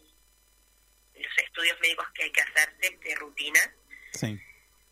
[1.14, 3.60] los estudios médicos que hay que hacerse de rutina
[4.12, 4.40] Sí.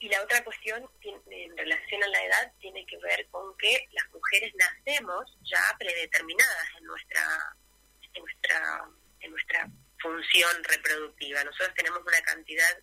[0.00, 0.84] Y la otra cuestión
[1.30, 6.68] en relación a la edad tiene que ver con que las mujeres nacemos ya predeterminadas
[6.78, 7.56] en nuestra
[8.02, 8.84] en nuestra
[9.20, 9.70] en nuestra
[10.00, 11.44] función reproductiva.
[11.44, 12.78] Nosotros tenemos una cantidad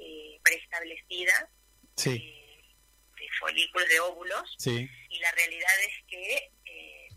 [0.00, 1.50] eh, preestablecida
[1.96, 2.18] Sí.
[3.16, 4.88] de folículos de óvulos Sí.
[5.10, 7.08] y la realidad es que eh,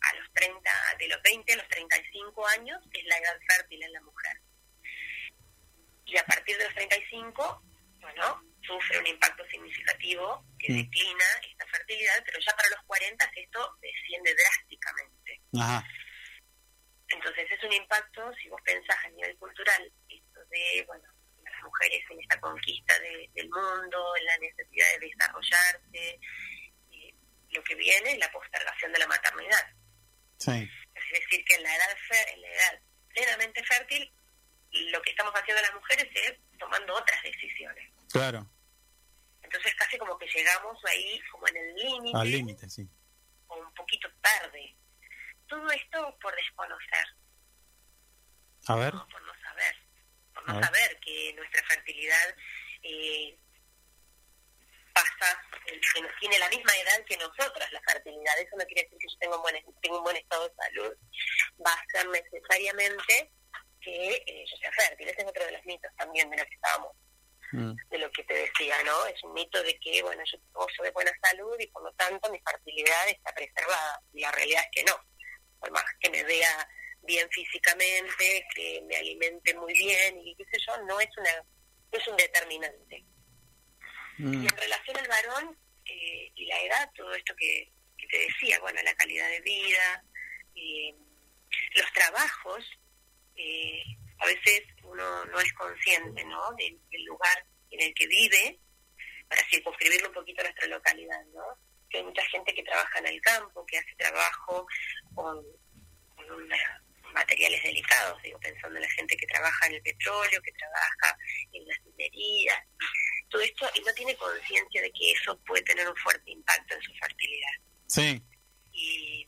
[0.00, 3.92] a los 30, de los 20 a los 35 años es la edad fértil en
[3.92, 4.40] la mujer.
[6.04, 7.62] Y a partir de los 35,
[8.00, 10.76] bueno, sufre un impacto significativo que Mm.
[10.76, 15.40] declina esta fertilidad, pero ya para los 40 esto desciende drásticamente.
[15.58, 15.86] Ajá.
[17.08, 21.08] Entonces es un impacto, si vos pensás a nivel cultural, esto de, bueno,
[21.66, 26.20] mujeres en esta conquista de- del mundo, en la necesidad de desarrollarse,
[26.92, 27.14] eh,
[27.50, 29.66] lo que viene es la postergación de la maternidad.
[30.38, 30.70] Sí.
[30.94, 31.96] Es decir, que en la edad,
[32.34, 32.80] en la edad
[33.14, 34.12] plenamente fértil,
[34.92, 37.90] lo que estamos haciendo las mujeres es tomando otras decisiones.
[38.12, 38.46] Claro.
[39.42, 42.88] Entonces casi como que llegamos ahí como en el límite Al límite, sí.
[43.48, 44.76] o un poquito tarde.
[45.46, 47.06] Todo esto por desconocer,
[48.68, 48.92] A ver.
[48.94, 49.25] no
[50.46, 50.64] por A ver.
[50.64, 52.36] saber que nuestra fertilidad
[52.82, 53.38] eh,
[54.94, 55.80] pasa, que
[56.20, 58.38] tiene la misma edad que nosotras la fertilidad.
[58.38, 60.94] Eso no quiere decir que yo tenga un buen, tenga un buen estado de salud.
[61.64, 63.32] Va a ser necesariamente
[63.80, 65.08] que eh, yo sea fértil.
[65.08, 66.92] Ese es otro de los mitos también de lo que estábamos
[67.52, 67.74] Mm.
[67.90, 69.06] de lo que te decía, ¿no?
[69.06, 72.30] Es un mito de que, bueno, yo gozo de buena salud y por lo tanto
[72.32, 74.02] mi fertilidad está preservada.
[74.12, 74.98] Y la realidad es que no.
[75.60, 76.68] Por más que me vea
[77.02, 81.42] bien físicamente, que me alimente muy bien y qué sé yo, no es una
[81.92, 83.04] no es un determinante.
[84.18, 84.42] Mm.
[84.42, 88.58] Y en relación al varón eh, y la edad, todo esto que, que te decía,
[88.60, 90.04] bueno, la calidad de vida,
[90.56, 90.94] eh,
[91.76, 92.64] los trabajos,
[93.36, 93.82] eh,
[94.18, 98.58] a veces uno no es consciente, ¿no?, del, del lugar en el que vive,
[99.28, 101.44] para circunscribirlo un poquito a nuestra localidad, ¿no?
[101.90, 104.66] Que hay mucha gente que trabaja en el campo, que hace trabajo
[105.14, 105.44] con,
[106.16, 106.82] con una-
[107.16, 111.18] materiales delicados, digo, pensando en la gente que trabaja en el petróleo, que trabaja
[111.52, 112.58] en las minerías,
[113.30, 116.82] todo esto, y no tiene conciencia de que eso puede tener un fuerte impacto en
[116.82, 117.52] su fertilidad.
[117.88, 118.22] Sí.
[118.72, 119.26] Y,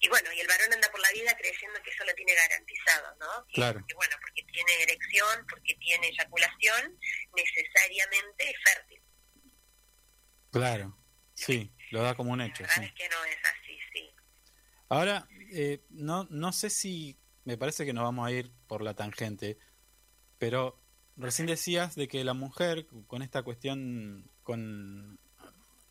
[0.00, 3.16] y bueno, y el varón anda por la vida creyendo que eso lo tiene garantizado.
[3.48, 3.84] Que- Claro.
[3.86, 6.98] Que, bueno, porque tiene erección, porque tiene eyaculación,
[7.34, 9.02] necesariamente es fértil.
[10.52, 10.96] Claro,
[11.34, 12.62] sí, lo da como un hecho.
[12.62, 12.88] La verdad sí.
[12.88, 14.14] es que no es así, sí.
[14.88, 18.94] Ahora, eh, no, no sé si, me parece que nos vamos a ir por la
[18.94, 19.58] tangente,
[20.38, 20.78] pero
[21.16, 25.18] recién decías de que la mujer, con esta cuestión, con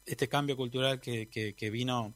[0.05, 2.15] este cambio cultural que, que, vino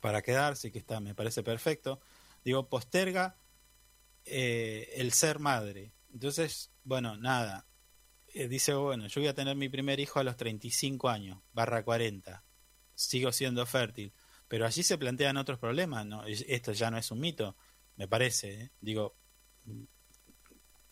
[0.00, 2.00] para quedarse que está, me parece perfecto,
[2.44, 3.36] digo, posterga
[4.24, 5.92] eh, el ser madre.
[6.12, 7.66] Entonces, bueno, nada,
[8.34, 11.84] eh, dice, bueno, yo voy a tener mi primer hijo a los 35 años, barra
[11.84, 12.42] 40,
[12.94, 14.12] sigo siendo fértil,
[14.50, 16.26] pero allí se plantean otros problemas, ¿no?
[16.26, 17.56] Es- Esto ya no es un mito,
[17.96, 18.70] me parece, ¿eh?
[18.80, 19.14] digo,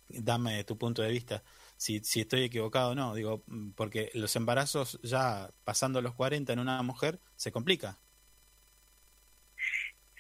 [0.09, 1.43] dame tu punto de vista,
[1.77, 3.43] si, si estoy equivocado o no, digo,
[3.75, 7.99] porque los embarazos ya pasando los 40 en una mujer se complica.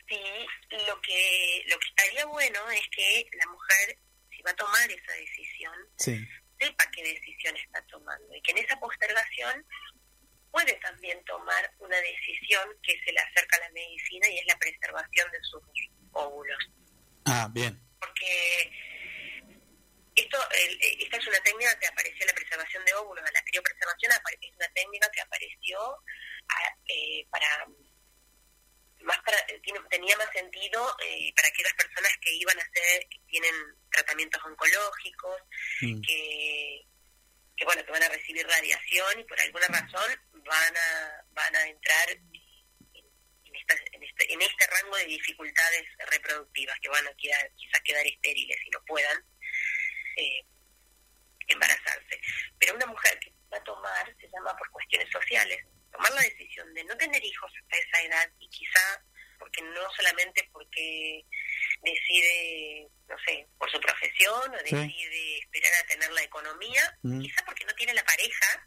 [0.08, 0.18] Sí,
[0.86, 3.98] lo que, lo que estaría bueno es que la mujer,
[4.30, 6.26] si va a tomar esa decisión, Sí,
[6.58, 9.64] sepa qué decisión está tomando y que en esa postergación
[10.50, 14.58] puede también tomar una decisión que se le acerca a la medicina y es la
[14.58, 15.62] preservación de sus
[16.12, 16.58] óvulos.
[17.26, 18.72] ah, bien, Porque
[20.16, 24.12] esto el- eh, esta es una técnica que apareció la preservación de óvulos, la criopreservación
[24.40, 25.78] es una técnica que apareció
[26.48, 27.66] a- eh, para
[29.02, 29.38] más para
[29.90, 33.54] tenía más sentido eh, para aquellas personas que iban a hacer que tienen
[33.92, 35.40] tratamientos oncológicos
[35.82, 36.00] Mm.
[36.02, 36.82] que
[37.58, 41.66] que bueno que van a recibir radiación y por alguna razón van a van a
[41.68, 47.50] entrar en, esta- en este, en este rango de dificultades reproductivas que van a quedar,
[47.56, 49.18] quizás quedar estériles y no puedan
[50.16, 50.46] eh,
[51.48, 52.20] embarazarse.
[52.58, 55.58] Pero una mujer que va a tomar, se llama por cuestiones sociales,
[55.92, 59.02] tomar la decisión de no tener hijos hasta esa edad y quizá
[59.38, 61.24] porque no solamente porque
[61.82, 64.74] decide, no sé, por su profesión o Sí.
[64.74, 67.20] decide esperar a tener la economía, Mm.
[67.20, 68.66] quizá porque no tiene la pareja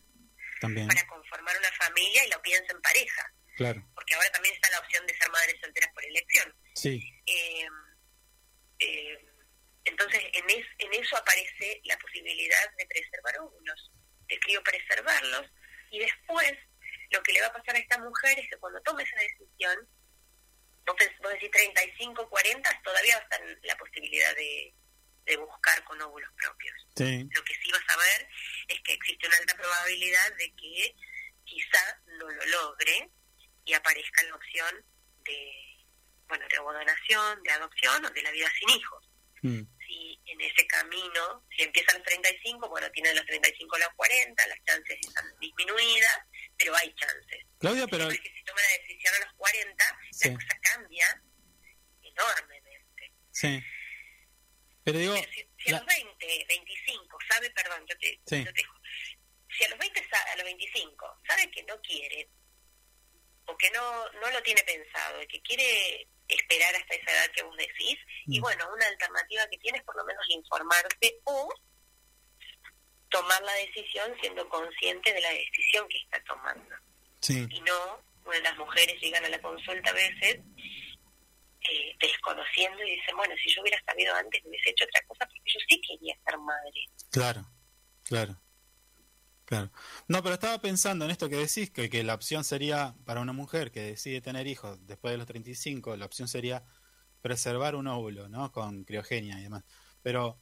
[0.60, 4.70] también, para conformar una familia y lo piensa en pareja, claro, porque ahora también está
[4.70, 6.56] la opción de ser madres solteras por elección.
[6.76, 7.68] sí, Eh,
[8.80, 9.26] eh,
[9.86, 13.92] entonces, en, es- en eso aparece la posibilidad de preservar óvulos,
[14.28, 15.48] de criopreservarlos,
[15.92, 16.54] y después
[17.10, 19.78] lo que le va a pasar a esta mujer es que cuando tome esa decisión,
[20.86, 24.74] pens- vos decís 35, 40, todavía va a estar la posibilidad de,
[25.26, 26.76] de buscar con óvulos propios.
[26.96, 28.30] sí, Lo que sí vas a ver
[28.68, 30.96] es que existe una alta probabilidad de que
[31.46, 33.10] quizá no lo logre
[33.66, 34.86] y aparezca la opción
[35.26, 35.86] de,
[36.28, 39.10] bueno, de donación, de adopción o de la vida sin hijos.
[39.44, 43.76] mm, Si en ese camino, si empieza a los 35, bueno, tiene de los 35
[43.76, 46.20] a los 40, las chances están disminuidas,
[46.62, 47.46] pero hay chances.
[47.60, 50.30] Claudia, pero, Es que si toma la decisión a los 40, Sí.
[50.30, 51.22] la cosa cambia
[52.02, 53.14] enormemente.
[53.32, 53.64] sí,
[54.84, 55.24] pero digo, Si,
[55.58, 58.44] si a los 20, 25, sabe, perdón, yo te, Sí.
[58.44, 58.64] yo te.
[59.58, 62.30] Si a los 20, sa- a los 25, sabe que no quiere,
[63.46, 67.44] o que no, no lo tiene pensado, y que quiere esperar hasta esa edad que
[67.44, 67.98] vos decís,
[68.28, 68.42] y Mm.
[68.42, 71.54] bueno, una alternativa que tiene es por lo menos informarse o
[73.12, 76.76] tomar la decisión siendo consciente de la decisión que está tomando.
[77.20, 80.40] sí, Y no, bueno, las mujeres llegan a la consulta a veces
[81.70, 85.52] eh, desconociendo y dicen, bueno, si yo hubiera sabido antes, hubiese hecho otra cosa, porque
[85.54, 86.86] yo sí quería ser madre.
[87.12, 87.46] Claro,
[88.04, 88.42] claro,
[89.46, 89.72] claro.
[90.08, 93.34] No, pero estaba pensando en esto que decís, que, que la opción sería, para una
[93.34, 96.64] mujer que decide tener hijos después de los 35, la opción sería
[97.22, 98.52] preservar un óvulo, ¿no?
[98.52, 99.64] Con criogenia y demás.
[100.02, 100.40] Pero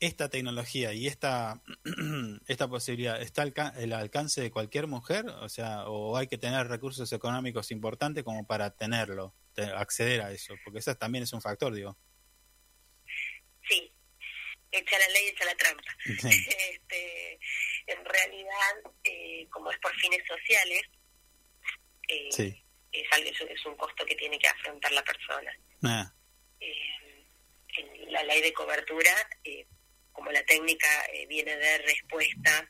[0.00, 1.60] esta tecnología y esta,
[2.48, 5.26] esta posibilidad, ¿está al el alcance de cualquier mujer?
[5.26, 10.32] O sea, o hay que tener recursos económicos importantes como para tenerlo, te- acceder a
[10.32, 11.98] eso, porque eso también es un factor, digo.
[13.68, 13.92] Sí,
[14.72, 15.96] echa la ley, echa la trampa.
[16.04, 16.46] Sí.
[16.90, 17.38] Este,
[17.86, 20.82] en realidad, eh, como es por fines sociales,
[22.08, 22.64] eh, Sí.
[22.92, 25.52] es, algo, es, es un costo que tiene que afrontar la persona.
[25.84, 26.12] Ah,
[26.60, 27.26] Eh,
[27.76, 29.12] en la ley de cobertura,
[29.44, 29.66] eh,
[30.12, 32.68] como la técnica eh, viene de respuesta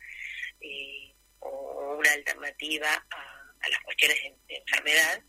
[0.61, 5.23] eh, o una alternativa a, a las cuestiones de, de enfermedad,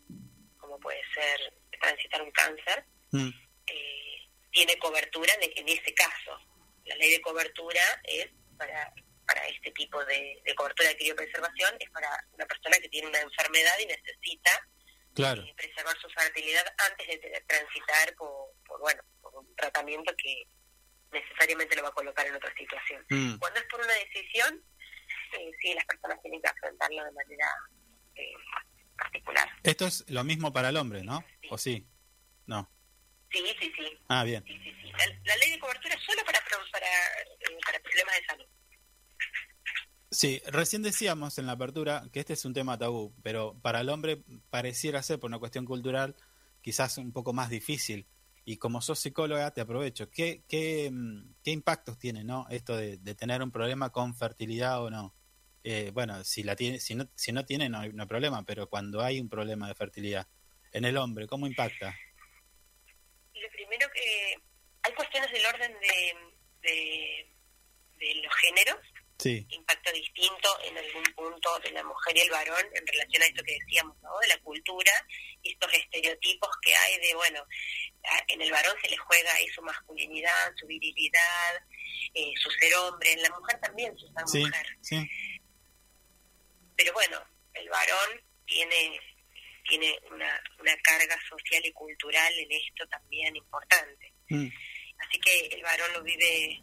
[0.58, 3.28] como puede ser transitar un cáncer, mm,
[3.66, 6.38] eh, tiene cobertura de- en ese caso.
[6.84, 8.28] La ley de cobertura es
[8.58, 8.92] para
[9.24, 13.20] para este tipo de, de cobertura de criopreservación es para una persona que tiene una
[13.20, 14.68] enfermedad y necesita
[15.14, 15.42] claro.
[15.42, 20.42] eh, preservar su fertilidad antes de transitar por, por, bueno por un tratamiento que
[21.12, 23.04] necesariamente lo va a colocar en otra situación.
[23.10, 23.38] Mm.
[23.38, 24.62] Cuando es por una decisión,
[25.38, 27.46] eh, sí, las personas tienen que afrontarlo de manera
[28.16, 28.34] eh,
[28.96, 29.48] particular.
[29.62, 31.24] Esto es lo mismo para el hombre, ¿no?
[31.50, 31.86] ¿O sí?
[32.46, 32.70] No.
[33.30, 33.98] Sí, sí, sí.
[34.08, 34.44] Ah, bien.
[34.46, 34.92] Sí, sí, sí.
[34.92, 36.38] la, la ley de cobertura es solo para,
[36.70, 38.46] para, eh, para problemas de salud.
[40.10, 43.88] Sí, recién decíamos en la apertura que este es un tema tabú, pero para el
[43.88, 46.14] hombre pareciera ser, por una cuestión cultural,
[46.60, 48.06] quizás un poco más difícil.
[48.44, 50.10] Y como sos psicóloga, te aprovecho.
[50.10, 54.82] ¿Qué, qué, mm, qué impactos tiene no esto de, de tener un problema con fertilidad
[54.82, 55.14] o no?
[55.64, 58.42] Eh, bueno, si, la tiene, si, no, si no tiene, no hay, no hay problema,
[58.44, 60.26] pero cuando hay un problema de fertilidad
[60.72, 61.96] en el hombre, ¿cómo impacta?
[63.34, 64.34] Lo primero que
[64.82, 67.36] hay cuestiones del orden de, de,
[67.98, 68.78] de los géneros,
[69.22, 73.26] Sí, impacto distinto en algún punto de la mujer y el varón en relación a
[73.26, 74.18] esto que decíamos, ¿no?
[74.20, 74.92] De la cultura
[75.42, 77.46] y estos estereotipos que hay de, bueno,
[78.28, 81.54] en el varón se le juega ahí su masculinidad, su virilidad,
[82.14, 84.66] eh, su ser hombre, en la mujer también su ser sí, mujer.
[84.80, 85.10] sí,
[86.76, 87.24] Pero bueno,
[87.54, 89.00] el varón tiene
[89.68, 94.12] tiene una, una carga social y cultural en esto también importante.
[94.28, 94.48] Mm,
[94.98, 96.62] Así que el varón lo vive,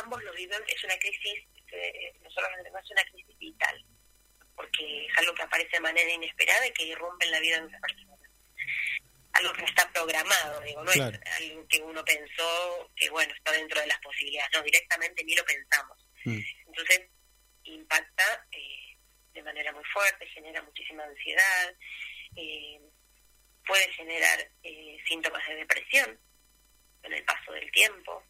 [0.00, 3.84] ambos lo viven, es una crisis, eh, nosotros lo entendemos, es una crisis vital,
[4.56, 7.66] porque es algo que aparece de manera inesperada y que irrumpe en la vida de
[7.66, 8.16] una persona.
[9.34, 11.18] Algo que está programado, digo, no Claro.
[11.24, 15.34] es algo que uno pensó que, bueno, está dentro de las posibilidades, no, directamente ni
[15.34, 15.98] lo pensamos.
[16.24, 17.00] mm, Entonces,
[17.64, 18.96] impacta eh,
[19.32, 21.74] de manera muy fuerte, genera muchísima ansiedad,
[22.36, 22.80] eh,
[23.66, 26.20] puede generar eh, síntomas de depresión
[27.04, 28.22] en el paso del tiempo,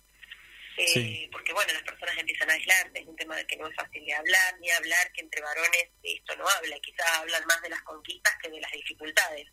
[0.76, 1.28] eh, Sí.
[1.32, 4.14] porque bueno, las personas empiezan a aislarse, es un tema que no es fácil de
[4.14, 8.32] hablar, ni hablar, que entre varones esto no habla, quizás hablan más de las conquistas
[8.42, 9.46] que de las dificultades.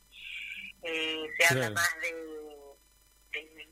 [0.83, 1.73] Eh, se habla Claro.
[1.75, 3.69] más de, de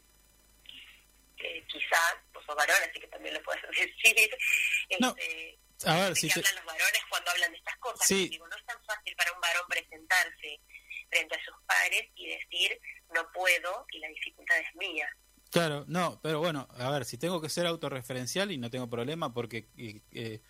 [1.39, 4.29] eh, quizás, vos sos varón, así que también lo puedes decir,
[4.99, 7.77] No, este, a ver, de si que te- hablan los varones cuando hablan de estas
[7.77, 8.07] cosas.
[8.07, 8.27] Sí.
[8.29, 10.59] Digo, no es tan fácil para un varón presentarse
[11.09, 12.79] frente a sus pares y decir,
[13.13, 15.09] no puedo y la dificultad es mía.
[15.57, 19.33] Claro, no, pero bueno, a ver, si tengo que ser autorreferencial y no tengo problema
[19.33, 20.41] porque, eh,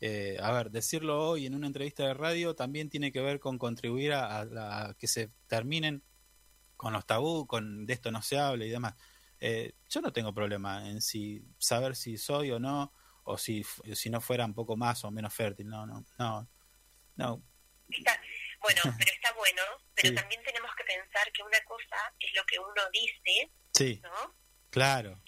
[0.00, 3.58] eh, a ver, decirlo hoy en una entrevista de radio también tiene que ver con
[3.58, 6.02] contribuir a, a a que se terminen
[6.78, 8.94] con los tabú, con de esto no se habla y demás.
[9.38, 12.90] Eh, yo no tengo problema en si saber si soy o no,
[13.24, 16.48] o si, si no fuera un poco más o menos fértil, no, no, no,
[17.16, 17.42] no,
[17.90, 18.18] Está,
[18.62, 19.62] bueno, pero está bueno,
[19.94, 20.14] pero Sí.
[20.14, 24.34] también tenemos que pensar que una cosa es lo que uno dice, sí, ¿no?
[24.74, 25.22] Claro,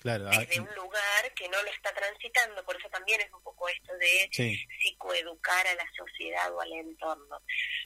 [0.00, 3.42] claro, ah, Desde un lugar que no lo está transitando, por eso también es un
[3.42, 7.42] poco esto de sí, psicoeducar a la sociedad o al entorno,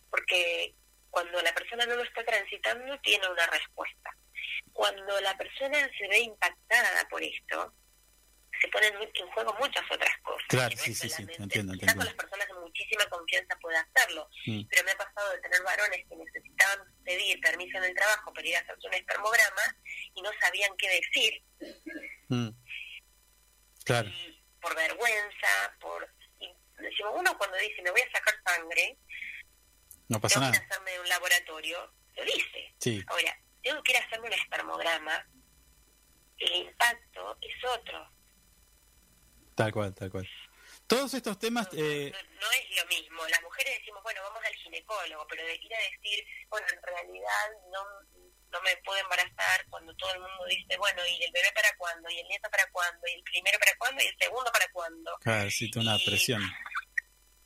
[0.09, 0.75] porque
[1.11, 4.17] cuando la persona no lo está transitando tiene una respuesta.
[4.73, 7.75] Cuando la persona se ve impactada por esto,
[8.63, 10.47] se ponen en juego muchas otras cosas.
[10.49, 12.05] claro, que sí, sí, sí, entiendo, Quizás con entiendo.
[12.05, 14.63] las personas de muchísima confianza puede hacerlo, Mm.
[14.71, 18.47] pero me ha pasado de tener varones que necesitaban pedir permiso en el trabajo para
[18.49, 19.63] ir a hacerse un espermograma
[20.15, 21.43] y no sabían qué decir
[22.29, 22.49] Mm.
[23.85, 24.11] Claro,
[24.61, 26.09] por vergüenza, por...
[26.39, 26.49] Y
[26.79, 28.97] decimos, uno cuando dice, me voy a sacar sangre,
[30.09, 32.75] no pasa tengo que nada, a hacerme un laboratorio, lo dice.
[32.79, 35.27] sí, Ahora, tengo que ir a hacerme un espermograma,
[36.39, 38.09] el impacto es otro.
[39.55, 40.29] Tal cual, tal cual.
[40.87, 43.27] Todos estos temas, eh, No es lo mismo.
[43.29, 47.49] Las mujeres decimos, bueno, vamos al ginecólogo, pero de ir a decir, bueno, en realidad
[47.73, 47.83] no,
[48.53, 52.11] no me puedo embarazar cuando todo el mundo dice, bueno, ¿y el bebé para cuándo?
[52.11, 53.01] ¿Y el nieto para cuándo?
[53.07, 54.03] ¿Y el primero para cuándo?
[54.03, 55.17] ¿Y el segundo para cuándo?
[55.21, 56.43] claro, tiene una presión.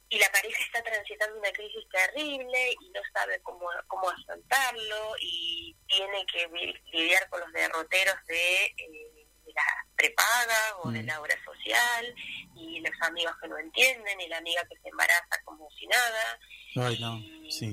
[0.09, 5.77] y la pareja está transitando una crisis terrible y no sabe cómo, cómo afrontarlo y
[5.87, 6.49] tiene que
[6.93, 8.75] lidiar con los derroteros de, eh,
[9.15, 9.16] de
[9.57, 11.07] la prepaga o de Mm.
[11.07, 12.15] la obra social
[12.55, 16.39] y los amigos que no entienden y la amiga que se embaraza como si nada
[16.77, 17.19] Ay, no,
[17.51, 17.73] sí,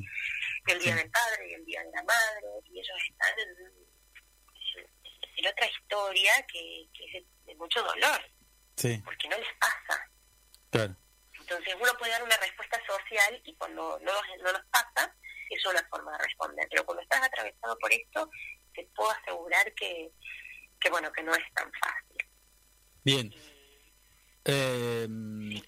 [0.67, 0.99] y el día Sí.
[0.99, 6.31] del padre y el día de la madre y ellos están en, en otra historia
[6.51, 8.21] que, que es de, de mucho dolor
[8.77, 10.09] sí, porque no les pasa
[10.71, 10.95] claro.
[11.39, 14.11] entonces uno puede dar una respuesta social y cuando no,
[14.43, 15.15] no nos pasa,
[15.49, 16.65] es una forma de responder.
[16.71, 18.27] Pero cuando estás atravesado por esto,
[18.73, 20.09] te puedo asegurar que,
[20.83, 22.17] que bueno, que no es tan fácil.
[23.03, 23.33] Bien.
[24.45, 25.07] Eh,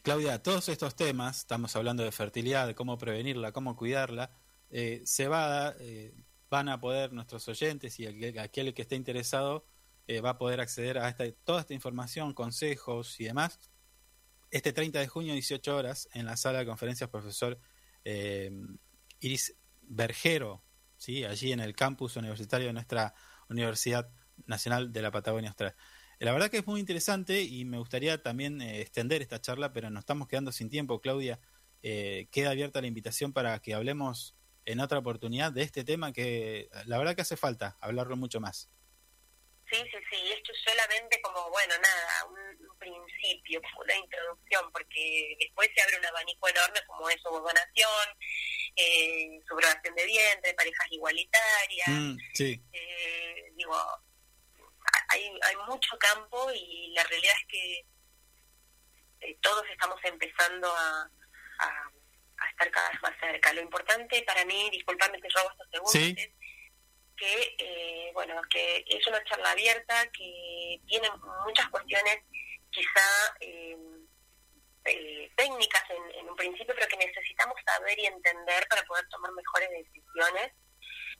[0.03, 4.31] Claudia, todos estos temas, estamos hablando de fertilidad, de cómo prevenirla, cómo cuidarla,
[4.69, 6.13] eh, se va eh,
[6.49, 9.65] van a poder nuestros oyentes y aquel, aquel que esté interesado
[10.07, 13.59] eh, va a poder acceder a esta, toda esta información, consejos y demás.
[14.51, 17.59] Este 30 de junio, 18 horas, en la sala de conferencias, profesor
[18.03, 18.51] eh,
[19.19, 20.63] Iris Bergero,
[20.97, 21.23] ¿sí?
[21.23, 23.13] allí en el campus universitario de nuestra
[23.49, 24.09] Universidad
[24.47, 25.75] Nacional de la Patagonia Austral.
[26.19, 29.89] La verdad que es muy interesante y me gustaría también eh, extender esta charla, pero
[29.89, 31.39] nos estamos quedando sin tiempo, Claudia.
[31.83, 34.35] Eh, queda abierta la invitación para que hablemos
[34.65, 38.69] en otra oportunidad de este tema que la verdad que hace falta hablarlo mucho más.
[39.69, 45.35] Sí, sí, sí, esto es solamente como, bueno, nada, un, un principio, una introducción, porque
[45.39, 48.07] después se abre un abanico enorme como es donación,
[48.75, 52.61] eh, subrogación de vientre, parejas igualitarias, Mm, sí.
[52.73, 53.04] eh,
[55.75, 57.85] mucho campo y la realidad es que
[59.21, 61.09] eh, todos estamos empezando a,
[61.59, 61.67] a,
[62.37, 63.53] a estar cada vez más cerca.
[63.53, 66.15] Lo importante para mí, disculpame que robo estos segundos, Sí.
[66.17, 66.29] es
[67.17, 71.09] que, eh, bueno, que es una charla abierta, que tiene
[71.45, 72.17] muchas cuestiones
[72.71, 73.07] quizá
[73.39, 73.77] eh,
[74.85, 79.31] eh, técnicas en, en un principio, pero que necesitamos saber y entender para poder tomar
[79.31, 80.51] mejores decisiones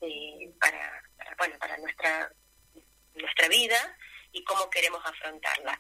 [0.02, 2.32] eh, para, para, bueno, para nuestra,
[3.14, 3.98] nuestra vida
[4.36, 5.78] y cómo queremos afrontarla.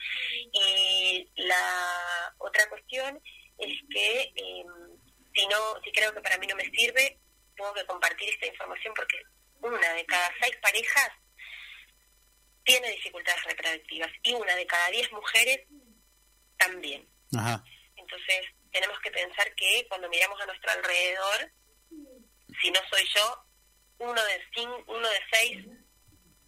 [0.53, 3.22] Y la otra cuestión
[3.57, 4.65] es que eh,
[5.36, 7.19] si no, si creo que para mí no me sirve,
[7.56, 9.22] tengo que compartir esta información porque
[9.61, 11.10] una de cada seis parejas
[12.64, 15.68] tiene dificultades reproductivas y una de cada diez mujeres
[16.57, 17.07] también.
[17.38, 17.61] Ajá.
[17.98, 21.52] Entonces tenemos que pensar que cuando miramos a nuestro alrededor,
[22.61, 23.45] si no soy yo,
[23.99, 25.65] uno de cinco, uno de seis,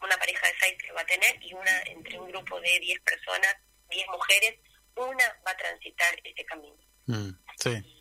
[0.02, 3.00] una pareja de seis que va a tener y una entre un grupo de diez
[3.02, 3.56] personas,
[3.90, 4.60] diez mujeres,
[4.96, 6.78] una va a transitar este camino.
[7.06, 7.94] Mm, sí.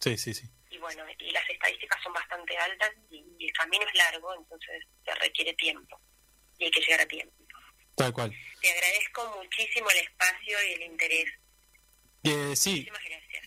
[0.00, 0.48] Sí, sí, sí.
[0.70, 4.82] Y bueno, y las estadísticas son bastante altas y, y el camino es largo, entonces
[5.04, 6.00] se requiere tiempo
[6.58, 7.34] y hay que llegar a tiempo.
[7.94, 8.34] Tal cual.
[8.60, 11.26] Te agradezco muchísimo el espacio y el interés.
[12.24, 12.88] Eh, sí,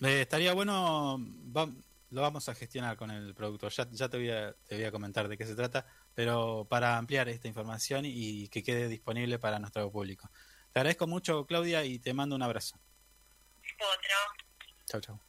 [0.03, 1.71] eh, estaría bueno, va-
[2.11, 4.91] lo vamos a gestionar con el productor, ya, ya te, voy a, te voy a
[4.91, 5.85] comentar de qué se trata,
[6.15, 10.29] pero para ampliar esta información y que quede disponible para nuestro público.
[10.71, 12.77] Te agradezco mucho, Claudia, y te mando un abrazo.
[13.79, 14.15] Otro.
[14.85, 15.19] Chau, chau.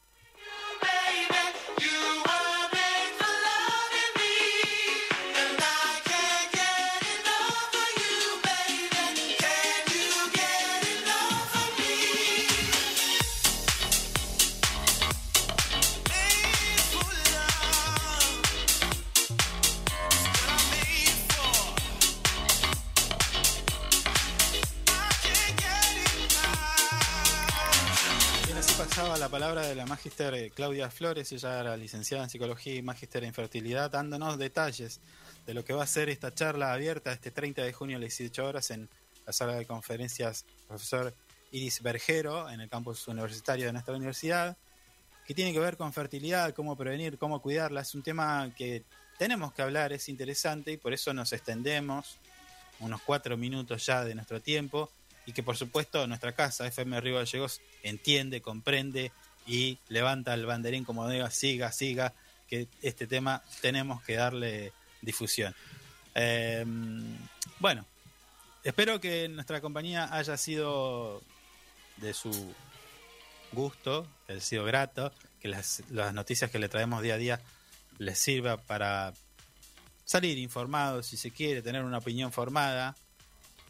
[28.97, 32.81] Pasaba la palabra de la magíster eh, Claudia Flores, ella era licenciada en psicología y
[32.81, 35.01] magíster en fertilidad, dándonos detalles
[35.45, 38.17] de lo que va a ser esta charla abierta este 30 de junio a las
[38.17, 38.89] 18 horas en
[39.27, 41.13] la sala de conferencias profesor
[41.51, 44.57] Iris Bergero en el campus universitario de nuestra universidad,
[45.27, 47.81] que tiene que ver con fertilidad, cómo prevenir, cómo cuidarla.
[47.81, 48.83] Es un tema que
[49.19, 52.17] tenemos que hablar, es interesante y por eso nos extendemos
[52.79, 54.89] unos cuatro minutos ya de nuestro tiempo
[55.27, 59.11] y que por supuesto nuestra casa FM Río Gallegos entiende, comprende
[59.45, 62.13] y levanta el banderín como diga, siga, siga,
[62.47, 64.71] que este tema tenemos que darle
[65.01, 65.53] difusión.
[66.15, 66.65] Eh,
[67.59, 67.85] bueno,
[68.63, 71.21] espero que nuestra compañía haya sido
[71.97, 72.31] de su
[73.51, 77.41] gusto, que haya sido grato, que las, las noticias que le traemos día a día
[77.97, 79.13] les sirva para
[80.05, 82.95] salir informados, si se quiere, tener una opinión formada.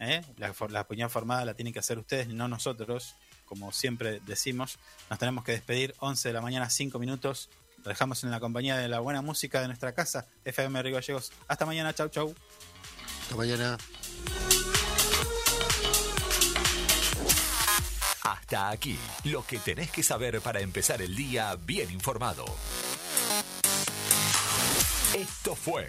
[0.00, 0.22] ¿Eh?
[0.36, 3.16] La, la opinión formada la tienen que hacer ustedes, no nosotros.
[3.44, 7.48] Como siempre decimos, nos tenemos que despedir 11 de la mañana, 5 minutos.
[7.78, 11.32] Lo dejamos en la compañía de la buena música de nuestra casa, FM Río Gallegos.
[11.46, 12.34] Hasta mañana, chau, chau.
[13.22, 13.78] Hasta mañana.
[18.22, 22.44] Hasta aquí, lo que tenés que saber para empezar el día bien informado.
[25.14, 25.88] Esto fue